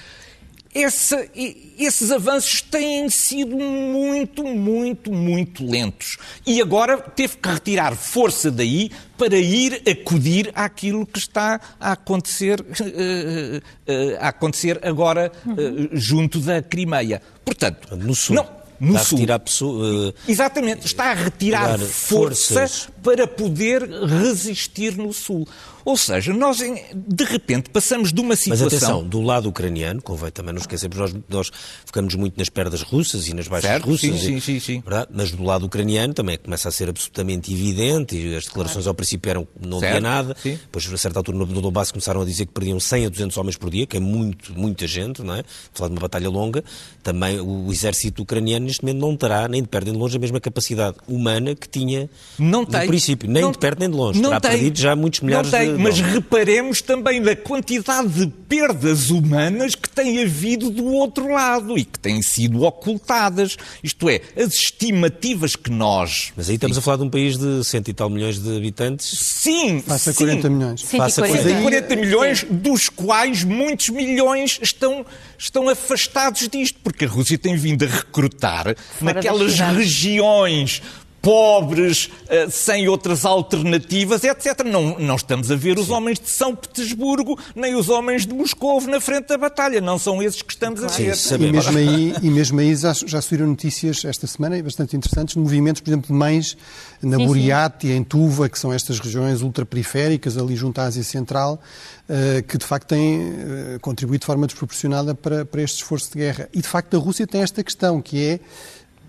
esse, 0.74 1.30
esses 1.78 2.10
avanços 2.10 2.60
têm 2.60 3.08
sido 3.08 3.56
muito, 3.56 4.42
muito, 4.42 5.12
muito 5.12 5.64
lentos. 5.64 6.16
E 6.44 6.60
agora 6.60 6.98
teve 6.98 7.36
que 7.36 7.48
retirar 7.48 7.94
força 7.94 8.50
daí 8.50 8.90
para 9.16 9.36
ir 9.36 9.82
acudir 9.88 10.50
àquilo 10.54 11.06
que 11.06 11.18
está 11.18 11.60
a 11.78 11.92
acontecer, 11.92 12.60
uh, 12.60 12.64
uh, 12.64 14.16
a 14.18 14.28
acontecer 14.28 14.80
agora 14.82 15.30
uh, 15.46 15.88
junto 15.92 16.40
da 16.40 16.60
Crimeia. 16.60 17.22
Portanto, 17.44 17.96
no 17.96 18.14
sul. 18.14 18.34
Não, 18.34 18.48
no 18.80 18.96
está 18.96 19.04
sul. 19.04 19.16
a 19.16 19.20
retirar 19.20 19.38
pessoa, 19.38 20.14
Exatamente, 20.26 20.86
está 20.86 21.04
a 21.04 21.14
retirar, 21.14 21.70
retirar 21.72 21.86
força 21.86 22.54
forças. 22.54 22.88
para 23.02 23.28
poder 23.28 23.88
resistir 23.88 24.96
no 24.96 25.12
sul. 25.12 25.46
Ou 25.84 25.96
seja, 25.96 26.32
nós 26.32 26.58
de 26.58 27.24
repente 27.24 27.70
passamos 27.70 28.12
de 28.12 28.20
uma 28.20 28.36
situação. 28.36 28.66
Mas 28.66 28.74
atenção, 28.74 29.04
do 29.04 29.20
lado 29.20 29.48
ucraniano, 29.48 30.00
convém 30.00 30.30
também 30.30 30.54
não 30.54 30.60
esquecermos, 30.60 30.98
nós, 30.98 31.14
nós 31.28 31.50
focamos 31.84 32.14
muito 32.14 32.38
nas 32.38 32.48
perdas 32.48 32.82
russas 32.82 33.28
e 33.28 33.34
nas 33.34 33.48
baixas 33.48 33.70
certo, 33.70 33.86
russas. 33.86 34.00
Sim, 34.20 34.36
e, 34.36 34.40
sim, 34.40 34.40
sim, 34.40 34.60
sim. 34.60 34.82
Mas 35.10 35.30
do 35.30 35.42
lado 35.42 35.66
ucraniano 35.66 36.14
também 36.14 36.38
começa 36.38 36.68
a 36.68 36.72
ser 36.72 36.88
absolutamente 36.88 37.52
evidente, 37.52 38.16
e 38.16 38.34
as 38.34 38.44
declarações 38.44 38.86
ao 38.86 38.94
princípio 38.94 39.30
eram 39.30 39.44
que 39.44 39.66
não 39.66 39.78
havia 39.78 40.00
nada, 40.00 40.36
sim. 40.40 40.52
depois 40.52 40.90
a 40.92 40.96
certa 40.96 41.18
altura 41.18 41.38
no 41.38 41.60
Donbass 41.60 41.90
começaram 41.90 42.22
a 42.22 42.24
dizer 42.24 42.46
que 42.46 42.52
perdiam 42.52 42.80
100 42.80 43.06
a 43.06 43.08
200 43.08 43.36
homens 43.36 43.56
por 43.56 43.70
dia, 43.70 43.86
que 43.86 43.96
é 43.96 44.00
muito, 44.00 44.58
muita 44.58 44.86
gente, 44.86 45.22
não 45.22 45.34
é? 45.34 45.44
Falar 45.72 45.88
de 45.88 45.94
uma 45.94 46.00
batalha 46.00 46.28
longa. 46.28 46.64
Também 47.02 47.40
o 47.40 47.70
exército 47.70 48.22
ucraniano 48.22 48.66
neste 48.66 48.82
momento 48.82 49.00
não 49.00 49.16
terá, 49.16 49.48
nem 49.48 49.62
de 49.62 49.68
perto 49.68 49.84
nem 49.86 49.94
de 49.94 50.00
longe, 50.00 50.16
a 50.16 50.20
mesma 50.20 50.40
capacidade 50.40 50.96
humana 51.06 51.54
que 51.54 51.68
tinha 51.68 52.08
não 52.38 52.60
no 52.60 52.66
tem. 52.66 52.86
princípio, 52.86 53.28
nem 53.28 53.42
não, 53.42 53.52
de 53.52 53.58
perto 53.58 53.78
nem 53.80 53.90
de 53.90 53.96
longe. 53.96 54.20
Não 54.20 54.30
terá 54.30 54.40
tem. 54.40 54.50
perdido 54.52 54.78
já 54.78 54.96
muitos 54.96 55.20
milhares 55.20 55.50
não 55.50 55.58
tem. 55.58 55.73
Mas 55.78 56.00
reparemos 56.00 56.80
também 56.80 57.20
na 57.20 57.34
quantidade 57.36 58.08
de 58.08 58.26
perdas 58.26 59.10
humanas 59.10 59.74
que 59.74 59.88
tem 59.88 60.22
havido 60.22 60.70
do 60.70 60.86
outro 60.86 61.28
lado 61.28 61.78
e 61.78 61.84
que 61.84 61.98
têm 61.98 62.22
sido 62.22 62.62
ocultadas. 62.62 63.56
Isto 63.82 64.08
é, 64.08 64.20
as 64.36 64.54
estimativas 64.54 65.56
que 65.56 65.70
nós. 65.70 66.32
Mas 66.36 66.48
aí 66.48 66.56
estamos 66.56 66.78
a 66.78 66.80
falar 66.80 66.98
de 66.98 67.02
um 67.04 67.10
país 67.10 67.36
de 67.38 67.64
cento 67.64 67.88
e 67.88 67.94
tal 67.94 68.08
milhões 68.10 68.38
de 68.38 68.56
habitantes. 68.56 69.06
Sim, 69.18 69.80
Passa 69.80 70.12
sim. 70.12 70.18
40 70.18 70.50
milhões. 70.50 70.80
140. 70.82 71.42
140 71.42 71.96
milhões, 71.96 72.46
dos 72.50 72.88
quais 72.88 73.44
muitos 73.44 73.88
milhões 73.88 74.58
estão, 74.62 75.04
estão 75.38 75.68
afastados 75.68 76.48
disto, 76.48 76.78
porque 76.82 77.04
a 77.04 77.08
Rússia 77.08 77.38
tem 77.38 77.56
vindo 77.56 77.84
a 77.84 77.88
recrutar 77.88 78.64
das 78.64 78.76
naquelas 79.00 79.58
regiões 79.58 80.82
pobres, 81.24 82.10
eh, 82.28 82.48
sem 82.50 82.86
outras 82.86 83.24
alternativas, 83.24 84.22
etc. 84.22 84.62
Não, 84.64 84.98
não 84.98 85.16
estamos 85.16 85.50
a 85.50 85.56
ver 85.56 85.78
os 85.78 85.88
homens 85.88 86.20
de 86.20 86.28
São 86.28 86.54
Petersburgo, 86.54 87.38
nem 87.56 87.74
os 87.74 87.88
homens 87.88 88.26
de 88.26 88.34
Moscou 88.34 88.78
na 88.82 89.00
frente 89.00 89.28
da 89.28 89.38
batalha. 89.38 89.80
Não 89.80 89.98
são 89.98 90.22
esses 90.22 90.42
que 90.42 90.52
estamos 90.52 90.84
a 90.84 90.88
Sim, 90.90 91.06
ver. 91.06 91.16
sabemos. 91.16 91.66
E 91.66 91.72
mesmo 91.72 91.78
aí, 91.78 92.14
e 92.22 92.30
mesmo 92.30 92.60
aí 92.60 92.76
já, 92.76 92.92
já 92.92 93.22
surgiram 93.22 93.48
notícias 93.48 94.04
esta 94.04 94.26
semana, 94.26 94.58
e 94.58 94.62
bastante 94.62 94.96
interessantes, 94.96 95.34
de 95.34 95.40
movimentos, 95.40 95.80
por 95.80 95.88
exemplo, 95.88 96.08
de 96.08 96.12
mães 96.12 96.56
na 97.02 97.16
Sim, 97.16 97.26
Buriati, 97.26 97.88
em 97.88 98.04
Tuva, 98.04 98.48
que 98.48 98.58
são 98.58 98.70
estas 98.70 99.00
regiões 99.00 99.40
ultraperiféricas, 99.40 100.36
ali 100.36 100.54
junto 100.54 100.78
à 100.78 100.84
Ásia 100.84 101.02
Central, 101.02 101.58
eh, 102.06 102.44
que 102.46 102.58
de 102.58 102.66
facto 102.66 102.88
têm 102.88 103.22
eh, 103.22 103.78
contribuído 103.80 104.20
de 104.20 104.26
forma 104.26 104.46
desproporcionada 104.46 105.14
para, 105.14 105.46
para 105.46 105.62
este 105.62 105.76
esforço 105.76 106.12
de 106.12 106.18
guerra. 106.18 106.48
E 106.52 106.60
de 106.60 106.68
facto 106.68 106.94
a 106.94 107.00
Rússia 107.00 107.26
tem 107.26 107.40
esta 107.40 107.64
questão, 107.64 108.02
que 108.02 108.22
é 108.22 108.40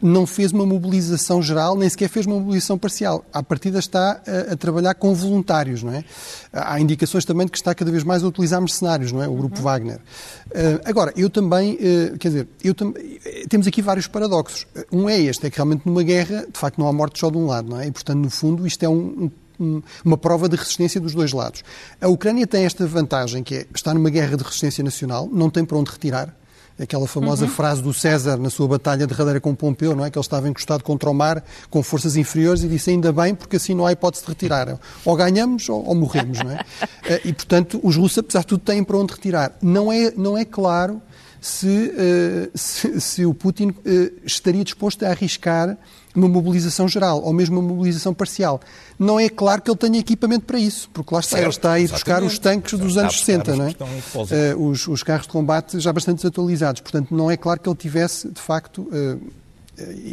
não 0.05 0.27
fez 0.27 0.51
uma 0.51 0.65
mobilização 0.65 1.41
geral, 1.41 1.75
nem 1.75 1.89
sequer 1.89 2.07
fez 2.09 2.27
uma 2.27 2.35
mobilização 2.35 2.77
parcial. 2.77 3.25
À 3.33 3.41
partida 3.41 3.79
está 3.79 4.21
a, 4.27 4.53
a 4.53 4.55
trabalhar 4.55 4.93
com 4.93 5.13
voluntários, 5.15 5.81
não 5.81 5.91
é? 5.91 6.03
Há 6.53 6.79
indicações 6.79 7.25
também 7.25 7.45
de 7.47 7.51
que 7.51 7.57
está 7.57 7.73
cada 7.73 7.89
vez 7.89 8.03
mais 8.03 8.23
a 8.23 8.27
utilizar 8.27 8.61
mercenários, 8.61 9.11
não 9.11 9.23
é? 9.23 9.27
O 9.27 9.33
grupo 9.33 9.59
Wagner. 9.59 9.97
Uh, 9.97 10.79
agora, 10.85 11.11
eu 11.17 11.27
também, 11.29 11.73
uh, 11.73 12.17
quer 12.19 12.27
dizer, 12.27 12.47
eu 12.63 12.75
tam 12.75 12.93
temos 13.49 13.65
aqui 13.65 13.81
vários 13.81 14.05
paradoxos. 14.05 14.67
Um 14.91 15.09
é 15.09 15.19
este, 15.19 15.47
é 15.47 15.49
que 15.49 15.57
realmente 15.57 15.85
numa 15.85 16.03
guerra, 16.03 16.45
de 16.51 16.59
facto, 16.59 16.77
não 16.77 16.87
há 16.87 16.93
morte 16.93 17.19
só 17.19 17.31
de 17.31 17.37
um 17.37 17.47
lado, 17.47 17.69
não 17.69 17.79
é? 17.79 17.87
E, 17.87 17.91
portanto, 17.91 18.19
no 18.19 18.29
fundo, 18.29 18.67
isto 18.67 18.83
é 18.83 18.89
um, 18.89 19.31
um 19.59 19.81
uma 20.03 20.17
prova 20.17 20.49
de 20.49 20.57
resistência 20.57 20.99
dos 20.99 21.13
dois 21.13 21.31
lados. 21.31 21.63
A 22.01 22.09
Ucrânia 22.09 22.45
tem 22.45 22.65
esta 22.65 22.85
vantagem, 22.85 23.41
que 23.41 23.55
é 23.55 23.65
estar 23.73 23.93
numa 23.93 24.09
guerra 24.09 24.35
de 24.35 24.43
resistência 24.43 24.83
nacional, 24.83 25.29
não 25.31 25.49
tem 25.49 25.63
para 25.63 25.77
onde 25.77 25.89
retirar, 25.91 26.35
aquela 26.79 27.07
famosa 27.07 27.47
frase 27.47 27.81
do 27.81 27.93
César 27.93 28.37
na 28.37 28.49
sua 28.49 28.67
batalha 28.67 29.07
derradeira 29.07 29.39
com 29.39 29.55
Pompeu, 29.55 29.95
não 29.95 30.05
é? 30.05 30.09
Que 30.09 30.17
ele 30.17 30.25
estava 30.25 30.49
encostado 30.49 30.83
contra 30.83 31.09
o 31.09 31.13
mar 31.13 31.43
com 31.69 31.81
forças 31.81 32.17
inferiores 32.17 32.63
e 32.63 32.67
disse 32.67 32.89
ainda 32.89 33.11
bem, 33.11 33.33
porque 33.33 33.55
assim 33.55 33.73
não 33.73 33.85
há 33.85 33.91
hipótese 33.91 34.23
de 34.23 34.29
retirar. 34.29 34.77
Ou 35.03 35.15
ganhamos 35.15 35.69
ou, 35.69 35.85
ou 35.85 35.95
morremos, 35.95 36.39
não 36.39 36.51
é? 36.51 36.59
Eh, 37.07 37.21
E, 37.25 37.33
portanto, 37.33 37.79
os 37.83 37.95
russos, 37.95 38.17
apesar 38.17 38.39
de 38.39 38.47
tudo, 38.47 38.61
têm 38.61 38.83
para 38.83 38.97
onde 38.97 39.13
retirar. 39.13 39.55
Não 39.61 39.91
é, 39.91 40.11
não 40.17 40.35
é 40.35 40.43
claro 40.43 40.99
se, 41.39 41.93
eh, 41.95 42.49
se, 42.55 42.99
se 42.99 43.25
o 43.25 43.33
Putin 43.33 43.75
eh, 43.85 44.11
estaria 44.25 44.63
disposto 44.63 45.05
a 45.05 45.09
arriscar 45.09 45.77
uma 46.15 46.27
mobilização 46.27 46.87
geral 46.87 47.21
ou 47.21 47.33
mesmo 47.33 47.59
uma 47.59 47.67
mobilização 47.67 48.13
parcial. 48.13 48.59
Não 48.97 49.19
é 49.19 49.29
claro 49.29 49.61
que 49.61 49.69
ele 49.69 49.77
tenha 49.77 49.99
equipamento 49.99 50.45
para 50.45 50.59
isso, 50.59 50.89
porque 50.93 51.13
lá 51.13 51.19
está, 51.19 51.37
Certo, 51.37 51.43
ele 51.43 51.49
está 51.49 51.71
a 51.73 51.79
ir 51.79 51.87
buscar 51.89 52.23
os 52.23 52.39
tanques 52.39 52.79
dos 52.79 52.89
está 52.89 53.01
anos 53.01 53.15
buscar 53.15 53.25
60, 53.25 53.51
os 53.51 53.57
não 53.57 53.65
é? 53.65 53.75
Eh, 54.31 54.55
os, 54.55 54.87
os 54.87 55.03
carros 55.03 55.27
de 55.27 55.31
combate 55.31 55.79
já 55.79 55.91
bastante 55.91 56.17
desatualizados. 56.17 56.81
Portanto, 56.81 57.15
não 57.15 57.29
é 57.29 57.37
claro 57.37 57.59
que 57.59 57.67
ele 57.67 57.75
tivesse, 57.75 58.29
de 58.29 58.41
facto, 58.41 58.87
eh, 58.91 59.17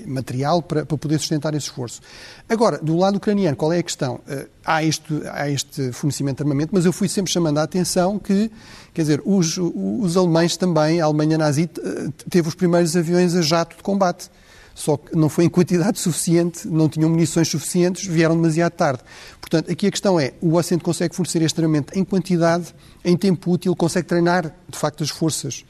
material 0.07 0.61
para, 0.61 0.85
para 0.85 0.99
poder 0.99 1.19
sustentar 1.19 1.55
esse 1.55 1.67
esforço. 1.67 2.01
Agora, 2.49 2.79
do 2.79 2.97
lado 2.97 3.17
ucraniano, 3.17 3.57
qual 3.57 3.73
é 3.73 3.79
a 3.79 3.83
questão? 3.83 4.21
Eh, 4.29 4.49
há, 4.65 4.83
este, 4.83 5.23
há 5.31 5.49
este 5.49 5.93
fornecimento 5.93 6.39
de 6.39 6.43
armamento, 6.43 6.71
mas 6.73 6.85
eu 6.85 6.93
fui 6.93 7.09
sempre 7.09 7.33
chamando 7.33 7.59
a 7.59 7.63
atenção 7.63 8.19
que, 8.19 8.51
quer 8.93 9.03
dizer, 9.03 9.23
os, 9.25 9.57
os 9.59 10.17
alemães 10.17 10.57
também, 10.57 11.01
a 11.01 11.05
Alemanha 11.05 11.39
nazi, 11.39 11.71
teve 12.29 12.49
os 12.49 12.55
primeiros 12.55 12.97
aviões 12.97 13.37
a 13.37 13.43
jato 13.43 13.77
de 13.77 13.83
combate. 13.83 14.29
Só 14.75 14.97
que 14.97 15.15
não 15.17 15.29
foi 15.29 15.45
em 15.45 15.49
quantidade 15.49 15.99
suficiente, 15.99 16.67
não 16.67 16.89
tinham 16.89 17.11
munições 17.11 17.49
suficientes, 17.49 18.07
vieram 18.07 18.35
demasiado 18.35 18.73
tarde. 18.73 19.03
Portanto, 19.41 19.71
aqui 19.71 19.87
a 19.87 19.91
questão 19.91 20.19
é, 20.19 20.33
o 20.41 20.55
Ocidente 20.57 20.83
consegue 20.83 21.15
fornecer 21.15 21.43
este 21.43 21.61
armamento 21.61 21.99
em 21.99 22.05
quantidade, 22.05 22.75
em 23.05 23.17
tempo 23.17 23.51
útil, 23.51 23.77
consegue 23.77 24.09
treinar, 24.09 24.55
de 24.69 24.79
facto, 24.79 25.03
as 25.03 25.11
forças 25.11 25.65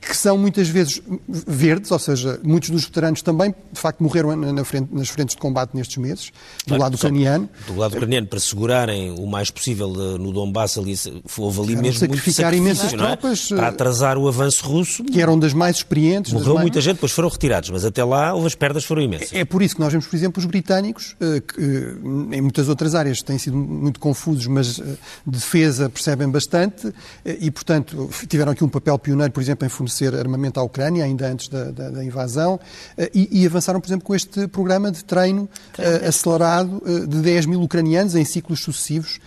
que 0.00 0.16
são 0.16 0.36
muitas 0.36 0.68
vezes 0.68 1.00
verdes, 1.28 1.90
ou 1.90 1.98
seja, 1.98 2.38
muitos 2.42 2.70
dos 2.70 2.84
veteranos 2.84 3.22
também, 3.22 3.54
de 3.72 3.80
facto, 3.80 4.02
morreram 4.02 4.34
na 4.36 4.64
frente, 4.64 4.88
nas 4.94 5.08
frentes 5.08 5.34
de 5.34 5.40
combate 5.40 5.70
nestes 5.74 5.96
meses, 5.96 6.30
do 6.66 6.76
lado 6.76 6.94
ucraniano. 6.94 7.48
Do 7.66 7.76
lado 7.76 7.94
ucraniano, 7.94 8.26
para 8.26 8.40
segurarem 8.40 9.10
o 9.18 9.26
mais 9.26 9.50
possível 9.50 9.92
eh, 9.94 10.18
no 10.18 10.32
Donbass, 10.32 10.76
ali, 10.78 10.94
houve 11.38 11.60
ali 11.60 11.76
mesmo 11.76 12.00
sacrificar 12.00 12.52
imensas 12.54 12.92
é? 12.92 12.96
tropas, 12.96 13.48
Para 13.48 13.66
eh, 13.66 13.68
atrasar 13.70 14.18
o 14.18 14.28
avanço 14.28 14.64
russo, 14.66 15.04
que 15.04 15.20
eram 15.20 15.38
das 15.38 15.52
mais 15.54 15.76
experientes. 15.76 16.32
morreu 16.32 16.54
mais- 16.54 16.62
muita 16.64 16.80
gente, 16.80 16.94
depois 16.96 17.12
foram 17.12 17.28
retirados, 17.28 17.70
mas 17.70 17.84
até 17.84 18.04
lá 18.04 18.34
houve 18.34 18.46
as 18.46 18.54
perdas 18.54 18.84
foram 18.84 19.02
imensas. 19.02 19.30
É 19.32 19.44
por 19.44 19.62
isso 19.62 19.74
que 19.76 19.80
nós 19.80 19.92
vemos, 19.92 20.06
por 20.06 20.16
exemplo, 20.16 20.40
os 20.40 20.46
britânicos, 20.46 21.16
eh, 21.20 21.40
que 21.40 21.96
em 22.36 22.40
muitas 22.40 22.68
outras 22.68 22.94
áreas 22.94 23.22
têm 23.22 23.38
sido 23.38 23.56
muito 23.56 23.98
confusos, 24.00 24.46
mas 24.46 24.76
de 24.76 24.84
defesa 25.26 25.88
percebem 25.88 26.28
bastante 26.28 26.92
e, 27.24 27.50
portanto, 27.50 28.08
tiveram 28.28 28.52
aqui 28.52 28.64
um 28.64 28.68
papel 28.68 28.98
pioneiro, 28.98 29.32
por 29.32 29.40
exemplo, 29.42 29.66
em 29.66 29.68
fornecer 29.80 30.14
armamento 30.14 30.60
à 30.60 30.62
Ucrânia, 30.62 31.04
ainda 31.04 31.26
antes 31.26 31.48
da, 31.48 31.70
da- 31.70 31.90
da 31.90 32.04
invasão, 32.04 32.60
eh, 32.98 33.10
e, 33.14 33.42
e 33.42 33.46
avançaram, 33.46 33.80
por 33.80 33.88
exemplo, 33.88 34.04
com 34.06 34.14
este 34.14 34.46
programa 34.48 34.90
de 34.90 35.02
treino 35.04 35.48
eh, 35.78 36.06
acelerado 36.06 36.82
eh, 36.86 37.06
de 37.06 37.20
10 37.22 37.46
mil 37.46 37.62
ucranianos 37.62 38.14
em 38.14 38.24
ciclos 38.24 38.60
sucessivos. 38.60 39.18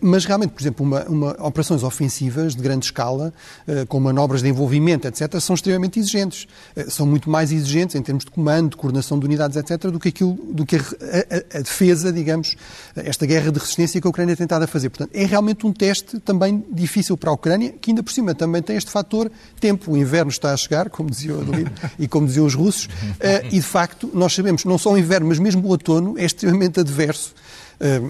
Mas 0.00 0.24
realmente, 0.24 0.50
por 0.52 0.62
exemplo, 0.62 0.84
uma, 0.86 1.04
uma- 1.04 1.36
operações 1.46 1.82
ofensivas 1.82 2.54
de 2.54 2.62
grande 2.62 2.86
escala, 2.86 3.34
eh, 3.68 3.84
com 3.86 4.00
manobras 4.00 4.40
de 4.42 4.48
envolvimento, 4.48 5.06
etc., 5.06 5.38
são 5.40 5.54
extremamente 5.54 5.98
exigentes. 5.98 6.46
Eh, 6.74 6.86
São 6.88 7.04
muito 7.06 7.28
mais 7.28 7.52
exigentes 7.52 7.94
em 7.94 8.00
termos 8.02 8.24
de 8.24 8.30
comando, 8.30 8.70
de 8.70 8.76
coordenação 8.76 9.18
de 9.18 9.26
unidades, 9.26 9.56
etc., 9.58 9.90
do 9.90 10.00
que, 10.00 10.08
aquilo, 10.08 10.32
do 10.52 10.64
que 10.64 10.76
a, 10.76 10.78
a- 10.78 11.58
a 11.58 11.60
defesa, 11.60 12.10
digamos, 12.12 12.56
esta 12.96 13.26
guerra 13.26 13.52
de 13.52 13.58
resistência 13.58 14.00
que 14.00 14.06
a 14.06 14.10
Ucrânia 14.10 14.34
tem 14.34 14.44
estado 14.44 14.62
a 14.62 14.66
fazer. 14.66 14.88
Portanto, 14.88 15.10
é 15.12 15.26
realmente 15.26 15.66
um 15.66 15.72
teste 15.72 16.18
também 16.20 16.64
difícil 16.72 17.16
para 17.16 17.28
a 17.30 17.34
Ucrânia, 17.34 17.74
que 17.80 17.90
ainda 17.90 18.02
por 18.02 18.12
cima 18.12 18.34
também 18.34 18.62
tem 18.62 18.76
este 18.76 18.90
fator 18.90 19.30
tempo. 19.60 19.92
O 19.92 19.96
inverno 19.98 20.30
está 20.30 20.52
a 20.52 20.56
chegar, 20.56 20.88
como 20.88 21.10
dizia 21.10 21.34
o 21.34 21.40
Adolino, 21.42 21.70
e 21.98 22.08
como 22.08 22.26
diziam 22.26 22.46
os 22.46 22.54
russos, 22.54 22.88
eh, 23.20 23.46
e 23.48 23.56
de 23.56 23.62
facto, 23.62 24.10
nós 24.14 24.32
sabemos, 24.34 24.64
não 24.64 24.78
só 24.78 24.92
o 24.92 24.98
inverno, 24.98 25.28
mas 25.28 25.38
mesmo 25.38 25.62
o 25.66 25.68
outono 25.70 26.18
é 26.18 26.24
extremamente 26.24 26.80
adverso. 26.80 27.34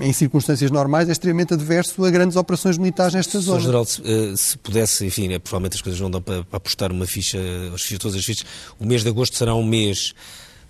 Em 0.03 0.13
circunstâncias 0.13 0.71
normais, 0.71 1.09
é 1.09 1.13
extremamente 1.13 1.55
adverso 1.55 2.05
a 2.05 2.11
grandes 2.11 2.37
operações 2.37 2.77
militares 2.79 3.15
nesta 3.15 3.39
Sr. 3.39 3.45
zona. 3.45 3.61
General, 3.61 3.85
se, 3.85 4.03
eh, 4.05 4.37
se 4.37 4.59
pudesse, 4.59 5.07
enfim, 5.07 5.29
né, 5.29 5.39
provavelmente 5.39 5.75
as 5.77 5.81
coisas 5.81 6.01
não 6.01 6.11
dão 6.11 6.21
para, 6.21 6.45
para 6.45 6.57
apostar 6.57 6.93
uma 6.93 7.07
ficha, 7.07 7.39
as 7.75 7.83
fichas, 7.83 7.99
todas 7.99 8.17
as 8.17 8.25
fichas, 8.25 8.45
o 8.79 8.87
mês 8.87 9.03
de 9.03 9.09
agosto 9.09 9.37
será 9.37 9.55
um 9.55 9.65
mês 9.65 10.15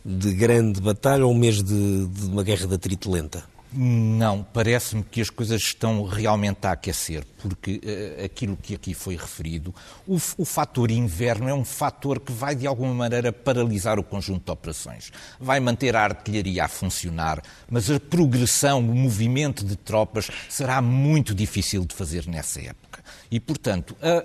de 0.04 0.32
grande 0.32 0.80
batalha 0.80 1.26
ou 1.26 1.32
um 1.32 1.38
mês 1.38 1.62
de, 1.62 2.06
de 2.06 2.26
uma 2.26 2.42
guerra 2.42 2.66
de 2.66 2.74
atrito 2.74 3.10
lenta? 3.10 3.53
Não, 3.76 4.44
parece-me 4.44 5.02
que 5.02 5.20
as 5.20 5.28
coisas 5.30 5.60
estão 5.60 6.04
realmente 6.04 6.64
a 6.64 6.70
aquecer, 6.72 7.24
porque 7.38 7.80
eh, 7.84 8.24
aquilo 8.24 8.56
que 8.56 8.74
aqui 8.76 8.94
foi 8.94 9.16
referido, 9.16 9.74
o, 10.06 10.14
o 10.38 10.44
fator 10.44 10.92
inverno 10.92 11.48
é 11.48 11.54
um 11.54 11.64
fator 11.64 12.20
que 12.20 12.30
vai 12.30 12.54
de 12.54 12.68
alguma 12.68 12.94
maneira 12.94 13.32
paralisar 13.32 13.98
o 13.98 14.04
conjunto 14.04 14.44
de 14.44 14.50
operações. 14.52 15.10
Vai 15.40 15.58
manter 15.58 15.96
a 15.96 16.04
artilharia 16.04 16.64
a 16.64 16.68
funcionar, 16.68 17.42
mas 17.68 17.90
a 17.90 17.98
progressão, 17.98 18.78
o 18.78 18.94
movimento 18.94 19.64
de 19.64 19.74
tropas 19.74 20.28
será 20.48 20.80
muito 20.80 21.34
difícil 21.34 21.84
de 21.84 21.96
fazer 21.96 22.28
nessa 22.28 22.60
época. 22.60 23.02
E, 23.28 23.40
portanto, 23.40 23.96
a- 24.00 24.24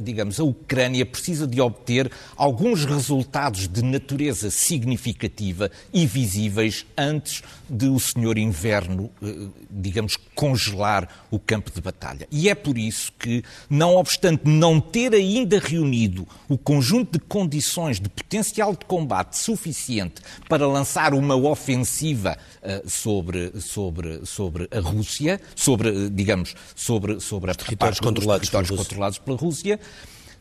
digamos, 0.00 0.38
a 0.40 0.44
Ucrânia 0.44 1.04
precisa 1.04 1.46
de 1.46 1.60
obter 1.60 2.10
alguns 2.36 2.84
resultados 2.84 3.68
de 3.68 3.82
natureza 3.82 4.50
significativa 4.50 5.70
e 5.92 6.06
visíveis 6.06 6.86
antes 6.96 7.42
de 7.68 7.88
o 7.88 7.98
senhor 7.98 8.38
inverno, 8.38 9.10
eh, 9.22 9.48
digamos, 9.70 10.16
congelar 10.34 11.26
o 11.30 11.38
campo 11.38 11.70
de 11.70 11.80
batalha. 11.80 12.26
E 12.30 12.48
é 12.48 12.54
por 12.54 12.78
isso 12.78 13.12
que, 13.18 13.42
não 13.68 13.96
obstante 13.96 14.42
não 14.44 14.80
ter 14.80 15.12
ainda 15.14 15.58
reunido 15.58 16.26
o 16.48 16.56
conjunto 16.56 17.18
de 17.18 17.24
condições 17.24 18.00
de 18.00 18.08
potencial 18.08 18.72
de 18.72 18.84
combate 18.86 19.36
suficiente 19.36 20.22
para 20.48 20.66
lançar 20.66 21.12
uma 21.14 21.36
ofensiva 21.36 22.36
eh, 22.62 22.82
sobre, 22.86 23.60
sobre, 23.60 24.24
sobre 24.24 24.68
a 24.70 24.80
Rússia, 24.80 25.40
sobre, 25.54 25.88
eh, 25.88 26.08
digamos, 26.10 26.54
sobre, 26.74 27.20
sobre 27.20 27.50
a 27.50 27.54
territórios 27.54 27.98
parte 27.98 28.00
dos 28.00 28.08
controlados 28.08 28.48
pela 28.48 28.62
territórios 28.62 28.70
Rússia. 28.70 28.84
controlados 28.84 29.18
pela 29.18 29.36
Rússia. 29.36 29.47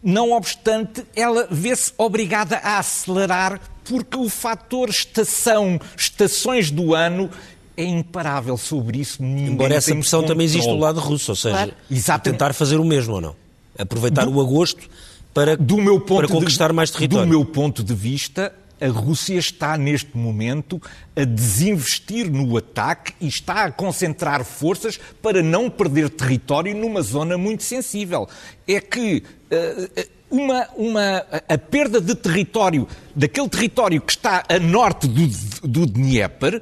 Não 0.04 0.32
obstante, 0.32 1.04
ela 1.16 1.48
vê-se 1.50 1.92
obrigada 1.98 2.58
a 2.58 2.78
acelerar 2.78 3.60
porque 3.84 4.18
o 4.18 4.30
fator 4.30 4.90
estação, 4.90 5.80
estações 5.96 6.70
do 6.70 6.94
ano, 6.94 7.30
é 7.76 7.84
imparável 7.84 8.58
sobre 8.58 9.00
isso. 9.00 9.24
Embora 9.24 9.76
essa 9.76 9.92
pressão 9.92 10.24
também 10.24 10.46
existe 10.46 10.68
do 10.68 10.78
lado 10.78 11.00
russo, 11.00 11.32
ou 11.32 11.36
seja, 11.36 11.74
Claro. 12.04 12.22
Tentar 12.22 12.54
fazer 12.54 12.78
o 12.80 12.86
mesmo 12.86 13.16
ou 13.16 13.22
não? 13.22 13.36
Aproveitar 13.78 14.28
o 14.28 14.42
agosto 14.42 14.90
para, 15.34 15.56
do 15.56 15.78
meu 15.78 16.00
ponto 16.00 16.28
para 16.28 16.28
conquistar 16.28 16.70
de, 16.70 16.74
mais 16.74 16.90
território. 16.90 17.26
Do 17.26 17.30
meu 17.30 17.46
ponto 17.46 17.84
de 17.84 17.94
vista, 17.94 18.54
a 18.80 18.88
Rússia 18.88 19.38
está 19.38 19.78
neste 19.78 20.16
momento 20.16 20.82
a 21.16 21.24
desinvestir 21.24 22.30
no 22.32 22.58
ataque 22.58 23.14
e 23.20 23.28
está 23.28 23.66
a 23.66 23.72
concentrar 23.72 24.44
forças 24.44 25.00
para 25.22 25.42
não 25.42 25.70
perder 25.70 26.10
território 26.10 26.76
numa 26.76 27.02
zona 27.02 27.38
muito 27.38 27.64
sensível. 27.64 28.28
É 28.68 28.80
que 28.80 29.24
uh, 29.52 30.08
uma, 30.30 30.68
uma, 30.76 31.26
a 31.48 31.58
perda 31.58 32.02
de 32.02 32.14
território, 32.14 32.88
daquele 33.16 33.50
território 33.50 34.02
que 34.02 34.12
está 34.12 34.44
a 34.48 34.60
norte 34.60 35.08
do, 35.08 35.68
do 35.68 35.86
Dnieper, 35.86 36.62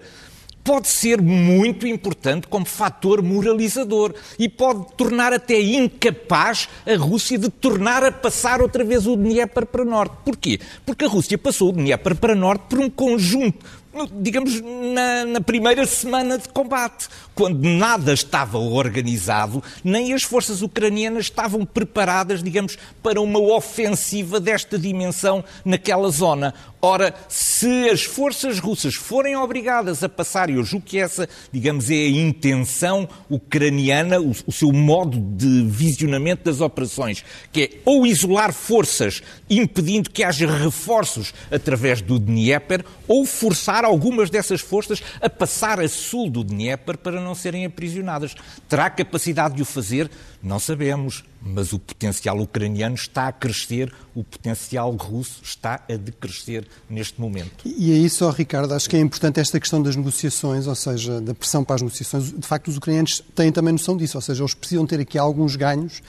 pode 0.65 0.87
ser 0.87 1.21
muito 1.21 1.85
importante 1.85 2.47
como 2.47 2.65
fator 2.65 3.21
moralizador 3.21 4.15
e 4.37 4.49
pode 4.49 4.87
tornar 4.97 5.31
até 5.31 5.61
incapaz 5.61 6.67
a 6.87 6.97
Rússia 6.97 7.37
de 7.37 7.49
tornar 7.49 8.03
a 8.03 8.11
passar 8.11 8.61
outra 8.61 8.83
vez 8.83 9.05
o 9.05 9.15
Dnieper 9.15 9.67
para 9.67 9.85
norte. 9.85 10.17
Porquê? 10.25 10.59
Porque 10.83 11.05
a 11.05 11.07
Rússia 11.07 11.37
passou 11.37 11.69
o 11.69 11.71
Dnieper 11.71 12.15
para 12.15 12.33
norte 12.33 12.63
por 12.67 12.79
um 12.79 12.89
conjunto 12.89 13.63
digamos, 14.11 14.61
na, 14.61 15.25
na, 15.25 15.41
primeira 15.41 15.85
semana 15.85 16.37
de 16.37 16.49
combate, 16.49 17.07
quando 17.33 17.63
nada 17.63 18.13
estava 18.13 18.57
organizado, 18.57 19.63
nem 19.83 20.13
as 20.13 20.23
forças 20.23 20.61
ucranianas 20.61 21.25
estavam 21.25 21.65
preparadas, 21.65 22.43
digamos, 22.43 22.77
para 23.01 23.21
uma 23.21 23.39
ofensiva 23.39 24.39
desta 24.39 24.77
dimensão 24.77 25.43
naquela 25.63 26.09
zona. 26.09 26.53
Ora, 26.85 27.15
se 27.27 27.89
as 27.89 28.03
forças 28.03 28.59
russas 28.59 28.93
forem 28.93 29.35
obrigadas 29.35 30.03
a 30.03 30.07
passar, 30.07 30.51
e 30.51 30.53
eu 30.53 30.63
julgo 30.63 30.85
que 30.85 30.99
essa, 30.99 31.27
digamos, 31.51 31.89
é 31.89 31.95
a 31.95 32.09
intenção 32.09 33.09
ucraniana, 33.27 34.21
o, 34.21 34.35
o 34.45 34.51
seu 34.51 34.71
modo 34.71 35.19
de 35.19 35.63
visionamento 35.63 36.43
das 36.43 36.61
operações, 36.61 37.25
que 37.51 37.63
é 37.63 37.69
ou 37.83 38.05
isolar 38.05 38.53
forças 38.53 39.23
impedindo 39.49 40.11
que 40.11 40.23
haja 40.23 40.45
reforços 40.45 41.33
através 41.51 42.03
do 42.03 42.19
Dnieper, 42.19 42.85
ou 43.07 43.25
forçar 43.25 43.83
algumas 43.83 44.29
dessas 44.29 44.61
forças 44.61 45.01
a 45.19 45.27
passar 45.27 45.79
a 45.79 45.89
sul 45.89 46.29
do 46.29 46.43
Dnieper 46.43 46.99
para 46.99 47.19
não 47.19 47.33
serem 47.33 47.65
aprisionadas. 47.65 48.35
Terá 48.69 48.91
capacidade 48.91 49.55
de 49.55 49.63
o 49.63 49.65
fazer? 49.65 50.07
Não 50.45 50.59
sabemos, 50.59 51.23
mas 51.41 51.73
o 51.73 51.79
potencial 51.79 52.39
ucraniano 52.39 52.93
está 52.93 53.27
a 53.27 53.31
crescer, 53.31 53.91
o 54.13 54.23
potencial 54.23 54.91
russo 54.91 55.41
está 55.43 55.83
a 55.89 55.95
decrescer 55.95 56.67
neste 56.87 57.19
momento. 57.19 57.65
E 57.65 57.91
é 57.91 57.95
isso, 57.95 58.29
Ricardo, 58.29 58.71
acho 58.75 58.87
que 58.87 58.95
é 58.95 58.99
importante 58.99 59.39
esta 59.39 59.59
questão 59.59 59.81
das 59.81 59.95
negociações, 59.95 60.67
ou 60.67 60.75
seja, 60.75 61.19
da 61.19 61.33
pressão 61.33 61.63
para 61.63 61.77
as 61.77 61.81
negociações. 61.81 62.31
De 62.31 62.45
facto, 62.45 62.67
os 62.67 62.77
ucranianos 62.77 63.23
têm 63.33 63.51
também 63.51 63.71
noção 63.71 63.97
disso, 63.97 64.19
ou 64.19 64.21
seja, 64.21 64.43
eles 64.43 64.53
precisam 64.53 64.85
ter 64.85 64.99
aqui 64.99 65.17
alguns 65.17 65.55
ganhos 65.55 66.03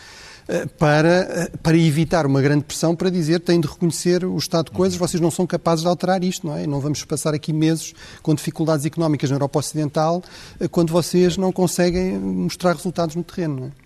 eh, 0.49 0.67
para, 0.67 1.09
eh, 1.09 1.51
para 1.63 1.79
evitar 1.79 2.27
uma 2.27 2.43
grande 2.43 2.65
pressão 2.65 2.95
para 2.95 3.09
dizer 3.09 3.41
têm 3.41 3.59
de 3.59 3.67
reconhecer 3.67 4.23
o 4.23 4.37
estado 4.37 4.67
de 4.67 4.73
coisas, 4.73 4.99
vocês 4.99 5.19
não 5.19 5.31
são 5.31 5.47
capazes 5.47 5.81
de 5.81 5.89
alterar 5.89 6.23
isto, 6.23 6.47
não 6.47 6.55
é? 6.55 6.67
Não 6.67 6.79
vamos 6.79 7.03
passar 7.05 7.33
aqui 7.33 7.55
meses 7.55 7.95
com 8.23 8.35
dificuldades 8.35 8.85
económicas 8.85 9.31
na 9.31 9.37
Europa 9.37 9.61
Ocidental 9.61 10.23
eh, 10.61 10.69
quando 10.69 10.93
vocês 10.93 11.39
não 11.39 11.51
conseguem 11.51 12.19
mostrar 12.19 12.75
resultados 12.75 13.17
no 13.17 13.25
terreno, 13.25 13.61
não 13.61 13.67
é? 13.69 13.86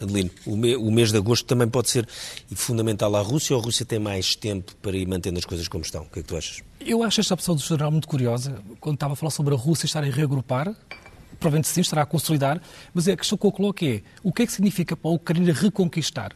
Adelino, 0.00 0.30
o 0.46 0.90
mês 0.90 1.10
de 1.10 1.18
agosto 1.18 1.44
também 1.46 1.68
pode 1.68 1.90
ser 1.90 2.06
fundamental 2.54 3.14
à 3.16 3.20
Rússia 3.20 3.54
ou 3.54 3.62
a 3.62 3.64
Rússia 3.64 3.84
tem 3.86 3.98
mais 3.98 4.34
tempo 4.34 4.74
para 4.76 4.96
ir 4.96 5.06
mantendo 5.06 5.38
as 5.38 5.44
coisas 5.44 5.68
como 5.68 5.84
estão? 5.84 6.02
O 6.02 6.06
que 6.06 6.20
é 6.20 6.22
que 6.22 6.28
tu 6.28 6.36
achas? 6.36 6.62
Eu 6.80 7.02
acho 7.02 7.20
esta 7.20 7.34
opção 7.34 7.54
do 7.54 7.60
general 7.60 7.90
muito 7.90 8.08
curiosa, 8.08 8.62
quando 8.80 8.94
estava 8.94 9.14
a 9.14 9.16
falar 9.16 9.30
sobre 9.30 9.54
a 9.54 9.56
Rússia 9.56 9.86
estar 9.86 10.02
a 10.02 10.06
reagrupar, 10.06 10.74
provavelmente 11.38 11.68
sim, 11.68 11.80
estará 11.80 12.02
a 12.02 12.06
consolidar, 12.06 12.60
mas 12.92 13.08
a 13.08 13.16
questão 13.16 13.36
que 13.38 13.46
eu 13.46 13.52
coloco 13.52 13.84
é 13.84 14.02
o 14.22 14.32
que 14.32 14.42
é 14.42 14.46
que 14.46 14.52
significa 14.52 14.96
para 14.96 15.10
a 15.10 15.14
Ucrânia 15.14 15.52
reconquistar? 15.52 16.34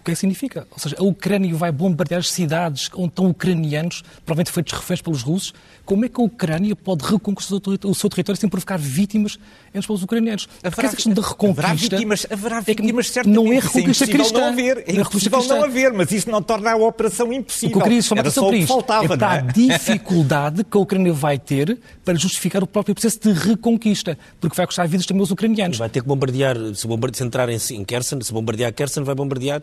O 0.00 0.04
que 0.04 0.12
é 0.12 0.14
que 0.14 0.20
significa? 0.20 0.66
Ou 0.70 0.78
seja, 0.78 0.96
a 0.98 1.02
Ucrânia 1.02 1.54
vai 1.54 1.70
bombardear 1.70 2.20
as 2.20 2.30
cidades 2.30 2.88
onde 2.94 3.08
estão 3.08 3.26
ucranianos, 3.26 4.02
provavelmente 4.24 4.52
feitos 4.52 4.72
reféns 4.72 5.02
pelos 5.02 5.22
russos. 5.22 5.52
Como 5.84 6.04
é 6.04 6.08
que 6.08 6.20
a 6.20 6.24
Ucrânia 6.24 6.76
pode 6.76 7.04
reconquistar 7.04 7.56
o 7.84 7.94
seu 7.94 8.10
território 8.10 8.40
sem 8.40 8.48
provocar 8.48 8.78
vítimas 8.78 9.38
entre 9.68 9.80
os 9.80 9.86
povos 9.86 10.02
ucranianos? 10.02 10.46
Porque 10.62 10.86
essa 10.86 10.96
questão 10.96 11.12
da 11.12 11.22
reconquista... 11.22 11.66
Haverá 11.66 11.74
vítimas, 11.74 12.26
haverá 12.30 12.60
vítimas 12.60 13.06
é 13.06 13.12
certamente. 13.12 13.36
Não 13.36 13.52
é 13.52 13.58
reconquista 13.58 14.04
é 14.04 14.06
cristã. 14.08 14.40
Não 14.40 14.48
haver, 14.48 14.78
é, 14.78 14.92
é 14.92 15.00
impossível 15.00 15.44
não 15.44 15.64
haver, 15.64 15.92
mas 15.92 16.10
isso 16.12 16.30
não 16.30 16.42
torna 16.42 16.72
a 16.72 16.76
operação 16.76 17.32
impossível. 17.32 17.68
O 17.68 17.72
que 17.72 17.78
eu 17.78 17.82
queria 17.82 18.02
chamar 18.02 18.20
Era 18.20 18.30
só 18.30 18.48
o 18.48 18.50
que 18.50 18.66
faltava, 18.66 19.14
é 19.14 19.16
para 19.16 19.36
é? 19.36 19.38
a 19.38 19.42
dificuldade 19.42 20.64
que 20.64 20.76
a 20.76 20.80
Ucrânia 20.80 21.12
vai 21.12 21.38
ter 21.38 21.78
para 22.04 22.14
justificar 22.14 22.62
o 22.62 22.66
próprio 22.66 22.94
processo 22.94 23.20
de 23.20 23.32
reconquista, 23.32 24.18
porque 24.40 24.56
vai 24.56 24.66
custar 24.66 24.86
vidas 24.86 25.06
também 25.06 25.20
aos 25.20 25.30
ucranianos. 25.30 25.78
Vai 25.78 25.88
ter 25.88 26.02
que 26.02 26.06
bombardear, 26.06 26.56
se, 26.74 26.86
bombardear, 26.86 27.16
se 27.16 27.24
entrar 27.24 27.48
em, 27.48 27.58
em 27.72 27.84
Kherson, 27.84 28.20
se 28.20 28.32
bombardear 28.32 28.72
Kherson, 28.72 29.04
vai 29.04 29.14
bombardear 29.14 29.62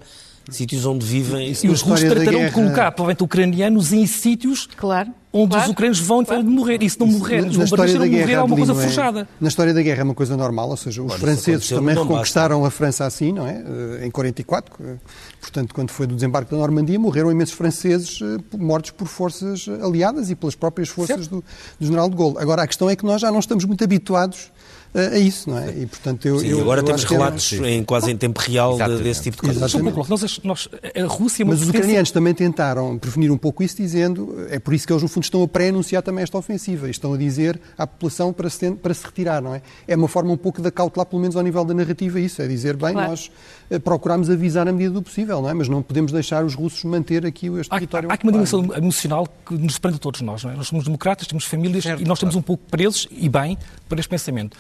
sítios 0.49 0.85
onde 0.85 1.05
vivem. 1.05 1.53
E 1.63 1.69
os 1.69 1.81
russos 1.81 2.07
tratarão 2.07 2.45
de 2.45 2.51
colocar, 2.51 2.91
provavelmente, 2.91 3.23
ucranianos 3.23 3.93
em 3.93 4.05
sítios 4.05 4.67
claro, 4.77 5.11
onde 5.33 5.49
claro, 5.49 5.65
os 5.65 5.71
ucranianos 5.71 5.99
vão 5.99 6.23
claro. 6.23 6.43
de 6.43 6.49
morrer. 6.49 6.83
E 6.83 6.89
se 6.89 6.99
não 6.99 7.07
morrer, 7.07 7.41
na, 7.41 7.57
na 7.57 7.63
história 7.63 7.99
da 7.99 8.07
guerra, 8.07 8.21
morrer, 8.21 8.33
é 8.33 8.41
uma 8.43 8.55
coisa 8.55 8.75
forjada. 8.75 9.21
É, 9.21 9.27
na 9.41 9.47
história 9.47 9.73
da 9.73 9.81
guerra 9.81 10.01
é 10.01 10.03
uma 10.03 10.13
coisa 10.13 10.37
normal, 10.37 10.69
ou 10.69 10.77
seja, 10.77 11.01
os 11.01 11.13
franceses 11.15 11.67
também 11.67 11.95
reconquistaram 11.95 12.61
basta. 12.61 12.67
a 12.67 12.71
França 12.71 13.05
assim, 13.05 13.31
não 13.31 13.47
é? 13.47 13.63
Eh, 14.01 14.05
em 14.05 14.11
44, 14.11 14.73
eh, 14.79 14.95
portanto, 15.41 15.73
quando 15.73 15.91
foi 15.91 16.07
do 16.07 16.15
desembarque 16.15 16.51
da 16.51 16.57
Normandia, 16.57 16.99
morreram 16.99 17.31
imensos 17.31 17.55
franceses 17.55 18.19
eh, 18.21 18.57
mortos 18.57 18.91
por 18.91 19.07
forças 19.07 19.67
aliadas 19.81 20.29
e 20.29 20.35
pelas 20.35 20.55
próprias 20.55 20.89
forças 20.89 21.27
do, 21.27 21.43
do 21.79 21.85
general 21.85 22.09
de 22.09 22.15
Gaulle. 22.15 22.37
Agora, 22.37 22.63
a 22.63 22.67
questão 22.67 22.89
é 22.89 22.95
que 22.95 23.05
nós 23.05 23.21
já 23.21 23.31
não 23.31 23.39
estamos 23.39 23.65
muito 23.65 23.83
habituados 23.83 24.51
a 24.95 25.19
isso, 25.19 25.49
não 25.49 25.57
é? 25.57 25.71
E, 25.71 25.85
portanto, 25.85 26.25
eu, 26.25 26.39
Sim, 26.39 26.47
eu 26.47 26.61
agora 26.61 26.79
eu 26.79 26.85
temos 26.85 27.03
relatos 27.03 27.53
é... 27.53 27.69
em, 27.71 27.83
quase 27.83 28.11
em 28.11 28.17
tempo 28.17 28.39
real 28.39 28.77
de, 28.77 29.03
desse 29.03 29.23
tipo 29.23 29.35
de 29.35 29.41
coisas. 29.43 29.73
Nós, 30.07 30.39
nós, 30.43 30.69
a 30.95 31.05
Rússia 31.05 31.43
é 31.43 31.45
Mas 31.45 31.61
os 31.61 31.69
ucranianos 31.69 32.11
também 32.11 32.33
tentaram 32.33 32.97
prevenir 32.97 33.31
um 33.31 33.37
pouco 33.37 33.61
isso, 33.61 33.75
dizendo, 33.75 34.47
é 34.49 34.57
por 34.57 34.73
isso 34.73 34.87
que 34.87 34.93
eles, 34.93 35.03
no 35.03 35.09
fundo, 35.09 35.23
estão 35.23 35.43
a 35.43 35.47
pré-anunciar 35.47 36.01
também 36.01 36.23
esta 36.23 36.37
ofensiva. 36.37 36.87
E 36.87 36.91
estão 36.91 37.13
a 37.13 37.17
dizer 37.17 37.59
à 37.77 37.85
população 37.85 38.31
para 38.31 38.49
se, 38.49 38.71
para 38.71 38.93
se 38.93 39.05
retirar, 39.05 39.41
não 39.41 39.53
é? 39.53 39.61
É 39.87 39.95
uma 39.95 40.07
forma 40.07 40.31
um 40.31 40.37
pouco 40.37 40.61
de 40.61 40.67
acautelar, 40.69 41.05
pelo 41.05 41.21
menos 41.21 41.35
ao 41.35 41.43
nível 41.43 41.65
da 41.65 41.73
narrativa, 41.73 42.19
isso. 42.19 42.41
É 42.41 42.47
dizer, 42.47 42.77
bem, 42.77 42.93
claro. 42.93 43.09
nós 43.09 43.29
eh, 43.69 43.79
procuramos 43.79 44.29
avisar 44.29 44.65
na 44.65 44.71
medida 44.71 44.93
do 44.93 45.01
possível, 45.01 45.41
não 45.41 45.49
é? 45.49 45.53
Mas 45.53 45.67
não 45.67 45.81
podemos 45.81 46.11
deixar 46.11 46.45
os 46.45 46.55
russos 46.55 46.83
manter 46.85 47.25
aqui 47.25 47.47
este 47.47 47.71
há, 47.71 47.75
território. 47.75 48.09
Há, 48.09 48.13
há 48.13 48.15
aqui 48.15 48.25
uma 48.25 48.31
dimensão 48.31 48.65
emocional 48.75 49.27
que 49.45 49.55
nos 49.55 49.77
prende 49.77 49.97
a 49.97 49.99
todos 49.99 50.21
nós, 50.21 50.43
não 50.43 50.51
é? 50.51 50.55
Nós 50.55 50.67
somos 50.67 50.85
democratas, 50.85 51.27
temos 51.27 51.43
famílias 51.45 51.83
certo, 51.83 52.01
e 52.01 52.05
nós 52.05 52.17
estamos 52.17 52.33
claro. 52.33 52.39
um 52.39 52.41
pouco 52.43 52.63
presos, 52.69 53.07
e 53.11 53.27
bem, 53.27 53.57
para 53.89 53.99
este 53.99 54.09
pensamento. 54.09 54.55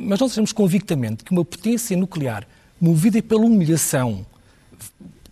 Mas 0.00 0.18
nós 0.18 0.32
achamos 0.32 0.52
convictamente 0.52 1.22
que 1.22 1.30
uma 1.30 1.44
potência 1.44 1.96
nuclear 1.96 2.46
movida 2.80 3.22
pela 3.22 3.42
humilhação 3.42 4.24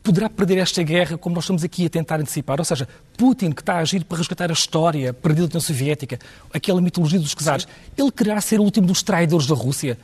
poderá 0.03 0.29
perder 0.29 0.59
esta 0.59 0.83
guerra 0.83 1.19
como 1.19 1.35
nós 1.35 1.45
estamos 1.45 1.65
aqui 1.65 1.87
a 1.87 1.91
tentar 1.91 2.21
antecipar. 2.21 2.59
Ou 2.59 2.65
seja, 2.65 2.89
Putin, 3.17 3.53
que 3.53 3.63
está 3.63 3.75
a 3.75 3.79
agir 3.79 4.05
para 4.05 4.19
resgatar 4.19 4.51
a 4.51 4.53
história 4.53 5.13
perdida 5.13 5.47
da 5.47 5.53
União 5.53 5.61
Soviética, 5.61 6.19
aquela 6.53 6.81
mitologia 6.81 7.19
dos 7.19 7.35
czares, 7.35 7.67
ele 7.97 8.11
quererá 8.11 8.41
ser 8.41 8.61
o 8.61 8.63
último 8.63 8.87
dos 8.87 9.03
traidores 9.03 9.47
da 9.47 9.55
Rússia. 9.55 9.99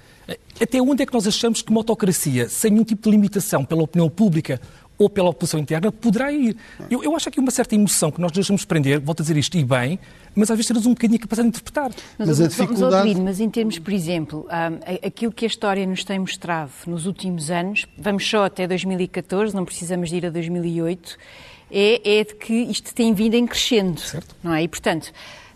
Até 0.61 0.81
onde 0.81 1.03
é 1.03 1.07
que 1.07 1.12
nós 1.12 1.27
achamos 1.27 1.61
que 1.61 1.71
uma 1.71 1.81
autocracia, 1.81 2.49
sem 2.49 2.71
nenhum 2.71 2.85
tipo 2.85 3.03
de 3.03 3.11
limitação 3.11 3.65
pela 3.65 3.83
opinião 3.83 4.09
pública 4.09 4.61
ou 4.99 5.11
pela 5.11 5.28
oposição 5.28 5.59
interna, 5.59 5.90
poderá 5.90 6.32
ir. 6.32 6.57
Eu, 6.90 7.03
eu 7.03 7.16
acho 7.16 7.28
aqui 7.28 7.40
uma 7.40 7.51
certa 7.51 7.74
emoção 7.74 8.11
que 8.11 8.20
nós 8.20 8.30
deixamos 8.32 8.64
prender, 8.64 9.01
volto 9.01 9.20
a 9.20 9.22
dizer 9.22 9.36
isto, 9.36 9.57
e 9.57 9.64
bem, 9.64 9.99
mas 10.34 10.51
às 10.51 10.57
vezes 10.57 10.68
temos 10.68 10.86
um 10.86 10.90
bocadinho 10.90 11.18
a 11.18 11.22
capacidade 11.22 11.51
de 11.51 11.57
interpretar. 11.57 11.90
Mas, 12.18 12.28
mas 12.28 12.40
a 12.40 12.49
dificuldade... 12.49 13.09
Mas, 13.09 13.18
mas 13.18 13.40
em 13.40 13.51
termos, 13.51 13.78
por 13.78 13.92
exemplo, 13.92 14.47
um, 14.47 15.07
aquilo 15.07 15.32
que 15.32 15.45
a 15.45 15.49
história 15.49 15.86
nos 15.86 16.05
tem 16.05 16.18
mostrado 16.18 16.70
nos 16.86 17.07
últimos 17.07 17.51
anos, 17.51 17.86
vamos 17.99 18.28
só 18.28 18.45
até 18.45 18.66
2014, 18.66 19.55
não 19.55 19.64
precisamos 19.64 20.11
de 20.11 20.16
ir 20.16 20.26
a 20.26 20.30
2008, 20.30 21.16
é, 21.70 22.18
é 22.20 22.24
de 22.24 22.34
que 22.34 22.53
isto 22.53 22.95
tem 22.95 23.12
vindo 23.12 23.34
em 23.34 23.47
crescendo, 23.47 24.01
certo. 24.01 24.36
não 24.42 24.55
é? 24.55 24.62
E, 24.62 24.68
portanto, 24.68 25.12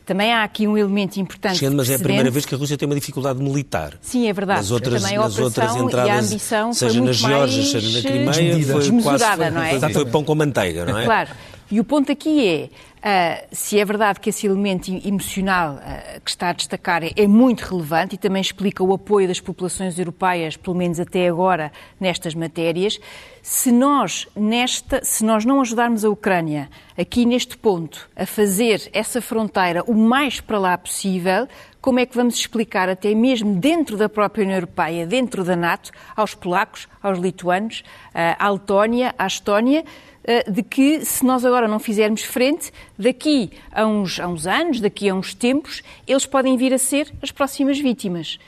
também 0.08 0.32
há 0.32 0.42
aqui 0.42 0.66
um 0.66 0.76
elemento 0.76 1.20
importante. 1.20 1.58
Sendo, 1.58 1.76
mas 1.76 1.90
é 1.90 1.96
a 1.96 1.98
primeira 1.98 2.30
vez 2.30 2.46
que 2.46 2.54
a 2.54 2.58
Rússia 2.58 2.78
tem 2.78 2.88
uma 2.88 2.94
dificildade 2.94 3.38
militar. 3.42 3.92
Sim, 4.00 4.26
é 4.26 4.32
verdade. 4.32 4.60
Nas 4.60 4.70
outras, 4.70 5.02
também 5.02 5.18
a 5.18 5.20
nas 5.20 5.38
outras 5.38 5.76
entradas, 5.76 6.08
e 6.08 6.10
a 6.10 6.18
ambição 6.18 6.72
seja 6.72 7.00
na 7.02 7.12
Geórgia, 7.12 7.62
seja 7.62 8.00
na 8.00 8.08
Crimeia, 8.08 8.66
foi 8.66 9.02
quase 9.02 9.24
foi, 9.24 9.50
não 9.50 9.62
é? 9.62 9.92
foi 9.92 10.06
pão 10.06 10.24
com 10.24 10.34
manteiga, 10.34 10.86
não 10.86 10.98
é? 10.98 11.04
Claro. 11.04 11.30
E 11.70 11.78
o 11.80 11.84
ponto 11.84 12.10
aqui 12.10 12.46
é, 12.46 12.70
Uh, 12.98 13.46
se 13.52 13.78
é 13.78 13.84
verdade 13.84 14.18
que 14.18 14.28
esse 14.28 14.44
elemento 14.44 14.90
emocional 15.06 15.74
uh, 15.76 16.20
que 16.20 16.30
está 16.30 16.48
a 16.48 16.52
destacar 16.52 17.04
é, 17.04 17.12
é, 17.14 17.28
muito 17.28 17.60
relevante 17.60 18.16
e 18.16 18.18
também 18.18 18.42
explica 18.42 18.82
o 18.82 18.92
apoio 18.92 19.28
das 19.28 19.38
populações 19.38 19.96
europeias, 20.00 20.56
pelo 20.56 20.74
menos 20.74 20.98
até 20.98 21.28
agora, 21.28 21.70
nestas 22.00 22.34
matérias, 22.34 22.98
se 23.40 23.70
nós, 23.70 24.26
nesta, 24.34 25.04
se 25.04 25.24
nós 25.24 25.44
não 25.44 25.60
ajudarmos 25.60 26.04
a 26.04 26.10
Ucrânia 26.10 26.68
aqui 26.98 27.24
neste 27.24 27.56
ponto 27.56 28.10
a 28.16 28.26
fazer 28.26 28.90
essa 28.92 29.22
fronteira 29.22 29.84
o 29.86 29.94
mais 29.94 30.40
para 30.40 30.58
lá 30.58 30.76
possível, 30.76 31.46
como 31.80 32.00
é 32.00 32.06
que 32.06 32.16
vamos 32.16 32.34
explicar, 32.34 32.88
até 32.88 33.14
mesmo 33.14 33.54
dentro 33.54 33.96
da 33.96 34.08
própria 34.08 34.42
União 34.42 34.56
Europeia, 34.56 35.06
dentro 35.06 35.44
da 35.44 35.54
NATO, 35.54 35.92
aos 36.16 36.34
polacos, 36.34 36.88
aos 37.00 37.20
lituanos, 37.20 37.84
uh, 38.08 38.34
à 38.40 38.50
Letónia, 38.50 39.14
à 39.16 39.26
Estónia, 39.28 39.84
de 40.50 40.62
que 40.62 41.04
se 41.04 41.24
nós 41.24 41.44
agora 41.44 41.66
não 41.66 41.78
fizermos 41.78 42.22
frente, 42.22 42.70
daqui 42.98 43.50
a 43.72 43.86
uns, 43.86 44.20
a 44.20 44.28
uns 44.28 44.46
anos, 44.46 44.80
daqui 44.80 45.08
a 45.08 45.14
uns 45.14 45.34
tempos, 45.34 45.82
eles 46.06 46.26
podem 46.26 46.56
vir 46.56 46.74
a 46.74 46.78
ser 46.78 47.12
as 47.22 47.30
próximas 47.30 47.78
vítimas. 47.78 48.38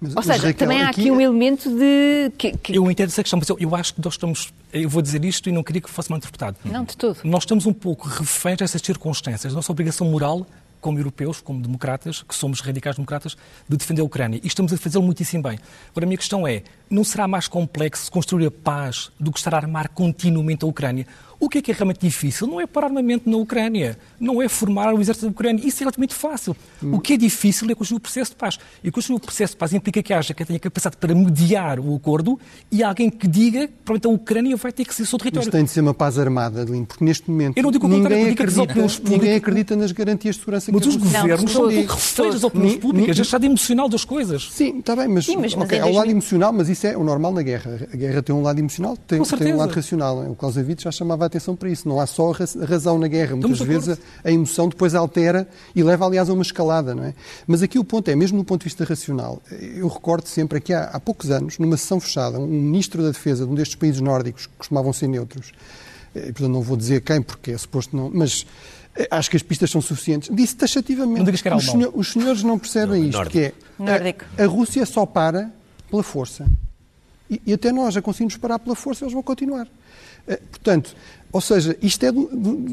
Mas, 0.00 0.16
Ou 0.16 0.22
seja, 0.22 0.46
Raquel, 0.46 0.54
também 0.54 0.82
há 0.82 0.88
aqui, 0.88 1.02
aqui 1.02 1.10
um 1.10 1.20
elemento 1.20 1.68
de. 1.68 2.32
Que, 2.38 2.52
que... 2.56 2.74
Eu 2.74 2.90
entendo 2.90 3.08
essa 3.08 3.22
questão, 3.22 3.38
mas 3.38 3.48
eu, 3.50 3.56
eu, 3.60 3.74
acho 3.74 3.94
que 3.94 4.02
nós 4.02 4.14
estamos. 4.14 4.50
Eu 4.72 4.88
vou 4.88 5.02
dizer 5.02 5.22
isto 5.24 5.48
e 5.48 5.52
não 5.52 5.62
queria 5.62 5.82
que 5.82 5.90
fosse 5.90 6.08
mal 6.08 6.16
interpretado. 6.16 6.56
Não, 6.64 6.84
de 6.84 6.96
todo. 6.96 7.18
Nós 7.22 7.42
estamos 7.42 7.66
um 7.66 7.72
pouco 7.72 8.08
reféns 8.08 8.56
dessas 8.56 8.80
circunstâncias. 8.80 9.52
Nossa 9.52 9.70
obrigação 9.70 10.10
moral 10.10 10.46
como 10.80 10.98
europeus, 10.98 11.40
como 11.40 11.60
democratas, 11.60 12.22
que 12.22 12.34
somos 12.34 12.60
radicais 12.60 12.96
democratas, 12.96 13.36
de 13.68 13.76
defender 13.76 14.00
a 14.00 14.04
Ucrânia. 14.04 14.40
E 14.42 14.46
estamos 14.46 14.72
a 14.72 14.78
fazê-lo 14.78 15.04
muitíssimo 15.04 15.42
bem. 15.42 15.58
Agora, 15.90 16.04
a 16.04 16.08
minha 16.08 16.16
questão 16.16 16.48
é, 16.48 16.62
não 16.88 17.04
será 17.04 17.28
mais 17.28 17.46
complexo 17.46 18.10
construir 18.10 18.46
a 18.46 18.50
paz 18.50 19.10
do 19.20 19.30
que 19.30 19.38
estar 19.38 19.54
a 19.54 19.58
armar 19.58 19.90
continuamente 19.90 20.64
a 20.64 20.68
Ucrânia? 20.68 21.06
O 21.40 21.48
que 21.48 21.58
é 21.58 21.62
que 21.62 21.70
é 21.70 21.74
realmente 21.74 22.00
difícil? 22.00 22.46
Não 22.46 22.60
é 22.60 22.66
pôr 22.66 22.84
armamento 22.84 23.28
na 23.28 23.38
Ucrânia, 23.38 23.98
não 24.20 24.42
é 24.42 24.48
formar 24.48 24.92
o 24.94 25.00
exército 25.00 25.26
da 25.26 25.32
Ucrânia. 25.32 25.66
Isso 25.66 25.78
é 25.78 25.80
relativamente 25.80 26.14
fácil. 26.14 26.54
Hum. 26.82 26.96
O 26.96 27.00
que 27.00 27.14
é 27.14 27.16
difícil 27.16 27.68
é 27.70 27.74
construir 27.74 27.96
o 27.96 28.00
processo 28.00 28.32
de 28.32 28.36
paz. 28.36 28.58
E 28.84 28.90
construir 28.90 29.16
o 29.16 29.20
processo 29.20 29.54
de 29.54 29.56
paz 29.56 29.72
implica 29.72 30.02
que 30.02 30.12
haja 30.12 30.34
quem 30.34 30.44
tenha 30.44 30.58
capacidade 30.58 30.98
para 30.98 31.14
mediar 31.14 31.80
o 31.80 31.96
acordo 31.96 32.38
e 32.70 32.82
alguém 32.82 33.08
que 33.08 33.26
diga 33.26 33.66
que 33.68 34.06
a 34.06 34.10
Ucrânia 34.10 34.54
vai 34.56 34.70
ter 34.70 34.84
que 34.84 34.94
ser 34.94 35.02
o 35.02 35.06
seu 35.06 35.18
território. 35.18 35.46
Mas 35.46 35.52
tem 35.52 35.64
de 35.64 35.70
ser 35.70 35.80
uma 35.80 35.94
paz 35.94 36.18
armada, 36.18 36.60
Adeline, 36.60 36.84
porque 36.84 37.04
neste 37.04 37.30
momento 37.30 37.56
Eu 37.56 37.62
não 37.62 37.70
digo 37.70 37.88
ninguém, 37.88 38.30
acredita, 38.30 38.66
públicos... 38.66 39.00
ninguém 39.00 39.34
acredita 39.34 39.74
nas 39.76 39.92
garantias 39.92 40.34
de 40.34 40.40
segurança 40.40 40.70
mas 40.70 40.82
que 40.82 40.86
Mas 40.86 40.96
os 40.96 41.02
governos 41.02 41.52
são 41.52 41.66
reféns 41.68 42.34
das 42.34 42.44
opiniões 42.44 42.76
públicas, 42.76 43.16
já 43.16 43.22
está 43.22 43.38
de 43.38 43.46
emocional 43.46 43.88
das 43.88 44.04
coisas. 44.04 44.50
Sim, 44.52 44.80
está 44.80 44.94
bem, 44.94 45.08
mas, 45.08 45.24
Sim, 45.24 45.36
mas, 45.36 45.54
okay, 45.54 45.78
mas 45.80 45.88
é 45.88 45.90
o 45.90 45.94
lado 45.94 46.10
emocional, 46.10 46.52
mas 46.52 46.68
isso 46.68 46.86
é 46.86 46.96
o 46.96 47.02
normal 47.02 47.32
na 47.32 47.42
guerra. 47.42 47.88
A 47.92 47.96
guerra 47.96 48.22
tem 48.22 48.34
um 48.34 48.42
lado 48.42 48.58
emocional, 48.58 48.96
tem, 48.96 49.22
tem 49.22 49.54
um 49.54 49.56
lado 49.56 49.72
racional. 49.72 50.18
O 50.30 50.34
Clausewitz 50.34 50.82
já 50.82 50.90
chamava 50.90 51.26
a 51.26 51.29
atenção 51.30 51.56
para 51.56 51.68
isso. 51.68 51.88
Não 51.88 52.00
há 52.00 52.06
só 52.06 52.32
a 52.32 52.64
razão 52.64 52.98
na 52.98 53.08
guerra. 53.08 53.36
Muitas 53.36 53.60
vezes 53.60 53.98
a, 54.24 54.28
a, 54.28 54.32
emoção 54.32 54.68
depois 54.68 54.94
altera 54.94 55.48
e 55.74 55.82
leva, 55.82 56.06
aliás, 56.06 56.28
a 56.28 56.32
uma 56.32 56.42
escalada, 56.42 56.94
não 56.94 57.04
é? 57.04 57.14
Mas 57.46 57.62
aqui 57.62 57.78
o 57.78 57.84
ponto 57.84 58.08
é, 58.08 58.16
mesmo 58.16 58.38
do 58.38 58.44
ponto 58.44 58.60
de 58.60 58.64
vista 58.64 58.84
racional, 58.84 59.42
eu 59.50 59.88
recordo 59.88 60.26
sempre 60.28 60.60
que 60.60 60.72
há, 60.72 60.84
há 60.84 61.00
poucos 61.00 61.30
anos, 61.30 61.58
numa 61.58 61.76
sessão 61.76 62.00
fechada, 62.00 62.38
um 62.38 62.46
ministro 62.46 63.02
da 63.02 63.10
Defesa 63.10 63.44
de 63.44 63.50
um 63.50 63.54
destes 63.54 63.76
países 63.76 64.00
nórdicos, 64.00 64.46
que 64.46 64.52
costumavam 64.58 64.92
ser 64.92 65.08
neutros, 65.08 65.52
eh, 66.14 66.28
e, 66.28 66.32
portanto 66.32 66.50
não 66.50 66.62
vou 66.62 66.76
dizer 66.76 67.00
quem, 67.02 67.22
porque 67.22 67.52
é 67.52 67.58
suposto 67.58 67.96
não, 67.96 68.10
mas 68.12 68.46
eh, 68.96 69.08
acho 69.10 69.30
que 69.30 69.36
as 69.36 69.42
pistas 69.42 69.70
são 69.70 69.80
suficientes, 69.80 70.34
disse 70.34 70.56
taxativamente. 70.56 71.20
Não 71.50 71.56
os, 71.56 71.66
senhor, 71.66 71.92
os 71.94 72.12
senhores 72.12 72.42
não 72.42 72.58
percebem 72.58 73.00
não, 73.00 73.08
isto, 73.08 73.16
nórdico. 73.16 73.32
que 73.32 74.34
é 74.38 74.42
a, 74.42 74.44
a 74.44 74.46
Rússia 74.46 74.84
só 74.84 75.06
para 75.06 75.50
pela 75.90 76.02
força. 76.02 76.46
E, 77.28 77.40
e, 77.46 77.52
até 77.52 77.70
nós 77.70 77.96
a 77.96 78.02
conseguimos 78.02 78.36
parar 78.36 78.58
pela 78.58 78.74
força, 78.74 79.04
eles 79.04 79.14
vão 79.14 79.22
continuar. 79.22 79.68
Eh, 80.26 80.36
portanto, 80.50 80.94
ou 81.32 81.40
seja, 81.40 81.76
isto 81.80 82.04
é, 82.04 82.10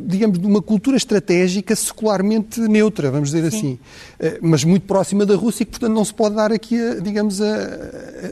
digamos, 0.06 0.40
de 0.40 0.46
uma 0.46 0.62
cultura 0.62 0.98
estratégica 0.98 1.76
secularmente 1.76 2.60
neutra, 2.60 3.12
vamos 3.12 3.32
dizer 3.32 3.52
Sim. 3.52 3.58
assim, 3.58 3.80
eh, 4.20 4.40
mas 4.42 4.64
muito 4.64 4.88
próxima 4.88 5.26
da 5.26 5.36
Rússia, 5.36 5.66
que, 5.66 5.72
portanto, 5.72 5.94
não 5.94 6.04
se 6.04 6.14
pode 6.14 6.36
dar 6.36 6.52
aqui, 6.52 6.80
a, 6.80 6.96
digamos, 6.96 7.40
a, 7.40 7.46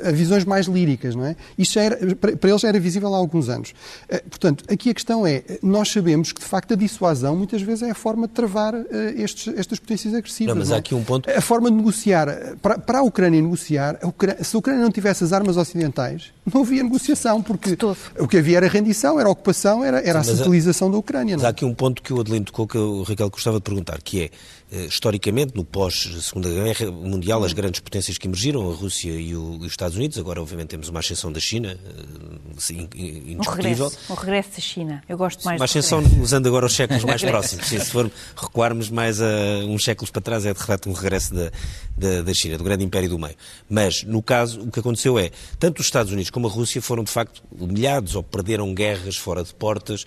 a, 0.06 0.12
visões 0.12 0.44
mais 0.44 0.66
líricas, 0.66 1.16
não 1.16 1.26
é? 1.26 1.36
Isto 1.58 1.78
era, 1.80 2.16
para 2.16 2.50
eles 2.50 2.62
já 2.62 2.70
era 2.70 2.80
visível 2.80 3.14
há 3.14 3.18
alguns 3.18 3.50
anos. 3.50 3.74
Eh, 4.10 4.24
portanto, 4.28 4.64
aqui 4.68 4.90
a 4.90 4.94
questão 4.94 5.28
é, 5.28 5.44
nós 5.62 5.90
sabemos 5.90 6.32
que, 6.32 6.40
de 6.42 6.48
facto, 6.48 6.74
a 6.74 6.76
dissuasão 6.76 7.36
muitas 7.36 7.62
vezes 7.62 7.84
é 7.84 7.92
a 7.92 7.96
forma 7.96 8.28
de 8.28 8.34
travar 8.34 8.74
estes, 9.16 9.54
estas 9.56 9.80
potências 9.80 10.14
agressivas. 10.14 10.56
Não, 10.56 10.60
mas 10.60 10.70
não 10.70 10.76
há 10.76 10.78
é? 10.78 10.80
aqui 10.80 10.96
um 10.96 11.04
ponto... 11.04 11.30
A 11.30 11.42
forma 11.42 11.70
de 11.70 11.78
negociar, 11.78 12.56
para, 12.62 12.80
para 12.80 13.00
a 13.00 13.02
Ucrânia 13.04 13.42
negociar, 13.42 14.00
a 14.02 14.08
Ucrânia, 14.08 14.44
se 14.44 14.56
a 14.56 14.60
Ucrânia 14.60 14.82
não 14.82 14.92
tivesse 14.92 15.24
as 15.24 15.32
armas 15.34 15.56
ocidentais, 15.56 16.32
não 16.52 16.62
havia 16.62 16.82
negociação, 16.82 17.44
porque 17.44 17.78
o 18.20 18.28
que 18.28 18.38
havia 18.38 18.58
era 18.58 18.68
rendição, 18.68 19.20
era 19.20 19.30
ocupação, 19.30 19.84
era, 19.84 20.00
era 20.00 20.15
a 20.20 20.24
centralização 20.24 20.92
da 20.92 20.98
Ucrânia. 20.98 21.36
Mas 21.36 21.44
não? 21.44 21.48
há 21.48 21.52
aqui 21.52 21.66
um 21.66 21.74
ponto 21.74 22.02
que 22.02 22.14
o 22.14 22.20
Adelino 22.20 22.46
tocou 22.46 22.68
que 22.68 22.78
o 22.78 23.04
Raquel 23.04 23.30
gostava 23.30 23.58
de 23.58 23.64
perguntar, 23.64 24.00
que 24.02 24.24
é, 24.24 24.30
historicamente, 24.72 25.56
no 25.56 25.64
pós-Segunda 25.64 26.50
Guerra 26.50 26.92
Mundial, 26.92 27.44
as 27.44 27.54
grandes 27.54 27.80
potências 27.80 28.18
que 28.18 28.28
emergiram, 28.28 28.70
a 28.70 28.74
Rússia 28.74 29.12
e, 29.12 29.36
o, 29.36 29.60
os 29.60 29.68
Estados 29.68 29.96
Unidos, 29.96 30.18
agora 30.18 30.42
obviamente 30.42 30.70
temos 30.70 30.90
uma 30.90 31.00
ascensão 31.00 31.32
da 31.32 31.40
China, 31.40 31.78
eh, 31.86 32.74
indiscutível. 32.74 33.86
Um 33.86 33.90
regresso, 33.90 34.00
um 34.10 34.16
regresso 34.16 34.50
da 34.50 34.60
China, 34.60 35.04
eu 35.08 35.18
gosto 35.18 35.44
mais 35.46 35.60
Uma 35.60 35.66
ascensão 35.66 36.04
usando 36.22 36.48
agora 36.48 36.66
os 36.66 36.74
séculos 36.74 37.04
mais 37.04 37.22
próximos. 37.24 37.68
Sim, 37.68 37.80
se 37.80 37.92
for 37.92 38.12
recuarmos 38.36 38.90
mais 38.90 39.22
a 39.22 39.26
uns 39.68 39.84
séculos 39.84 40.10
para 40.10 40.22
trás, 40.22 40.46
é 40.46 40.54
de 40.54 40.60
facto 40.60 40.90
um 40.90 40.94
regresso 40.94 41.34
da, 41.34 41.52
da, 41.98 42.22
da 42.24 42.34
China, 42.34 42.58
do 42.58 42.64
grande 42.64 42.84
império 42.84 43.10
do 43.10 43.20
meio. 43.20 43.36
Mas, 43.70 44.04
no 44.04 44.22
caso, 44.22 44.62
o 44.62 44.72
que 44.72 44.80
aconteceu 44.80 45.18
é, 45.20 45.32
tanto 45.60 45.80
os 45.80 45.86
Estados 45.86 46.12
Unidos 46.12 46.30
como 46.30 46.48
a 46.48 46.50
Rússia 46.50 46.82
foram 46.82 47.04
de 47.04 47.12
facto 47.12 47.44
humilhados 47.52 48.16
ou 48.16 48.24
perderam 48.24 48.74
guerras 48.74 49.16
fora 49.16 49.44
de 49.44 49.54
portas 49.54 50.06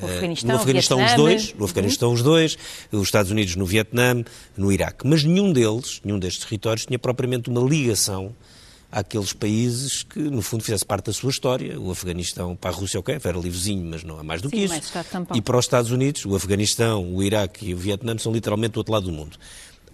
no 0.00 0.06
Afeganistão, 0.06 0.50
no 0.50 0.56
Afeganistão 0.56 0.98
Vietnã, 0.98 1.14
os 1.14 1.22
dois, 1.22 1.54
no 1.58 1.64
Afeganistão 1.64 2.08
uhum. 2.08 2.14
os 2.14 2.22
dois, 2.22 2.58
os 2.90 3.02
Estados 3.02 3.30
Unidos 3.30 3.56
no 3.56 3.66
Vietnã, 3.66 4.24
no 4.56 4.72
Iraque. 4.72 5.06
Mas 5.06 5.24
nenhum 5.24 5.52
deles, 5.52 6.00
nenhum 6.04 6.18
destes 6.18 6.44
territórios, 6.44 6.86
tinha 6.86 6.98
propriamente 6.98 7.50
uma 7.50 7.60
ligação 7.60 8.34
àqueles 8.90 9.32
países 9.32 10.02
que, 10.02 10.18
no 10.18 10.42
fundo, 10.42 10.62
fizesse 10.62 10.84
parte 10.84 11.06
da 11.06 11.12
sua 11.12 11.30
história. 11.30 11.80
O 11.80 11.90
Afeganistão, 11.90 12.54
para 12.54 12.70
a 12.70 12.74
Rússia, 12.74 13.00
ok, 13.00 13.18
era 13.24 13.38
livrezinho, 13.38 13.84
mas 13.84 14.04
não 14.04 14.18
há 14.18 14.22
mais 14.22 14.42
do 14.42 14.50
Sim, 14.50 14.56
que 14.56 14.64
isso. 14.64 14.92
E 15.34 15.40
para 15.40 15.58
os 15.58 15.64
Estados 15.64 15.90
Unidos, 15.90 16.26
o 16.26 16.34
Afeganistão, 16.36 17.14
o 17.14 17.22
Iraque 17.22 17.70
e 17.70 17.74
o 17.74 17.76
Vietnã 17.76 18.16
são 18.18 18.32
literalmente 18.32 18.72
do 18.72 18.78
outro 18.78 18.92
lado 18.92 19.06
do 19.06 19.12
mundo. 19.12 19.38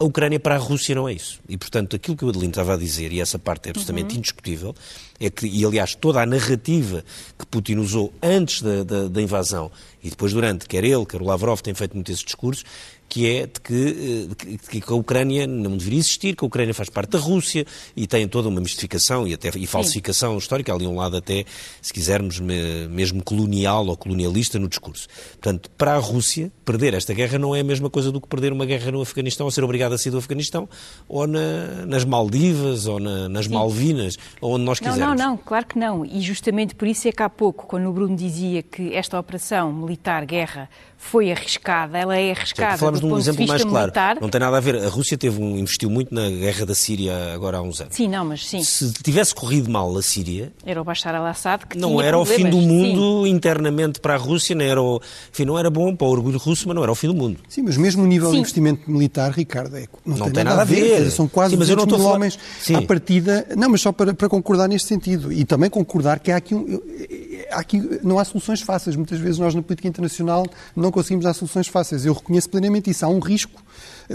A 0.00 0.04
Ucrânia 0.04 0.38
para 0.38 0.54
a 0.54 0.58
Rússia 0.58 0.94
não 0.94 1.08
é 1.08 1.12
isso. 1.12 1.40
E, 1.48 1.56
portanto, 1.56 1.96
aquilo 1.96 2.16
que 2.16 2.24
o 2.24 2.28
Adelino 2.28 2.50
estava 2.50 2.74
a 2.74 2.76
dizer, 2.76 3.12
e 3.12 3.20
essa 3.20 3.38
parte 3.38 3.66
é 3.66 3.70
absolutamente 3.70 4.12
uhum. 4.12 4.18
indiscutível, 4.18 4.74
é 5.18 5.28
que, 5.28 5.46
e 5.46 5.64
aliás, 5.64 5.94
toda 5.94 6.22
a 6.22 6.26
narrativa 6.26 7.04
que 7.36 7.44
Putin 7.46 7.76
usou 7.76 8.12
antes 8.22 8.62
da, 8.62 8.84
da, 8.84 9.08
da 9.08 9.20
invasão 9.20 9.70
e 10.02 10.10
depois 10.10 10.32
durante, 10.32 10.66
quer 10.66 10.84
ele, 10.84 11.04
quer 11.04 11.20
o 11.20 11.24
Lavrov, 11.24 11.60
têm 11.60 11.74
feito 11.74 11.94
muito 11.94 12.12
esses 12.12 12.22
discursos, 12.22 12.64
que 13.08 13.26
é 13.26 13.46
de 13.46 13.60
que, 13.60 14.28
de 14.70 14.80
que, 14.80 14.92
a 14.92 14.94
Ucrânia 14.94 15.46
não 15.46 15.76
deveria 15.76 15.98
existir, 15.98 16.36
que 16.36 16.44
a 16.44 16.46
Ucrânia 16.46 16.74
faz 16.74 16.88
parte 16.90 17.10
da 17.10 17.18
Rússia 17.18 17.64
e 17.96 18.06
tem 18.06 18.28
toda 18.28 18.48
uma 18.48 18.60
mistificação 18.60 19.26
e 19.26 19.34
até 19.34 19.50
e 19.56 19.66
falsificação 19.66 20.32
Sim. 20.32 20.38
histórica, 20.38 20.72
ali 20.72 20.86
um 20.86 20.96
lado 20.96 21.16
até, 21.16 21.44
se 21.80 21.92
quisermos, 21.92 22.38
mesmo 22.40 23.22
colonial 23.22 23.86
ou 23.86 23.96
colonialista 23.96 24.58
no 24.58 24.68
discurso. 24.68 25.08
Portanto, 25.32 25.70
para 25.76 25.94
a 25.94 25.98
Rússia, 25.98 26.52
perder 26.64 26.94
esta 26.94 27.14
guerra 27.14 27.38
não 27.38 27.54
é 27.54 27.60
a 27.60 27.64
mesma 27.64 27.88
coisa 27.88 28.12
do 28.12 28.20
que 28.20 28.28
perder 28.28 28.52
uma 28.52 28.66
guerra 28.66 28.90
no 28.90 29.00
Afeganistão 29.00 29.46
ou 29.46 29.50
ser 29.50 29.64
obrigado 29.64 29.92
a 29.94 29.98
sair 29.98 30.12
do 30.12 30.18
Afeganistão 30.18 30.68
ou 31.08 31.26
na, 31.26 31.86
nas 31.86 32.04
Maldivas 32.04 32.86
ou 32.86 33.00
na, 33.00 33.28
nas 33.28 33.46
Sim. 33.46 33.54
Malvinas 33.54 34.16
ou 34.40 34.54
onde 34.54 34.64
nós 34.64 34.78
quisermos. 34.78 35.00
Não, 35.00 35.14
não, 35.14 35.30
não, 35.30 35.36
claro 35.36 35.66
que 35.66 35.78
não. 35.78 36.04
E 36.04 36.20
justamente 36.20 36.74
por 36.74 36.86
isso 36.86 37.08
é 37.08 37.12
que 37.12 37.22
há 37.22 37.30
pouco, 37.30 37.66
quando 37.66 37.88
o 37.88 37.92
Bruno 37.92 38.14
dizia 38.14 38.62
que 38.62 38.94
esta 38.94 39.18
operação 39.18 39.72
militar, 39.72 40.24
guerra, 40.26 40.68
foi 40.96 41.30
arriscada, 41.30 41.96
ela 41.96 42.16
é 42.18 42.32
arriscada. 42.32 42.76
Falamos 43.00 43.24
de 43.24 43.30
um 43.30 43.32
exemplo 43.32 43.46
mais 43.46 43.62
claro. 43.62 43.78
Militar. 43.86 44.18
Não 44.20 44.28
tem 44.28 44.40
nada 44.40 44.56
a 44.56 44.60
ver. 44.60 44.76
A 44.76 44.88
Rússia 44.88 45.16
teve 45.16 45.40
um, 45.40 45.58
investiu 45.58 45.90
muito 45.90 46.14
na 46.14 46.28
guerra 46.28 46.66
da 46.66 46.74
Síria 46.74 47.34
agora 47.34 47.58
há 47.58 47.62
uns 47.62 47.80
anos. 47.80 47.94
Sim, 47.94 48.08
não, 48.08 48.24
mas 48.24 48.46
sim. 48.46 48.62
Se 48.62 48.92
tivesse 48.92 49.34
corrido 49.34 49.70
mal 49.70 49.96
a 49.96 50.02
Síria. 50.02 50.52
Era 50.64 50.80
o 50.80 50.84
Bashar 50.84 51.14
al-Assad 51.14 51.66
que 51.66 51.78
Não 51.78 52.00
era 52.00 52.18
o 52.18 52.24
fim 52.24 52.48
do 52.48 52.58
mundo 52.58 53.24
sim. 53.24 53.30
internamente 53.30 54.00
para 54.00 54.14
a 54.14 54.16
Rússia, 54.16 54.54
não 54.54 54.64
era, 54.64 54.82
o, 54.82 55.00
enfim, 55.32 55.44
não 55.44 55.58
era 55.58 55.70
bom 55.70 55.94
para 55.94 56.06
o 56.06 56.10
orgulho 56.10 56.38
russo, 56.38 56.66
mas 56.66 56.74
não 56.74 56.82
era 56.82 56.92
o 56.92 56.94
fim 56.94 57.08
do 57.08 57.14
mundo. 57.14 57.38
Sim, 57.48 57.62
mas 57.62 57.76
mesmo 57.76 58.02
o 58.02 58.06
nível 58.06 58.28
sim. 58.28 58.34
de 58.34 58.40
investimento 58.40 58.90
militar, 58.90 59.30
Ricardo, 59.32 59.76
é, 59.76 59.86
não, 60.04 60.16
não 60.16 60.26
tem, 60.26 60.34
tem, 60.34 60.44
nada, 60.44 60.62
a 60.62 60.64
ver. 60.64 61.02
ver. 61.04 61.10
São 61.10 61.28
quase 61.28 61.52
sim, 61.52 61.58
mas 61.58 61.68
200 61.68 61.98
mil 61.98 62.06
homens 62.06 62.38
à 62.74 62.82
partida. 62.82 63.46
Não, 63.56 63.68
mas 63.68 63.80
só 63.80 63.92
para, 63.92 64.14
para 64.14 64.28
concordar 64.28 64.68
neste 64.68 64.88
sentido. 64.88 65.32
E 65.32 65.44
também 65.44 65.70
concordar 65.70 66.18
que 66.18 66.30
há 66.30 66.36
aqui 66.36 66.54
um 66.54 66.80
aqui 67.50 68.00
não 68.02 68.18
há 68.18 68.24
soluções 68.24 68.60
fáceis. 68.60 68.96
Muitas 68.96 69.18
vezes 69.18 69.38
nós 69.38 69.54
na 69.54 69.62
política 69.62 69.88
internacional 69.88 70.46
não 70.74 70.90
conseguimos 70.90 71.24
dar 71.24 71.34
soluções 71.34 71.68
fáceis. 71.68 72.04
Eu 72.04 72.12
reconheço 72.12 72.48
plenamente 72.48 72.90
isso. 72.90 73.04
Há 73.04 73.08
um 73.08 73.18
risco 73.18 73.62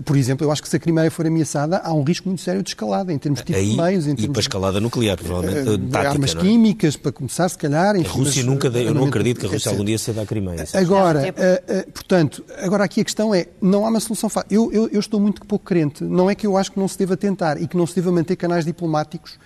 por 0.02 0.18
exemplo, 0.18 0.46
eu 0.46 0.52
acho 0.52 0.62
que 0.62 0.70
se 0.70 0.76
a 0.76 0.80
Crimeia 0.80 1.12
for 1.12 1.26
ameaçada, 1.28 1.78
há 1.78 1.94
um 1.94 2.04
risco 2.04 2.28
muito 2.28 2.42
sério 2.42 2.64
de 2.64 2.70
escalada, 2.70 3.14
em 3.14 3.18
termos 3.18 3.40
de 3.42 3.46
tipo 3.46 3.60
Aí, 3.60 3.72
de 3.72 3.78
meios. 3.78 4.06
Em 4.06 4.16
termos 4.16 4.24
e 4.24 4.30
para 4.30 4.42
escalada 4.42 4.80
nuclear, 4.80 5.18
provavelmente, 5.18 5.70
uh, 5.70 5.78
tática, 5.78 6.10
Armas 6.10 6.36
é? 6.36 6.40
químicas, 6.40 6.96
para 6.96 7.12
começar, 7.12 7.48
se 7.50 7.58
calhar. 7.58 7.96
Enfim, 7.96 8.08
a 8.08 8.12
Rússia 8.12 8.44
nunca, 8.44 8.70
deu, 8.70 8.84
eu 8.84 8.94
não 8.94 9.06
acredito 9.06 9.40
que 9.40 9.46
a 9.46 9.50
Rússia 9.50 9.72
algum 9.72 9.86
dia 9.86 9.98
ceda 9.98 10.22
a 10.24 10.26
Crimeia. 10.26 10.66
Agora, 10.74 11.22
uh, 11.22 11.90
uh, 11.90 11.92
portanto, 11.92 12.44
agora 12.58 12.84
aqui 12.84 13.02
a 13.02 13.04
questão 13.04 13.36
é, 13.36 13.48
não 13.62 13.86
há 13.86 13.90
uma 13.90 14.00
solução 14.00 14.30
fácil. 14.30 14.48
Eu, 14.50 14.72
eu, 14.72 14.90
eu, 14.90 15.00
estou 15.00 15.20
muito 15.20 15.46
pouco 15.46 15.66
crente. 15.66 16.04
Não 16.04 16.30
é 16.30 16.36
que 16.36 16.48
eu 16.48 16.58
acho 16.58 16.72
que 16.72 16.80
não 16.80 16.88
se 16.88 16.98
deva 16.98 17.16
tentar 17.16 17.62
e 17.62 17.68
que 17.68 17.78
não 17.78 17.86
se 17.86 17.96
deva 17.96 18.12
manter 18.12 18.36
canais 18.36 18.66
diplomáticos 18.66 19.38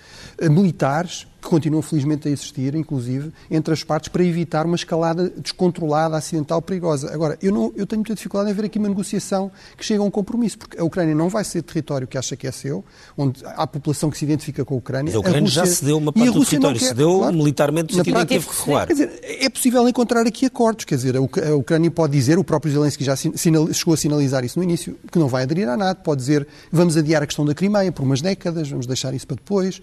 militares 0.50 1.26
que 1.40 1.48
continuam 1.48 1.82
felizmente 1.82 2.28
a 2.28 2.30
existir, 2.30 2.74
inclusive, 2.74 3.32
entre 3.50 3.72
as 3.72 3.84
partes 3.84 4.08
para 4.08 4.24
evitar 4.24 4.66
uma 4.66 4.74
escalada 4.74 5.30
descontrolada, 5.30 6.16
acidental, 6.16 6.60
perigosa. 6.60 7.12
Agora, 7.12 7.38
eu, 7.40 7.52
não, 7.52 7.72
eu 7.76 7.86
tenho 7.86 8.00
muita 8.00 8.14
dificuldade 8.14 8.50
em 8.50 8.54
ver 8.54 8.64
aqui 8.64 8.78
uma 8.78 8.88
negociação 8.88 9.50
que 9.76 9.84
chegue 9.84 10.00
a 10.00 10.02
um 10.02 10.10
compromisso, 10.10 10.37
porque 10.56 10.78
a 10.78 10.84
Ucrânia 10.84 11.14
não 11.14 11.28
vai 11.28 11.44
ser 11.44 11.62
território 11.62 12.06
que 12.06 12.18
acha 12.18 12.36
que 12.36 12.46
é 12.46 12.52
seu, 12.52 12.84
onde 13.16 13.40
há 13.44 13.66
população 13.66 14.10
que 14.10 14.18
se 14.18 14.24
identifica 14.24 14.64
com 14.64 14.74
a 14.74 14.78
Ucrânia. 14.78 15.06
Mas 15.06 15.14
a 15.14 15.18
Ucrânia 15.18 15.40
a 15.40 15.44
Rússia, 15.44 15.66
já 15.66 15.72
cedeu 15.72 15.98
uma 15.98 16.12
parte 16.12 16.30
do 16.32 16.44
território, 16.44 16.78
quer, 16.78 16.86
cedeu 16.86 17.18
claro, 17.18 17.36
militarmente, 17.36 17.96
no 17.96 18.04
sentido 18.04 18.26
teve 18.26 18.46
que 18.46 18.58
recuar. 18.58 18.86
Quer 18.86 18.92
dizer, 18.92 19.20
é 19.22 19.48
possível 19.48 19.88
encontrar 19.88 20.26
aqui 20.26 20.46
acordos, 20.46 20.84
quer 20.84 20.96
dizer, 20.96 21.16
a 21.16 21.20
Ucrânia 21.54 21.90
pode 21.90 22.12
dizer, 22.12 22.38
o 22.38 22.44
próprio 22.44 22.72
Zelensky 22.72 23.04
já 23.04 23.16
chegou 23.16 23.94
a 23.94 23.96
sinalizar 23.96 24.44
isso 24.44 24.58
no 24.58 24.64
início, 24.64 24.96
que 25.10 25.18
não 25.18 25.28
vai 25.28 25.42
aderir 25.42 25.68
a 25.68 25.76
nada, 25.76 25.94
pode 25.94 26.20
dizer, 26.20 26.46
vamos 26.70 26.96
adiar 26.96 27.22
a 27.22 27.26
questão 27.26 27.44
da 27.44 27.54
Crimeia 27.54 27.90
por 27.90 28.02
umas 28.02 28.20
décadas, 28.20 28.68
vamos 28.68 28.86
deixar 28.86 29.14
isso 29.14 29.26
para 29.26 29.36
depois. 29.36 29.80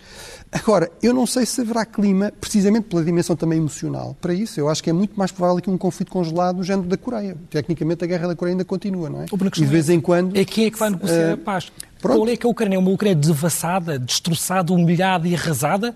Agora, 0.52 0.90
eu 1.02 1.14
não 1.14 1.26
sei 1.26 1.46
se 1.46 1.62
haverá 1.62 1.86
clima, 1.86 2.32
precisamente 2.40 2.88
pela 2.88 3.04
dimensão 3.04 3.36
também 3.36 3.58
emocional, 3.58 4.16
para 4.22 4.34
isso. 4.34 4.60
Eu 4.60 4.70
acho 4.70 4.82
que 4.82 4.90
é 4.90 4.94
muito 4.94 5.18
mais 5.18 5.32
provável 5.32 5.62
que 5.62 5.70
um 5.70 5.78
conflito 5.78 6.12
congelado 6.12 6.58
do 6.58 6.64
género 6.64 6.88
da 6.88 6.98
Coreia. 6.98 7.36
Tecnicamente, 7.50 8.04
a 8.04 8.08
guerra 8.08 8.28
da 8.28 8.36
Coreia 8.36 8.54
ainda 8.54 8.66
continua, 8.66 9.10
não 9.10 9.22
é? 9.22 9.26
E 9.26 9.50
de 9.50 9.66
vez 9.66 9.90
em 9.90 10.00
quando. 10.00 10.36
É 10.38 10.45
quem 10.46 10.66
é 10.66 10.72
que 10.72 10.78
vai 10.78 10.90
negociar 10.90 11.30
uh, 11.30 11.34
a 11.34 11.38
paz? 11.38 11.72
Pronto. 12.02 12.20
Qual 12.20 12.30
é 12.30 12.38
que 12.38 12.46
a 12.46 12.50
Ucrânia? 12.50 12.76
É 12.76 12.80
uma 12.80 12.92
Ucrânia 12.92 13.16
devassada, 13.16 13.98
destroçada, 13.98 14.72
humilhada 14.74 15.28
e 15.28 15.36
arrasada? 15.36 15.96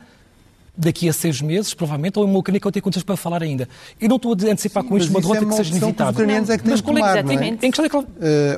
Daqui 0.79 1.09
a 1.09 1.13
seis 1.13 1.41
meses, 1.41 1.73
provavelmente, 1.73 2.17
ou 2.17 2.25
é 2.25 2.27
uma 2.27 2.39
Ucrânia 2.39 2.59
que 2.59 2.65
eu 2.65 2.71
tenho 2.71 2.83
contas 2.83 3.03
para 3.03 3.17
falar 3.17 3.43
ainda. 3.43 3.67
Eu 3.99 4.07
não 4.07 4.15
estou 4.15 4.31
a 4.31 4.51
antecipar 4.51 4.83
com 4.83 4.97
isto 4.97 5.09
uma 5.09 5.19
derrota 5.19 5.39
é 5.39 5.41
uma 5.41 5.49
que 5.49 5.57
seja 5.57 5.69
inevitável. 5.71 5.95
Que 5.95 6.03
os 6.03 6.09
ucranianos 6.09 6.49
é 6.49 6.57
que 6.57 6.63
têm 6.63 6.71
mas 6.71 6.81
qual 6.81 6.97
é 6.97 7.01
exatamente? 7.01 7.65
Em 7.65 7.71
questão 7.71 7.85
é 7.85 7.89
que... 7.89 7.97
Uh, 7.97 8.05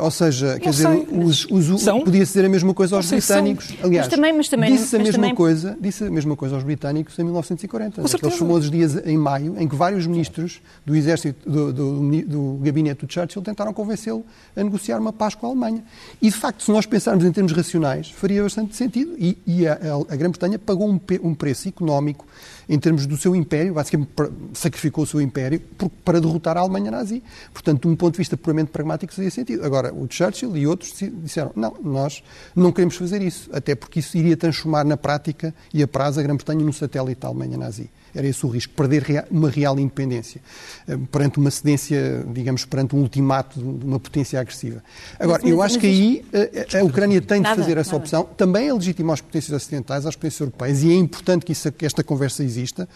ou 0.01 0.11
seja, 0.11 0.59
quer 0.59 0.69
dizer, 0.69 0.88
os, 0.88 1.45
os, 1.49 1.84
podia-se 1.84 2.34
dizer 2.34 2.45
a 2.45 2.49
mesma 2.49 2.74
coisa 2.74 2.95
aos 2.95 3.09
britânicos. 3.09 3.67
São. 3.67 3.78
Aliás, 3.84 4.07
mas 4.07 4.15
também, 4.15 4.34
mas 4.34 4.49
também, 4.49 4.76
disse, 4.76 4.95
a 4.95 4.99
mesma 4.99 5.13
também... 5.13 5.36
coisa, 5.36 5.78
disse 5.82 6.03
a 6.03 6.11
mesma 6.11 6.36
coisa 6.36 6.55
aos 6.55 6.63
britânicos 6.63 7.17
em 7.17 7.24
1940. 7.24 8.01
Aqueles 8.01 8.38
famosos 8.38 8.69
dias 8.69 8.95
em 9.05 9.17
maio, 9.17 9.55
em 9.57 9.67
que 9.67 9.76
vários 9.76 10.05
ministros 10.05 10.61
do 10.86 10.95
exército, 10.95 11.49
do, 11.49 11.74
do, 11.74 12.22
do 12.22 12.59
gabinete 12.61 13.05
do 13.05 13.11
Churchill 13.11 13.41
tentaram 13.41 13.74
convencê-lo 13.74 14.24
a 14.55 14.63
negociar 14.63 14.99
uma 14.99 15.11
paz 15.11 15.34
com 15.34 15.47
a 15.47 15.49
Alemanha. 15.49 15.84
E, 16.22 16.30
de 16.30 16.36
facto, 16.36 16.63
se 16.63 16.72
nós 16.72 16.86
pensarmos 16.86 17.26
em 17.26 17.32
termos 17.32 17.51
racionais, 17.51 18.09
faria 18.11 18.43
bastante 18.43 18.76
sentido. 18.76 19.15
E, 19.17 19.38
e 19.47 19.67
a, 19.67 19.74
a 20.07 20.15
Grã-Bretanha 20.15 20.59
pagou 20.59 20.88
um, 20.88 20.99
um 21.24 21.34
preço 21.34 21.67
económico 21.67 22.11
económico 22.12 22.26
em 22.70 22.80
termos 22.80 23.05
do 23.05 23.18
seu 23.18 23.36
império, 23.36 23.74
basicamente 23.74 24.12
sacrificou 24.53 25.03
o 25.03 25.07
seu 25.07 25.20
império 25.20 25.59
para 26.05 26.22
derrotar 26.22 26.57
a 26.57 26.62
Alemanha 26.62 26.91
nazi. 26.91 27.24
Portanto, 27.51 27.82
de 27.82 27.88
um 27.88 27.95
ponto 27.95 28.14
de 28.14 28.20
vista 28.20 28.38
puramente 28.38 28.72
pragmático, 28.72 29.14
fazia 29.14 29.32
sentido. 29.32 29.66
Agora, 29.66 29.93
o 29.93 30.07
Churchill 30.09 30.55
e 30.55 30.68
outros 30.68 30.93
disseram, 31.24 31.51
não, 31.55 31.76
nós 31.84 32.24
não 32.55 32.72
queremos 32.72 32.95
fazer 32.95 33.22
isso, 33.22 33.49
até 33.51 33.76
porque 33.76 33.99
isso 33.99 34.18
iria 34.18 34.38
transformar 34.38 34.86
na 34.86 34.95
prática 34.95 35.53
e 35.74 35.84
a 35.84 35.88
prazo 35.88 36.20
a 36.20 36.24
Grã-Bretanha 36.24 36.64
num 36.64 36.72
satélite 36.72 37.20
da 37.20 37.28
Alemanha 37.28 37.57
nazi. 37.57 37.89
Era 38.14 38.28
esse 38.28 38.45
o 38.45 38.49
risco, 38.49 38.74
perder 38.74 39.26
uma 39.30 39.49
real 39.49 39.80
independência 39.80 40.41
eh, 40.88 40.97
perante 41.12 41.39
uma 41.39 41.51
cedência, 41.51 42.26
digamos, 42.34 42.66
perante 42.66 42.95
um 42.95 42.99
ultimato 42.99 43.59
de 43.59 43.86
uma 43.86 43.99
potência 43.99 44.39
agressiva. 44.39 44.84
Agora, 45.20 45.47
eu 45.47 45.62
acho 45.62 45.80
que 45.80 45.88
aí 45.88 46.26
eh, 46.34 46.68
a, 46.74 46.80
a 46.80 46.84
Ucrânia 46.84 47.22
tem 47.22 47.41
de 47.41 47.55
fazer 47.55 47.78
essa 47.78 47.95
opção. 47.95 48.24
Também 48.24 48.68
é 48.68 48.74
legítimo 48.74 49.12
às 49.12 49.22
potências 49.22 49.55
ocidentais, 49.55 50.05
às 50.05 50.16
potências 50.16 50.41
europeias, 50.41 50.84
e 50.84 50.91
é 50.91 50.95
importante 50.95 51.45
que, 51.45 51.51
isso, 51.51 51.72
que 51.72 51.86
esta 51.86 52.03
conversa 52.03 52.43
exista, 52.43 52.88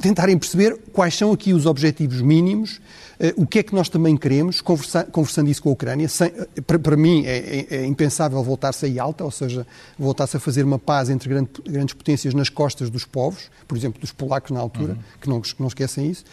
tentarem 0.00 0.38
perceber 0.38 0.78
quais 0.92 1.16
são 1.16 1.32
aqui 1.32 1.52
os 1.52 1.66
objetivos 1.66 2.20
mínimos 2.20 2.80
eh, 2.80 3.07
o 3.36 3.46
que 3.46 3.58
é 3.58 3.62
que 3.64 3.74
nós 3.74 3.88
também 3.88 4.16
queremos, 4.16 4.60
conversando 4.60 5.50
isso 5.50 5.60
com 5.60 5.70
a 5.70 5.72
Ucrânia? 5.72 6.08
Sem, 6.08 6.28
eh, 6.28 6.60
para, 6.64 6.78
para, 6.78 6.96
mim 6.96 7.24
é, 7.26 7.66
é, 7.70 7.76
é 7.78 7.86
impensável 7.86 8.40
voltar-se 8.44 8.86
a 8.86 8.88
Yalta, 8.88 9.24
ou 9.24 9.30
seja, 9.30 9.66
voltar-se 9.98 10.36
a 10.36 10.40
fazer 10.40 10.64
uma 10.64 10.78
paz 10.78 11.10
entre 11.10 11.28
grande, 11.28 11.50
grandes 11.66 11.94
potências 11.94 12.32
nas 12.32 12.48
costas 12.48 12.90
dos 12.90 13.04
povos, 13.04 13.50
por 13.66 13.76
exemplo, 13.76 14.00
dos 14.00 14.12
polacos 14.12 14.52
na 14.52 14.60
altura, 14.60 14.92
uhum. 14.92 14.98
que, 15.20 15.28
não, 15.28 15.40
que 15.40 15.54
não 15.58 15.66
esquecem 15.66 16.08
isso. 16.08 16.24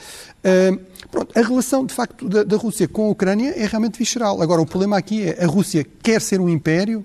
Uh, 0.43 0.79
pronto, 1.09 1.37
a 1.37 1.41
relação, 1.41 1.83
de 1.83 1.93
facto, 1.93 2.29
da, 2.29 2.43
da 2.43 2.55
Rússia 2.55 2.87
com 2.87 3.07
a 3.07 3.09
Ucrânia 3.09 3.53
é 3.57 3.65
realmente 3.65 3.97
visceral. 3.97 4.39
Agora, 4.41 4.61
o 4.61 4.65
problema 4.65 4.95
aqui 4.95 5.23
é 5.23 5.43
a 5.43 5.47
Rússia 5.47 5.85
quer 6.03 6.21
ser 6.21 6.39
um 6.39 6.47
império, 6.47 7.03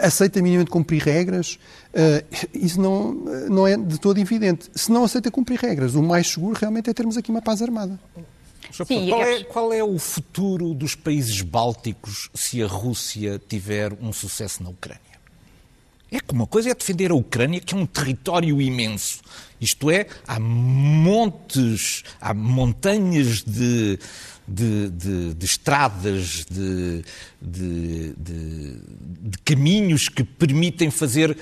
aceita 0.00 0.42
minimamente 0.42 0.70
cumprir 0.70 1.00
regras, 1.00 1.60
uh, 1.94 2.48
isso 2.52 2.80
não, 2.80 3.12
não 3.48 3.68
é 3.68 3.76
de 3.76 4.00
todo 4.00 4.18
evidente. 4.18 4.68
Se 4.74 4.90
não 4.90 5.04
aceita 5.04 5.30
cumprir 5.30 5.60
regras, 5.60 5.94
o 5.94 6.02
mais 6.02 6.28
seguro 6.28 6.58
realmente 6.58 6.90
é 6.90 6.92
termos 6.92 7.16
aqui 7.16 7.30
uma 7.30 7.42
paz 7.42 7.62
armada. 7.62 8.00
Sim, 8.86 9.08
qual, 9.08 9.22
é, 9.22 9.44
qual 9.44 9.72
é 9.72 9.84
o 9.84 9.98
futuro 9.98 10.72
dos 10.74 10.94
países 10.94 11.42
bálticos 11.42 12.30
se 12.34 12.62
a 12.62 12.66
Rússia 12.66 13.40
tiver 13.48 13.92
um 14.00 14.12
sucesso 14.12 14.62
na 14.62 14.70
Ucrânia? 14.70 15.12
É 16.10 16.20
que 16.20 16.32
uma 16.32 16.46
coisa 16.46 16.70
é 16.70 16.74
defender 16.74 17.10
a 17.10 17.14
Ucrânia, 17.14 17.58
que 17.58 17.74
é 17.74 17.76
um 17.76 17.86
território 17.86 18.60
imenso. 18.60 19.22
Isto 19.58 19.90
é, 19.90 20.06
há 20.26 20.38
montes, 20.38 22.02
há 22.20 22.34
montanhas 22.34 23.42
de, 23.42 23.98
de, 24.46 24.90
de, 24.90 25.34
de 25.34 25.46
estradas, 25.46 26.44
de, 26.50 27.02
de, 27.40 28.76
caminhos 29.44 30.08
que 30.08 30.22
permitem 30.22 30.90
fazer 30.90 31.36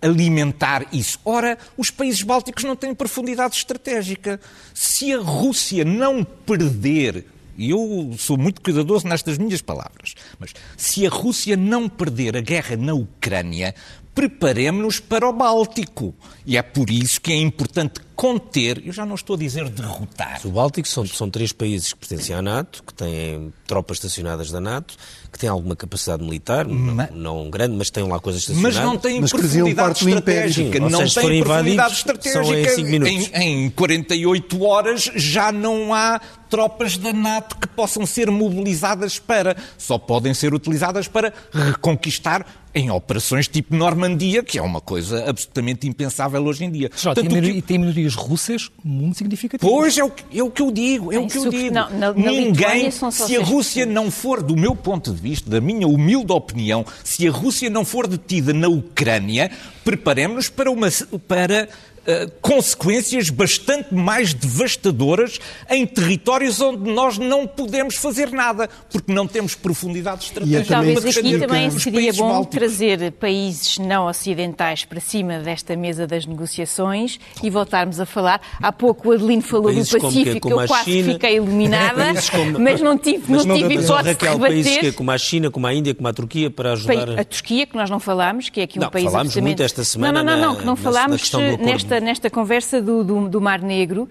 alimentar 0.00 0.86
isso. 0.92 1.18
Ora, 1.24 1.58
os 1.76 1.90
países 1.90 2.22
bálticos 2.22 2.64
não 2.64 2.76
têm 2.76 2.94
profundidade 2.94 3.56
estratégica. 3.56 4.40
Se 4.74 5.12
a 5.12 5.18
Rússia 5.18 5.84
não 5.84 6.24
perder 6.24 7.26
e 7.58 7.70
eu 7.70 8.14
sou 8.16 8.38
muito 8.38 8.60
cuidadoso 8.60 9.08
nestas 9.08 9.36
minhas 9.36 9.60
palavras, 9.60 10.14
mas 10.38 10.54
se 10.76 11.04
a 11.04 11.10
Rússia 11.10 11.56
não 11.56 11.88
perder 11.88 12.36
a 12.36 12.40
guerra 12.40 12.76
na 12.76 12.94
Ucrânia, 12.94 13.74
preparemos-nos 14.14 15.00
para 15.00 15.28
o 15.28 15.32
Báltico. 15.32 16.14
E 16.46 16.56
é 16.56 16.62
por 16.62 16.88
isso 16.88 17.20
que 17.20 17.32
é 17.32 17.36
importante 17.36 18.00
conter, 18.18 18.82
eu 18.84 18.92
já 18.92 19.06
não 19.06 19.14
estou 19.14 19.36
a 19.36 19.38
dizer 19.38 19.68
derrotar. 19.68 20.40
O 20.44 20.50
Báltico 20.50 20.88
são, 20.88 21.06
são 21.06 21.30
três 21.30 21.52
países 21.52 21.92
que 21.92 22.00
pertencem 22.00 22.34
à 22.34 22.42
NATO, 22.42 22.82
que 22.82 22.92
têm 22.92 23.52
tropas 23.64 23.98
estacionadas 23.98 24.50
da 24.50 24.60
NATO, 24.60 24.96
que 25.30 25.38
têm 25.38 25.48
alguma 25.48 25.76
capacidade 25.76 26.20
militar, 26.24 26.66
mas, 26.66 27.12
não, 27.12 27.44
não, 27.44 27.48
grande, 27.48 27.76
mas 27.76 27.90
têm 27.90 28.02
lá 28.02 28.18
coisas 28.18 28.42
estacionadas. 28.42 28.76
Mas 28.76 28.84
não 28.84 28.98
têm 28.98 29.20
mas 29.20 29.30
profundidade 29.30 29.98
estratégica. 30.04 30.78
Sim, 30.78 30.90
não 30.90 30.98
seja, 30.98 31.20
têm 31.20 31.44
profundidade 31.44 31.94
estratégica. 31.94 32.80
Em, 33.08 33.24
em, 33.26 33.66
em 33.66 33.70
48 33.70 34.64
horas 34.64 35.10
já 35.14 35.52
não 35.52 35.94
há 35.94 36.20
tropas 36.50 36.96
da 36.96 37.12
NATO 37.12 37.56
que 37.56 37.68
possam 37.68 38.04
ser 38.04 38.30
mobilizadas 38.32 39.18
para. 39.18 39.56
Só 39.76 39.96
podem 39.96 40.34
ser 40.34 40.52
utilizadas 40.52 41.06
para 41.06 41.32
reconquistar 41.52 42.44
em 42.74 42.90
operações 42.90 43.48
tipo 43.48 43.74
Normandia, 43.74 44.42
que 44.42 44.58
é 44.58 44.62
uma 44.62 44.80
coisa 44.80 45.28
absolutamente 45.28 45.86
impensável 45.88 46.44
hoje 46.44 46.64
em 46.64 46.70
dia. 46.70 46.90
Portanto, 46.90 47.28
tem, 47.28 47.60
tem 47.60 47.78
minorias 47.78 48.07
russas 48.14 48.70
muito 48.84 49.18
significativas. 49.18 49.72
Pois, 49.72 49.98
é 49.98 50.04
o 50.04 50.10
que, 50.10 50.38
é 50.38 50.42
o 50.42 50.50
que 50.50 50.62
eu 50.62 50.70
digo, 50.70 51.12
é 51.12 51.18
o 51.18 51.26
que 51.26 51.38
eu 51.38 51.50
digo. 51.50 51.74
Não, 51.74 51.90
na, 51.90 52.12
na 52.12 52.12
Ninguém, 52.12 52.90
se 52.90 53.36
a 53.36 53.42
Rússia 53.42 53.86
não 53.86 54.10
for, 54.10 54.42
do 54.42 54.56
meu 54.56 54.74
ponto 54.74 55.12
de 55.12 55.20
vista, 55.20 55.50
da 55.50 55.60
minha 55.60 55.86
humilde 55.86 56.32
opinião, 56.32 56.84
se 57.02 57.26
a 57.26 57.30
Rússia 57.30 57.70
não 57.70 57.84
for 57.84 58.06
detida 58.06 58.52
na 58.52 58.68
Ucrânia, 58.68 59.50
preparemos-nos 59.84 60.48
para, 60.48 60.70
uma, 60.70 60.88
para 61.26 61.68
eh, 62.08 62.26
consequências 62.40 63.28
bastante 63.28 63.94
mais 63.94 64.32
devastadoras 64.32 65.38
em 65.68 65.86
territórios 65.86 66.58
onde 66.58 66.90
nós 66.90 67.18
não 67.18 67.46
podemos 67.46 67.96
fazer 67.96 68.30
nada, 68.30 68.66
porque 68.90 69.12
não 69.12 69.26
temos 69.26 69.54
profundidade 69.54 70.24
estratégica. 70.24 70.64
Talvez 70.64 71.04
aqui 71.18 71.38
também 71.38 71.70
seria 71.70 72.10
bom 72.14 72.30
bálticos. 72.30 72.58
trazer 72.58 73.12
países 73.12 73.76
não 73.76 74.06
ocidentais 74.06 74.86
para 74.86 75.00
cima 75.00 75.40
desta 75.40 75.76
mesa 75.76 76.06
das 76.06 76.24
negociações 76.24 77.20
e 77.42 77.50
voltarmos 77.50 78.00
a 78.00 78.06
falar. 78.06 78.40
Há 78.58 78.72
pouco 78.72 79.10
o 79.10 79.12
Adelino 79.12 79.42
falou 79.42 79.64
países 79.64 79.90
do 79.90 80.00
Pacífico, 80.00 80.48
como, 80.48 80.62
eu 80.62 80.66
quase 80.66 80.84
China, 80.90 81.12
fiquei 81.12 81.36
iluminada, 81.36 82.14
como, 82.32 82.58
mas 82.58 82.80
não 82.80 82.96
tive, 82.96 83.24
mas 83.28 83.44
não 83.44 83.54
tive 83.54 83.74
hipótese 83.74 83.92
Raquel, 83.92 84.14
de 84.14 84.24
rebater. 84.24 84.48
países 84.48 84.78
que, 84.78 84.92
como 84.92 85.10
a 85.10 85.18
China, 85.18 85.50
como 85.50 85.66
a 85.66 85.74
Índia, 85.74 85.94
como 85.94 86.08
a 86.08 86.12
Turquia, 86.14 86.50
para 86.50 86.72
ajudar... 86.72 87.20
A 87.20 87.24
Turquia, 87.24 87.66
que 87.66 87.76
nós 87.76 87.90
não 87.90 88.00
falámos, 88.00 88.48
que 88.48 88.60
é 88.60 88.64
aqui 88.64 88.78
um 88.78 88.82
não, 88.84 88.90
país 88.90 89.04
falámos 89.04 89.36
muito 89.36 89.62
esta 89.62 89.84
semana 89.84 90.24
Não, 90.24 90.24
não, 90.24 90.40
não, 90.40 90.48
não 90.48 90.56
que 90.56 90.64
não 90.64 90.74
falámos 90.74 91.30
nesta 91.60 91.97
nesta, 92.00 92.30
conversa 92.30 92.80
do, 92.80 93.02
do, 93.04 93.28
do 93.28 93.40
Mar 93.40 93.60
Negro, 93.60 94.02
uh, 94.02 94.08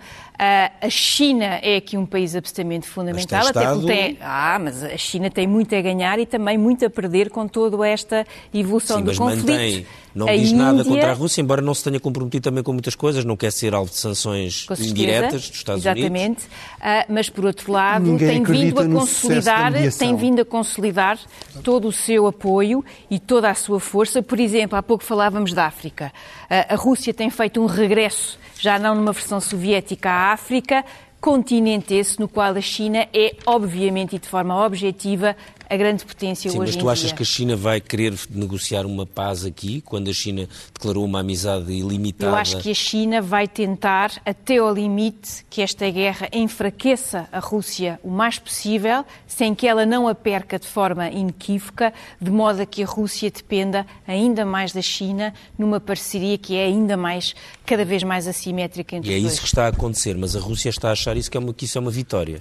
a 0.82 0.90
China 0.90 1.60
é 1.62 1.78
aqui 1.78 1.98
um 1.98 2.06
país 2.06 2.36
absolutamente 2.36 2.88
fundamental. 2.88 3.40
Mas 3.44 3.52
tem 3.52 3.62
até 3.62 3.72
estado... 3.72 3.86
tem, 3.86 4.18
ah, 4.22 4.60
mas 4.62 4.84
a 4.84 4.98
China 4.98 5.30
tem 5.30 5.48
muito 5.48 5.76
a 5.76 5.82
ganhar 5.82 6.20
e 6.20 6.26
também 6.26 6.58
muito 6.58 6.86
a 6.86 6.90
perder 6.90 7.30
com 7.30 7.48
toda 7.48 7.88
esta 7.88 8.26
evolução 8.54 8.98
Sim, 8.98 9.04
do 9.04 9.16
conflito. 9.16 9.48
Mantém, 9.48 9.86
não 10.18 10.28
a 10.28 10.36
diz 10.36 10.50
Índia... 10.50 10.64
nada 10.64 10.84
contra 10.84 11.12
a 11.12 11.14
Rússia, 11.14 11.42
embora 11.42 11.62
não 11.62 11.76
se 11.76 11.84
tenha 11.84 12.00
comprometido 12.00 12.44
também 12.44 12.64
com 12.64 12.74
muitas 12.74 12.96
coisas, 12.96 13.24
não 13.24 13.38
quer 13.38 13.52
ser 13.52 13.76
alvo 13.76 13.92
de 13.92 13.98
sanções 13.98 14.66
indiretas 14.80 15.48
dos 15.48 15.58
Estados 15.58 15.84
exatamente. 15.84 16.10
Unidos. 16.10 16.44
Exatamente, 16.44 17.08
uh, 17.08 17.14
mas 17.14 17.30
por 17.30 17.46
outro 17.46 17.72
lado 17.72 18.06
Ninguém 18.06 18.44
tem 18.44 18.44
vindo 18.44 18.80
a 18.80 18.88
consolidar, 18.88 19.74
tem 19.98 20.16
vindo 20.16 20.42
a 20.42 20.46
consolidar 20.46 21.20
todo 21.64 21.88
o 21.88 21.92
seu 21.92 22.26
apoio 22.26 22.84
e 23.12 23.20
toda 23.20 23.48
a 23.48 23.54
sua 23.54 23.80
força. 23.80 24.24
Por 24.24 24.40
exemplo, 24.40 24.76
há 24.76 24.82
pouco 24.82 25.04
falávamos 25.04 25.54
da 25.54 25.66
África. 25.66 26.12
Uh, 26.46 26.74
a 26.74 26.76
Rússia 26.76 27.14
tem 27.14 27.30
feito 27.30 27.62
um 27.62 27.68
regresso, 27.78 28.38
já 28.60 28.78
não 28.78 28.96
numa 28.96 29.14
versão 29.14 29.40
soviética, 29.40 30.10
à 30.10 30.34
África, 30.34 30.84
continente 31.20 31.94
esse 31.94 32.20
no 32.20 32.28
qual 32.28 32.56
a 32.56 32.62
China 32.62 33.08
é, 33.14 33.36
obviamente 33.46 34.16
e 34.16 34.20
de 34.20 34.28
forma 34.28 34.66
objetiva, 34.66 35.36
a 35.70 35.76
grande 35.76 36.06
potência 36.06 36.50
Sim, 36.50 36.60
hoje 36.60 36.74
mas 36.74 36.82
tu 36.82 36.90
achas 36.90 37.12
que 37.12 37.22
a 37.22 37.26
China 37.26 37.56
vai 37.56 37.82
querer 37.82 38.14
negociar 38.30 38.86
uma 38.86 39.06
paz 39.06 39.46
aqui, 39.46 39.82
quando 39.82 40.10
a 40.10 40.14
China 40.14 40.48
declarou 40.74 41.04
uma 41.04 41.20
amizade 41.20 41.72
ilimitada? 41.72 42.32
Eu 42.32 42.36
acho 42.36 42.58
que 42.60 42.72
a 42.72 42.74
China 42.74 43.22
vai 43.22 43.48
tentar, 43.48 44.12
até 44.26 44.58
ao 44.58 44.74
limite, 44.74 45.46
que 45.50 45.62
esta 45.62 45.90
guerra 45.90 46.30
enfraqueça 46.32 47.28
a 47.32 47.40
Rússia 47.40 48.00
o 48.04 48.10
mais 48.10 48.40
possível, 48.40 49.06
sem 49.28 49.54
que 49.54 49.68
ela 49.68 49.86
não 49.86 50.08
a 50.08 50.16
perca 50.16 50.58
de 50.58 50.68
forma 50.68 51.10
inequívoca, 51.10 51.94
de 52.22 52.32
modo 52.32 52.62
a 52.62 52.66
que 52.66 52.84
a 52.84 52.86
Rússia 52.86 53.30
dependa 53.30 53.86
ainda 54.08 54.46
mais 54.46 54.72
da 54.72 54.82
China 54.82 55.34
numa 55.58 55.80
parceria 55.80 56.38
que 56.38 56.56
é 56.56 56.66
ainda 56.66 56.96
mais, 56.96 57.36
cada 57.66 57.84
vez 57.84 58.04
mais 58.04 58.28
assimétrica 58.28 58.96
entre 58.96 59.12
e 59.12 59.14
é 59.14 59.18
os 59.18 59.24
dois. 59.24 59.34
isso 59.34 59.42
que 59.42 59.48
está 59.48 59.66
a 59.66 59.70
acontecer, 59.70 60.16
mas 60.16 60.36
a 60.36 60.40
Rússia 60.40 60.70
está 60.70 60.90
a 60.90 60.92
achar 60.94 61.18
isso 61.18 61.30
que, 61.30 61.38
é 61.38 61.40
uma, 61.40 61.54
que 61.54 61.66
isso 61.66 61.78
é 61.78 61.82
uma 61.82 61.92
vitória. 61.92 62.40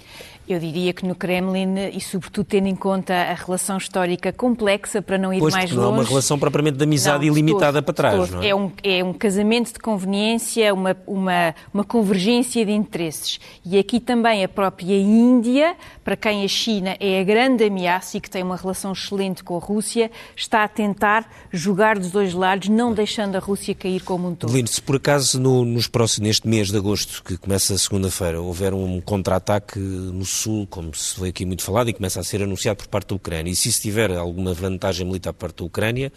Eu 0.49 0.61
diria 0.61 0.93
que 0.93 1.05
no 1.05 1.15
Kremlin, 1.15 1.89
e 1.93 2.01
sobretudo 2.01 2.47
tendo 2.47 2.69
em 2.69 2.77
conta 2.77 3.13
a 3.15 3.35
relação 3.35 3.77
histórica 3.77 4.33
complexa, 4.33 5.03
para 5.03 5.19
não 5.19 5.33
ir 5.33 5.41
pois, 5.41 5.53
mais 5.53 5.71
longe. 5.71 5.83
Não 5.83 5.95
é 5.95 6.01
uma 6.01 6.05
relação 6.05 6.39
propriamente 6.39 6.77
de 6.77 6.85
amizade 6.85 7.27
não, 7.27 7.33
ilimitada 7.33 7.83
para 7.83 7.93
trás, 7.93 8.31
não 8.31 8.43
é? 8.43 8.49
É 8.49 8.55
um, 8.55 8.71
é 8.83 9.03
um 9.03 9.13
casamento 9.13 9.73
de 9.73 9.79
conveniência, 9.81 10.73
uma, 10.73 10.97
uma, 11.07 11.55
uma 11.75 11.85
convergência 11.85 12.65
de 12.65 12.73
interesses. 12.73 13.41
E 13.65 13.79
aqui 13.79 13.99
também 13.99 14.45
a 14.45 14.49
própria 14.49 14.97
Índia, 14.97 15.77
para 16.05 16.17
quem 16.17 16.45
a 16.45 16.49
China 16.49 16.97
é 17.01 17.21
a 17.21 17.25
grande 17.25 17.65
ameaça 17.65 18.17
e 18.17 18.21
que 18.21 18.31
tem 18.31 18.43
uma 18.43 18.57
relação 18.57 18.93
excelente 18.93 19.43
com 19.43 19.57
a 19.57 19.61
Rússia, 19.61 20.11
está 20.37 20.63
a 20.63 20.69
tentar 20.69 21.29
jogar 21.53 21.99
dos 21.99 22.11
dois 22.11 22.33
lados, 22.33 22.69
não 22.69 22.93
deixando 22.93 23.35
a 23.35 23.41
Rússia 23.41 23.75
cair 23.75 24.03
como 24.03 24.29
um 24.29 24.35
todo. 24.35 24.53
Lino, 24.53 24.69
se 24.69 24.81
por 24.81 24.97
acaso 24.97 25.41
no, 25.41 25.65
nos 25.65 25.89
próximos, 25.89 26.29
neste 26.29 26.47
mês 26.47 26.69
de 26.71 26.77
agosto, 26.77 27.23
que 27.25 27.37
começa 27.37 27.77
segunda-feira, 27.77 28.41
houver 28.41 28.73
um 28.73 29.01
contra-ataque 29.01 29.79
no 29.79 30.25
Sul, 30.37 30.67
como 30.67 30.95
se 30.95 31.15
foi 31.15 31.31
aqui 31.31 31.45
muito 31.45 31.63
falado, 31.63 31.89
e 31.89 31.93
começa 31.93 32.21
a 32.21 32.25
ser 32.25 32.43
anunciado 32.43 32.79
por 32.79 32.89
parte 32.89 33.09
da 33.09 33.17
Ucrânia, 33.17 33.51
e 33.51 33.57
se 33.57 33.69
isso 33.69 33.81
tiver 33.81 34.11
alguma 34.13 34.53
vantagem 34.53 35.07
militar 35.07 35.33
por 35.33 35.41
parte 35.41 35.59
da 35.59 35.65
Ucrânia, 35.65 36.13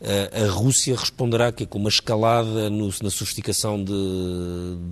eh, 0.00 0.44
a 0.44 0.50
Rússia 0.50 0.94
responderá 0.96 1.50
que 1.50 1.64
com 1.64 1.78
uma 1.78 1.88
escalada 1.88 2.68
no, 2.68 2.86
na 3.02 3.10
sofisticação 3.10 3.82
de, 3.82 3.92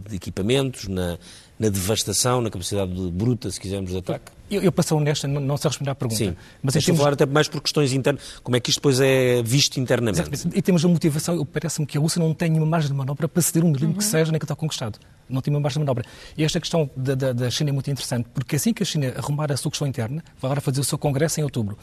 de 0.09 0.17
equipamentos, 0.17 0.89
na, 0.89 1.19
na, 1.59 1.69
devastação, 1.69 2.41
na 2.41 2.51
capacidade 2.51 2.93
de 2.93 3.11
bruta, 3.11 3.51
se 3.51 3.61
quisermos, 3.61 3.91
de 3.91 3.99
ataque? 3.99 4.33
Eu, 4.53 4.63
eu 4.63 4.73
para 4.73 4.83
ser 4.83 4.95
honesto, 4.95 5.27
não, 5.27 5.41
não 5.41 5.57
sei 5.57 5.69
responder 5.69 5.91
à 5.91 5.95
pergunta. 5.95 6.19
Sim, 6.19 6.37
mas 6.63 6.77
estou 6.77 6.95
a 6.95 6.99
falar 6.99 7.13
até 7.15 7.27
mais 7.27 7.49
por 7.49 7.61
questões 7.61 7.93
internas, 7.93 8.23
como 8.43 8.57
é 8.57 8.61
que 8.61 8.71
isto 8.71 8.79
depois 8.79 9.01
é 9.01 9.43
visto 9.43 9.79
internamente. 9.79 10.21
Exatamente. 10.21 10.59
E 10.59 10.63
temos 10.63 10.85
a 10.85 10.89
motivação, 10.89 11.45
parece-me 11.45 11.87
que 11.87 11.97
a 11.97 12.01
Rússia 12.01 12.21
não 12.21 12.35
tem 12.35 12.53
uma 12.57 12.67
margem 12.67 12.91
de 12.91 12.97
manobra 12.97 13.29
para 13.29 13.43
ceder 13.43 13.65
um 13.65 13.69
milímetro 13.69 13.89
uhum. 13.89 13.99
que 13.99 14.05
seja 14.05 14.31
naquilo 14.31 14.41
que 14.41 14.45
está 14.45 14.57
conquistado 14.57 14.99
não 15.33 15.41
tem 15.41 15.53
uma 15.53 15.61
margem 15.61 15.81
de 15.81 15.87
manobra. 15.87 16.05
E 16.37 16.45
esta 16.45 16.61
questão 16.61 16.91
da, 16.97 17.15
da, 17.15 17.33
da, 17.33 17.51
China 17.51 17.71
é 17.71 17.73
muito 17.73 17.91
interessante, 17.91 18.29
porque 18.35 18.57
assim 18.57 18.73
que 18.73 18.83
a 18.83 18.87
China 18.87 19.13
arrumar 19.17 19.51
a 19.51 19.57
sua 19.57 19.71
questão 19.71 19.87
interna, 19.87 20.23
vai 20.39 20.49
agora 20.49 20.61
fazer 20.61 20.81
o 20.81 20.85
seu 20.85 20.99
congresso 20.99 21.41
em 21.41 21.43
outubro, 21.43 21.79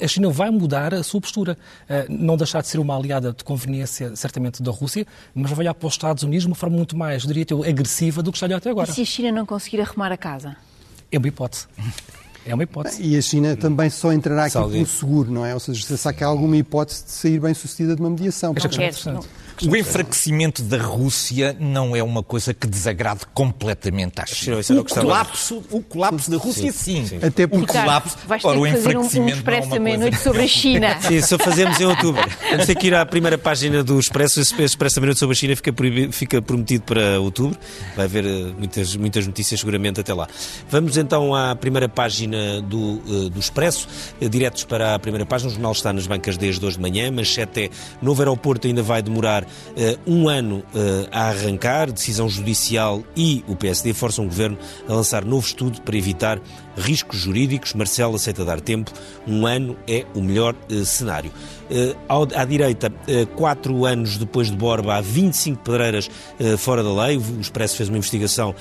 a 0.00 0.08
China 0.08 0.30
vai 0.30 0.50
mudar 0.50 0.94
a 0.94 1.02
sua 1.02 1.20
postura. 1.20 1.56
Eh, 1.88 2.06
não 2.08 2.36
deixar 2.36 2.62
de 2.62 2.68
ser 2.68 2.78
uma 2.78 2.96
aliada 2.96 3.32
de 3.32 3.44
conveniência, 3.44 4.16
certamente, 4.16 4.62
da 4.62 4.70
Rússia, 4.70 5.06
mas 5.34 5.50
vai 5.50 5.60
olhar 5.60 5.74
para 5.74 5.86
os 5.86 5.94
Estados 5.94 6.22
Unidos 6.22 6.42
de 6.42 6.48
uma 6.48 6.56
forma 6.56 6.76
muito 6.76 6.96
mais, 6.96 7.24
diria 7.24 7.44
eu, 7.50 7.62
agressiva 7.62 8.22
do 8.22 8.32
que 8.32 8.38
está 8.38 8.52
a 8.52 8.56
até 8.56 8.70
agora. 8.70 8.90
E 8.90 8.94
se 8.94 9.02
a 9.02 9.04
China 9.04 9.32
não 9.32 9.44
conseguir 9.44 9.80
arrumar 9.80 10.10
a 10.10 10.16
casa? 10.16 10.56
É 11.14 11.18
uma 11.18 11.28
hipótese. 11.28 11.68
É 12.46 12.54
uma 12.54 12.62
hipótese. 12.62 13.02
E 13.02 13.16
a 13.16 13.22
China 13.22 13.56
também 13.56 13.88
só 13.88 14.12
entrará 14.12 14.44
aqui 14.44 14.52
pelo 14.54 14.86
seguro, 14.86 15.32
não 15.32 15.46
é? 15.46 15.54
Ou 15.54 15.60
seja, 15.60 15.96
se 15.96 16.08
há 16.08 16.26
alguma 16.26 16.56
hipótese 16.56 17.04
de 17.04 17.10
sair 17.10 17.40
bem 17.40 17.54
sucedida 17.54 17.94
de 17.94 18.02
uma 18.02 18.10
mediação. 18.10 18.52
Esta 18.54 18.68
questão 18.68 18.84
é 18.84 18.88
interessante. 18.88 19.28
O 19.62 19.76
enfraquecimento 19.76 20.62
da 20.62 20.78
Rússia 20.78 21.56
não 21.60 21.94
é 21.94 22.02
uma 22.02 22.22
coisa 22.22 22.52
que 22.52 22.66
desagrade 22.66 23.20
completamente 23.32 24.20
à 24.20 24.26
China. 24.26 24.58
O, 24.80 24.84
colapso, 24.84 25.62
o 25.70 25.80
colapso 25.80 26.30
da 26.30 26.36
Rússia, 26.36 26.72
sim. 26.72 27.06
sim. 27.06 27.18
Até 27.22 27.46
porque 27.46 27.64
o 27.64 27.66
colapso. 27.66 28.18
Vais 28.26 28.42
ter 28.42 28.48
o 28.48 28.66
enfraquecimento. 28.66 29.20
Um, 29.20 29.22
um 29.22 29.28
expresso 29.28 29.74
à 29.74 29.78
meia-noite 29.78 30.18
sobre 30.18 30.42
a 30.42 30.48
China. 30.48 30.98
Sim, 31.04 31.20
só 31.20 31.38
fazemos 31.38 31.80
em 31.80 31.84
outubro. 31.84 32.22
Vamos 32.50 32.66
ter 32.66 32.74
que 32.74 32.88
ir 32.88 32.94
à 32.94 33.06
primeira 33.06 33.38
página 33.38 33.84
do 33.84 33.98
Expresso. 33.98 34.40
Esse 34.40 34.60
Expresso 34.62 34.96
da 34.96 35.00
meia-noite 35.02 35.20
sobre 35.20 35.34
a 35.34 35.36
China 35.36 35.56
fica, 35.56 35.72
fica 36.10 36.42
prometido 36.42 36.84
para 36.84 37.20
outubro. 37.20 37.56
Vai 37.96 38.06
haver 38.06 38.24
eh, 38.24 38.52
muitas, 38.58 38.96
muitas 38.96 39.26
notícias, 39.26 39.60
seguramente, 39.60 40.00
até 40.00 40.12
lá. 40.12 40.26
Vamos 40.68 40.96
então 40.96 41.34
à 41.34 41.54
primeira 41.54 41.88
página 41.88 42.33
do, 42.62 43.00
eh, 43.06 43.30
do 43.30 43.38
Expresso. 43.38 43.88
Eh, 44.20 44.28
diretos 44.28 44.64
para 44.64 44.94
a 44.94 44.98
primeira 44.98 45.26
página. 45.26 45.50
O 45.50 45.52
jornal 45.52 45.72
está 45.72 45.92
nas 45.92 46.06
bancas 46.06 46.36
desde 46.36 46.64
hoje 46.64 46.76
de 46.76 46.82
manhã. 46.82 47.10
Manchete 47.10 47.64
é: 47.64 47.70
novo 48.02 48.20
aeroporto 48.20 48.66
ainda 48.66 48.82
vai 48.82 49.02
demorar 49.02 49.44
uh, 49.44 49.46
um 50.06 50.28
ano 50.28 50.62
a 51.10 51.28
arrancar, 51.28 51.90
decisão 51.90 52.28
judicial 52.28 53.02
e 53.16 53.44
o 53.46 53.56
PSD 53.56 53.92
forçam 53.92 54.24
o 54.24 54.28
governo 54.28 54.58
a 54.88 54.92
lançar 54.92 55.24
novo 55.24 55.46
estudo 55.46 55.80
para 55.82 55.96
evitar 55.96 56.40
riscos 56.76 57.18
jurídicos. 57.20 57.74
Marcelo 57.74 58.16
aceita 58.16 58.44
dar 58.44 58.60
tempo. 58.60 58.92
Um 59.26 59.46
ano 59.46 59.76
é 59.86 60.04
o 60.14 60.20
melhor 60.20 60.54
uh, 60.70 60.84
cenário. 60.84 61.32
à 62.34 62.44
direita, 62.44 62.92
quatro 63.36 63.86
anos 63.86 64.18
depois 64.18 64.50
de 64.50 64.56
Borba, 64.56 64.96
há 64.96 65.00
25 65.00 65.62
pedreiras 65.62 66.10
fora 66.58 66.82
da 66.82 66.92
lei. 67.06 67.16
O 67.16 67.40
Expresso 67.40 67.76
fez 67.76 67.88
uma 67.88 67.96
investigação 67.96 68.54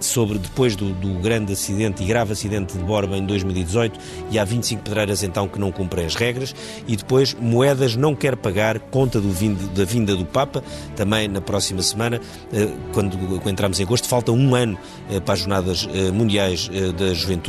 sobre 0.00 0.38
depois 0.38 0.74
do, 0.74 0.92
do, 0.94 1.20
grande 1.20 1.52
acidente 1.52 2.02
e 2.02 2.06
grave 2.06 2.32
acidente 2.32 2.78
de 2.78 2.82
Borba 2.82 3.16
em 3.18 3.26
2018 3.26 4.00
e 4.30 4.38
há 4.38 4.44
25 4.44 4.82
pedreiras 4.82 5.22
então 5.22 5.46
que 5.46 5.58
não 5.58 5.70
cumprem 5.70 6.06
as 6.06 6.14
regras. 6.14 6.54
E 6.86 6.96
depois, 6.96 7.34
Moedas 7.34 7.94
não 7.94 8.14
quer 8.14 8.36
pagar 8.36 8.78
conta 8.78 9.20
da 9.20 9.84
vinda 9.84 10.16
do 10.16 10.24
Papa, 10.24 10.62
também 10.96 11.28
na 11.28 11.40
próxima 11.40 11.82
semana, 11.82 12.20
eh, 12.52 12.68
quando, 12.92 13.16
quando 13.16 13.50
entramos 13.50 13.80
em 13.80 13.84
agosto, 13.84 14.08
falta 14.08 14.32
um 14.32 14.54
ano 14.54 14.78
eh, 15.10 15.20
para 15.20 15.34
as 15.34 15.40
Jornadas 15.40 15.88
eh, 15.92 16.10
Mundiais 16.10 16.68
da 16.98 17.14
Juventude, 17.14 17.39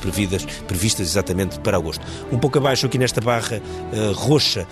previdas, 0.00 0.44
previstas 0.66 1.08
exatamente 1.08 1.58
para 1.60 1.76
agosto. 1.76 2.04
Um 2.30 2.38
pouco 2.38 2.58
abaixo, 2.58 2.86
aqui 2.86 2.98
nesta 2.98 3.20
barra 3.20 3.60
roxa, 4.14 4.66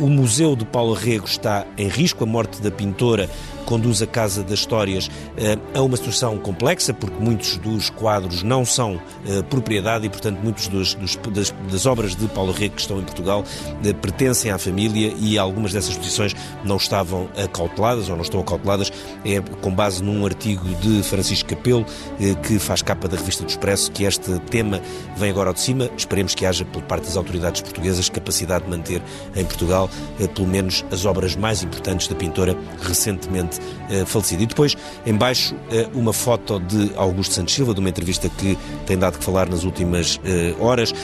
o 0.00 0.08
Museu 0.08 0.56
de 0.56 0.64
Paulo 0.64 0.94
Rego 0.94 1.26
está 1.26 1.64
em 1.76 1.88
risco, 1.88 2.24
a 2.24 2.26
morte 2.26 2.60
da 2.60 2.70
pintora 2.70 3.28
conduz 3.68 4.00
a 4.00 4.06
Casa 4.06 4.42
das 4.42 4.60
Histórias 4.60 5.10
eh, 5.36 5.58
a 5.74 5.82
uma 5.82 5.94
situação 5.94 6.38
complexa, 6.38 6.94
porque 6.94 7.22
muitos 7.22 7.58
dos 7.58 7.90
quadros 7.90 8.42
não 8.42 8.64
são 8.64 8.98
propriedade 9.50 10.06
e, 10.06 10.08
portanto, 10.08 10.38
dos, 10.40 10.94
das, 10.94 11.54
das, 11.70 11.84
obras 11.84 12.16
de 12.16 12.26
Paulo 12.28 12.50
Rego 12.50 12.76
que 12.76 12.80
estão 12.80 12.98
em 12.98 13.04
Portugal 13.04 13.44
pertencem 14.00 14.50
à 14.50 14.56
família 14.56 15.12
e 15.18 15.36
algumas 15.36 15.72
dessas 15.72 15.96
posições 15.96 16.34
não 16.64 16.76
estavam 16.76 17.28
acauteladas 17.36 18.08
ou 18.08 18.16
não 18.16 18.22
estão 18.22 18.40
acauteladas. 18.40 18.90
É 19.24 19.40
com 19.60 19.70
base 19.70 20.02
num 20.02 20.24
artigo 20.24 20.64
de 20.76 21.02
Francisco 21.02 21.50
Capelo, 21.50 21.84
que 22.46 22.58
faz 22.58 22.80
capa 22.80 23.06
da 23.06 23.16
revista 23.16 23.44
do 23.44 23.50
Expresso, 23.50 23.90
que 23.92 24.06
este 24.08 24.38
tema 24.50 24.80
vem 25.16 25.30
agora 25.30 25.50
ao 25.50 25.54
de 25.54 25.60
cima. 25.60 25.90
Esperemos 25.96 26.34
que 26.34 26.44
haja, 26.46 26.64
por 26.64 26.82
parte 26.82 27.04
das 27.04 27.16
autoridades 27.16 27.60
portuguesas, 27.60 28.08
capacidade 28.08 28.64
de 28.64 28.70
manter 28.70 29.02
em 29.34 29.44
Portugal, 29.44 29.90
pelo 30.34 30.48
menos, 30.48 30.84
as 30.90 31.04
obras 31.04 31.36
mais 31.36 31.62
importantes 31.62 32.08
da 32.08 32.14
pintora 32.14 32.56
recentemente 32.80 33.58
uh, 33.60 34.06
falecido. 34.06 34.42
E 34.42 34.46
depois, 34.46 34.76
embaixo, 35.06 35.54
uh, 35.54 35.98
uma 35.98 36.12
foto 36.12 36.58
de 36.60 36.92
Augusto 36.96 37.34
Santos 37.34 37.54
Silva, 37.54 37.74
de 37.74 37.80
uma 37.80 37.88
entrevista 37.88 38.28
que 38.28 38.58
tem 38.86 38.98
dado 38.98 39.18
que 39.18 39.24
falar 39.24 39.48
nas 39.48 39.64
últimas 39.64 40.20
horas, 40.60 40.94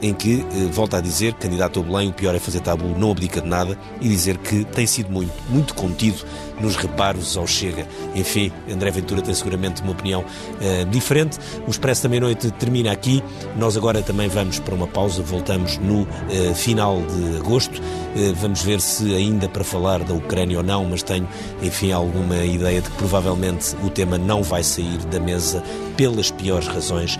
em 0.00 0.14
que 0.14 0.44
volta 0.72 0.98
a 0.98 1.00
dizer, 1.00 1.34
candidato 1.34 1.80
a 1.80 1.82
Belém, 1.82 2.08
o 2.08 2.12
pior 2.12 2.34
é 2.34 2.38
fazer 2.38 2.60
tabu, 2.60 2.88
não 2.98 3.10
abdica 3.10 3.40
de 3.40 3.48
nada, 3.48 3.78
e 4.00 4.08
dizer 4.08 4.38
que 4.38 4.64
tem 4.64 4.86
sido 4.86 5.10
muito, 5.10 5.32
muito 5.48 5.74
contido 5.74 6.24
nos 6.60 6.76
reparos 6.76 7.36
ao 7.36 7.46
Chega. 7.46 7.86
Enfim, 8.14 8.52
André 8.70 8.90
Ventura 8.90 9.22
tem 9.22 9.34
seguramente 9.34 9.82
uma 9.82 9.92
opinião 9.92 10.20
uh, 10.22 10.84
diferente. 10.90 11.38
O 11.66 11.70
Expresso 11.70 12.02
da 12.02 12.08
Meia-Noite 12.08 12.50
termina 12.52 12.92
aqui. 12.92 13.22
Nós 13.56 13.76
agora 13.76 14.02
também 14.02 14.28
vamos 14.28 14.58
para 14.58 14.74
uma 14.74 14.86
pausa, 14.86 15.22
voltamos 15.22 15.78
no 15.78 16.02
uh, 16.02 16.54
final 16.54 17.00
de 17.02 17.36
agosto. 17.38 17.78
Uh, 17.78 18.34
vamos 18.34 18.62
ver 18.62 18.80
se 18.80 19.14
ainda 19.14 19.48
para 19.48 19.64
falar 19.64 20.02
da 20.02 20.14
Ucrânia 20.14 20.58
ou 20.58 20.64
não, 20.64 20.84
mas 20.84 21.02
tenho, 21.02 21.28
enfim, 21.62 21.92
alguma 21.92 22.44
ideia 22.44 22.80
de 22.80 22.88
que 22.88 22.96
provavelmente 22.96 23.76
o 23.82 23.90
tema 23.90 24.18
não 24.18 24.42
vai 24.42 24.62
sair 24.62 24.98
da 25.06 25.20
mesa 25.20 25.62
pelas 25.96 26.30
piores 26.30 26.68
razões 26.68 27.18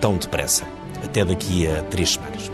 tão 0.00 0.16
depressa. 0.16 0.64
Até 1.02 1.24
daqui 1.24 1.66
a 1.66 1.82
três 1.84 2.12
semanas. 2.12 2.49